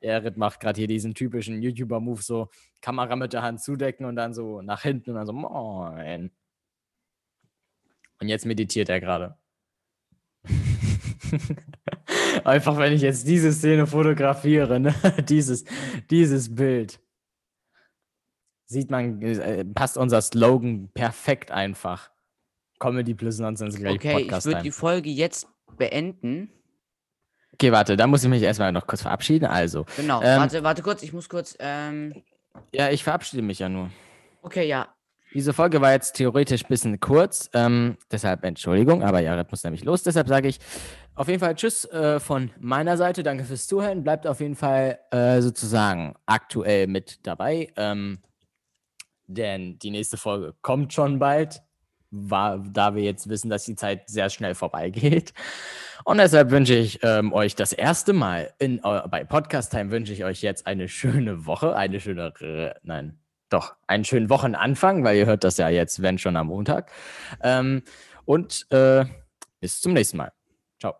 Erit 0.00 0.36
macht 0.36 0.60
gerade 0.60 0.78
hier 0.78 0.88
diesen 0.88 1.14
typischen 1.14 1.60
YouTuber-Move, 1.60 2.22
so 2.22 2.48
Kamera 2.80 3.16
mit 3.16 3.32
der 3.32 3.42
Hand 3.42 3.60
zudecken 3.60 4.06
und 4.06 4.14
dann 4.14 4.32
so 4.32 4.62
nach 4.62 4.82
hinten 4.82 5.10
und 5.10 5.16
dann 5.16 5.26
so 5.26 5.32
Moin. 5.32 6.30
Und 8.20 8.28
jetzt 8.28 8.46
meditiert 8.46 8.88
er 8.88 9.00
gerade. 9.00 9.36
Einfach, 12.44 12.78
wenn 12.78 12.92
ich 12.92 13.02
jetzt 13.02 13.26
diese 13.26 13.52
Szene 13.52 13.86
fotografiere, 13.86 14.80
ne? 14.80 14.94
dieses, 15.28 15.64
dieses 16.10 16.54
Bild, 16.54 17.00
sieht 18.66 18.90
man, 18.90 19.20
äh, 19.22 19.64
passt 19.64 19.96
unser 19.96 20.20
Slogan 20.20 20.90
perfekt 20.94 21.50
einfach. 21.50 22.10
Comedy 22.78 23.14
plus 23.14 23.38
Nonsense 23.38 23.78
gleich 23.78 23.96
Okay, 23.96 24.08
ich 24.08 24.26
Podcast 24.26 24.46
würde 24.46 24.58
time. 24.58 24.64
die 24.64 24.70
Folge 24.70 25.10
jetzt 25.10 25.48
beenden. 25.76 26.50
Okay, 27.54 27.72
warte, 27.72 27.96
da 27.96 28.06
muss 28.06 28.22
ich 28.22 28.28
mich 28.28 28.42
erstmal 28.42 28.72
noch 28.72 28.86
kurz 28.86 29.02
verabschieden. 29.02 29.46
Also, 29.46 29.84
Genau. 29.96 30.22
Ähm, 30.22 30.40
warte, 30.40 30.62
warte 30.62 30.82
kurz, 30.82 31.02
ich 31.02 31.12
muss 31.12 31.28
kurz. 31.28 31.56
Ähm, 31.58 32.22
ja, 32.72 32.90
ich 32.90 33.02
verabschiede 33.02 33.42
mich 33.42 33.58
ja 33.58 33.68
nur. 33.68 33.90
okay, 34.42 34.66
ja. 34.66 34.94
Diese 35.34 35.52
Folge 35.52 35.80
war 35.80 35.92
jetzt 35.92 36.12
theoretisch 36.12 36.64
ein 36.64 36.68
bisschen 36.68 37.00
kurz, 37.00 37.50
ähm, 37.52 37.98
deshalb 38.10 38.44
Entschuldigung, 38.44 39.02
aber 39.02 39.20
Jared 39.20 39.50
muss 39.50 39.62
nämlich 39.62 39.84
los, 39.84 40.02
deshalb 40.02 40.26
sage 40.26 40.48
ich 40.48 40.58
auf 41.14 41.28
jeden 41.28 41.40
Fall 41.40 41.54
Tschüss 41.54 41.84
äh, 41.86 42.18
von 42.18 42.50
meiner 42.58 42.96
Seite, 42.96 43.22
danke 43.22 43.44
fürs 43.44 43.66
Zuhören, 43.66 44.04
bleibt 44.04 44.26
auf 44.26 44.40
jeden 44.40 44.56
Fall 44.56 44.98
äh, 45.10 45.42
sozusagen 45.42 46.14
aktuell 46.24 46.86
mit 46.86 47.26
dabei, 47.26 47.72
ähm, 47.76 48.20
denn 49.26 49.78
die 49.78 49.90
nächste 49.90 50.16
Folge 50.16 50.54
kommt 50.62 50.94
schon 50.94 51.18
bald, 51.18 51.60
war, 52.10 52.58
da 52.58 52.94
wir 52.94 53.02
jetzt 53.02 53.28
wissen, 53.28 53.50
dass 53.50 53.64
die 53.64 53.76
Zeit 53.76 54.08
sehr 54.08 54.30
schnell 54.30 54.54
vorbeigeht. 54.54 55.34
Und 56.04 56.16
deshalb 56.16 56.50
wünsche 56.50 56.74
ich 56.74 57.00
ähm, 57.02 57.34
euch 57.34 57.54
das 57.54 57.74
erste 57.74 58.14
Mal 58.14 58.54
in, 58.58 58.80
bei 58.80 59.24
Podcast 59.24 59.72
Time 59.72 59.90
wünsche 59.90 60.14
ich 60.14 60.24
euch 60.24 60.40
jetzt 60.40 60.66
eine 60.66 60.88
schöne 60.88 61.44
Woche, 61.44 61.76
eine 61.76 62.00
schöne, 62.00 62.32
nein, 62.82 63.18
doch, 63.48 63.76
einen 63.86 64.04
schönen 64.04 64.30
Wochenanfang, 64.30 65.04
weil 65.04 65.16
ihr 65.16 65.26
hört 65.26 65.44
das 65.44 65.56
ja 65.56 65.68
jetzt, 65.68 66.02
wenn 66.02 66.18
schon 66.18 66.36
am 66.36 66.48
Montag. 66.48 66.90
Ähm, 67.42 67.82
und 68.24 68.66
äh, 68.70 69.04
bis 69.60 69.80
zum 69.80 69.94
nächsten 69.94 70.18
Mal. 70.18 70.32
Ciao. 70.78 70.94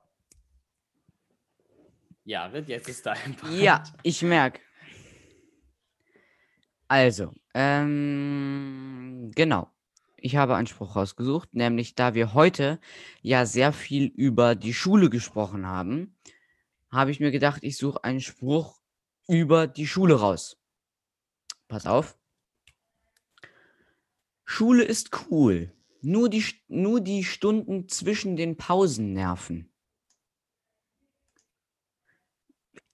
Ja, 2.24 2.46
Ritt, 2.46 2.68
jetzt 2.68 2.88
ist 2.88 3.04
dein 3.04 3.34
Part. 3.36 3.52
Ja, 3.52 3.82
ich 4.02 4.22
merke. 4.22 4.60
Also, 6.88 7.34
ähm, 7.54 9.30
genau. 9.34 9.70
Ich 10.20 10.36
habe 10.36 10.56
einen 10.56 10.66
Spruch 10.66 10.96
rausgesucht, 10.96 11.54
nämlich 11.54 11.94
da 11.94 12.14
wir 12.14 12.34
heute 12.34 12.80
ja 13.20 13.46
sehr 13.46 13.72
viel 13.72 14.06
über 14.06 14.54
die 14.56 14.74
Schule 14.74 15.10
gesprochen 15.10 15.66
haben, 15.66 16.16
habe 16.90 17.10
ich 17.10 17.20
mir 17.20 17.30
gedacht, 17.30 17.62
ich 17.62 17.76
suche 17.76 18.02
einen 18.02 18.20
Spruch 18.20 18.80
über 19.28 19.66
die 19.66 19.86
Schule 19.86 20.18
raus. 20.18 20.56
Pass 21.68 21.86
auf. 21.86 22.16
Schule 24.50 24.82
ist 24.82 25.10
cool. 25.30 25.70
Nur 26.00 26.30
die, 26.30 26.42
nur 26.68 27.02
die 27.02 27.22
Stunden 27.22 27.86
zwischen 27.86 28.34
den 28.34 28.56
Pausen 28.56 29.12
nerven. 29.12 29.70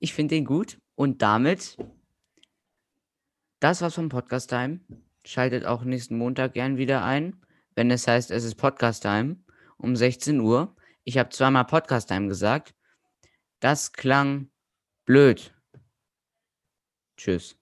Ich 0.01 0.15
finde 0.15 0.35
den 0.35 0.47
gut 0.47 0.81
und 0.97 1.23
damit 1.23 1.79
das 3.61 3.83
war's 3.83 3.95
vom 3.95 4.09
Podcast 4.09 4.51
Time. 4.51 4.81
Schaltet 5.25 5.65
auch 5.65 5.85
nächsten 5.85 6.19
Montag 6.19 6.55
gern 6.55 6.77
wieder 6.77 7.05
ein, 7.05 7.41
wenn 7.77 7.89
es 7.93 8.09
heißt, 8.09 8.33
es 8.33 8.43
ist 8.43 8.57
Podcast 8.57 9.03
Time 9.03 9.37
um 9.79 9.95
16 9.95 10.41
Uhr. 10.41 10.75
Ich 11.05 11.19
habe 11.19 11.31
zweimal 11.31 11.67
Podcast 11.67 12.09
Time 12.09 12.27
gesagt. 12.27 12.75
Das 13.61 13.93
klang 13.93 14.51
blöd. 15.05 15.55
Tschüss. 17.17 17.57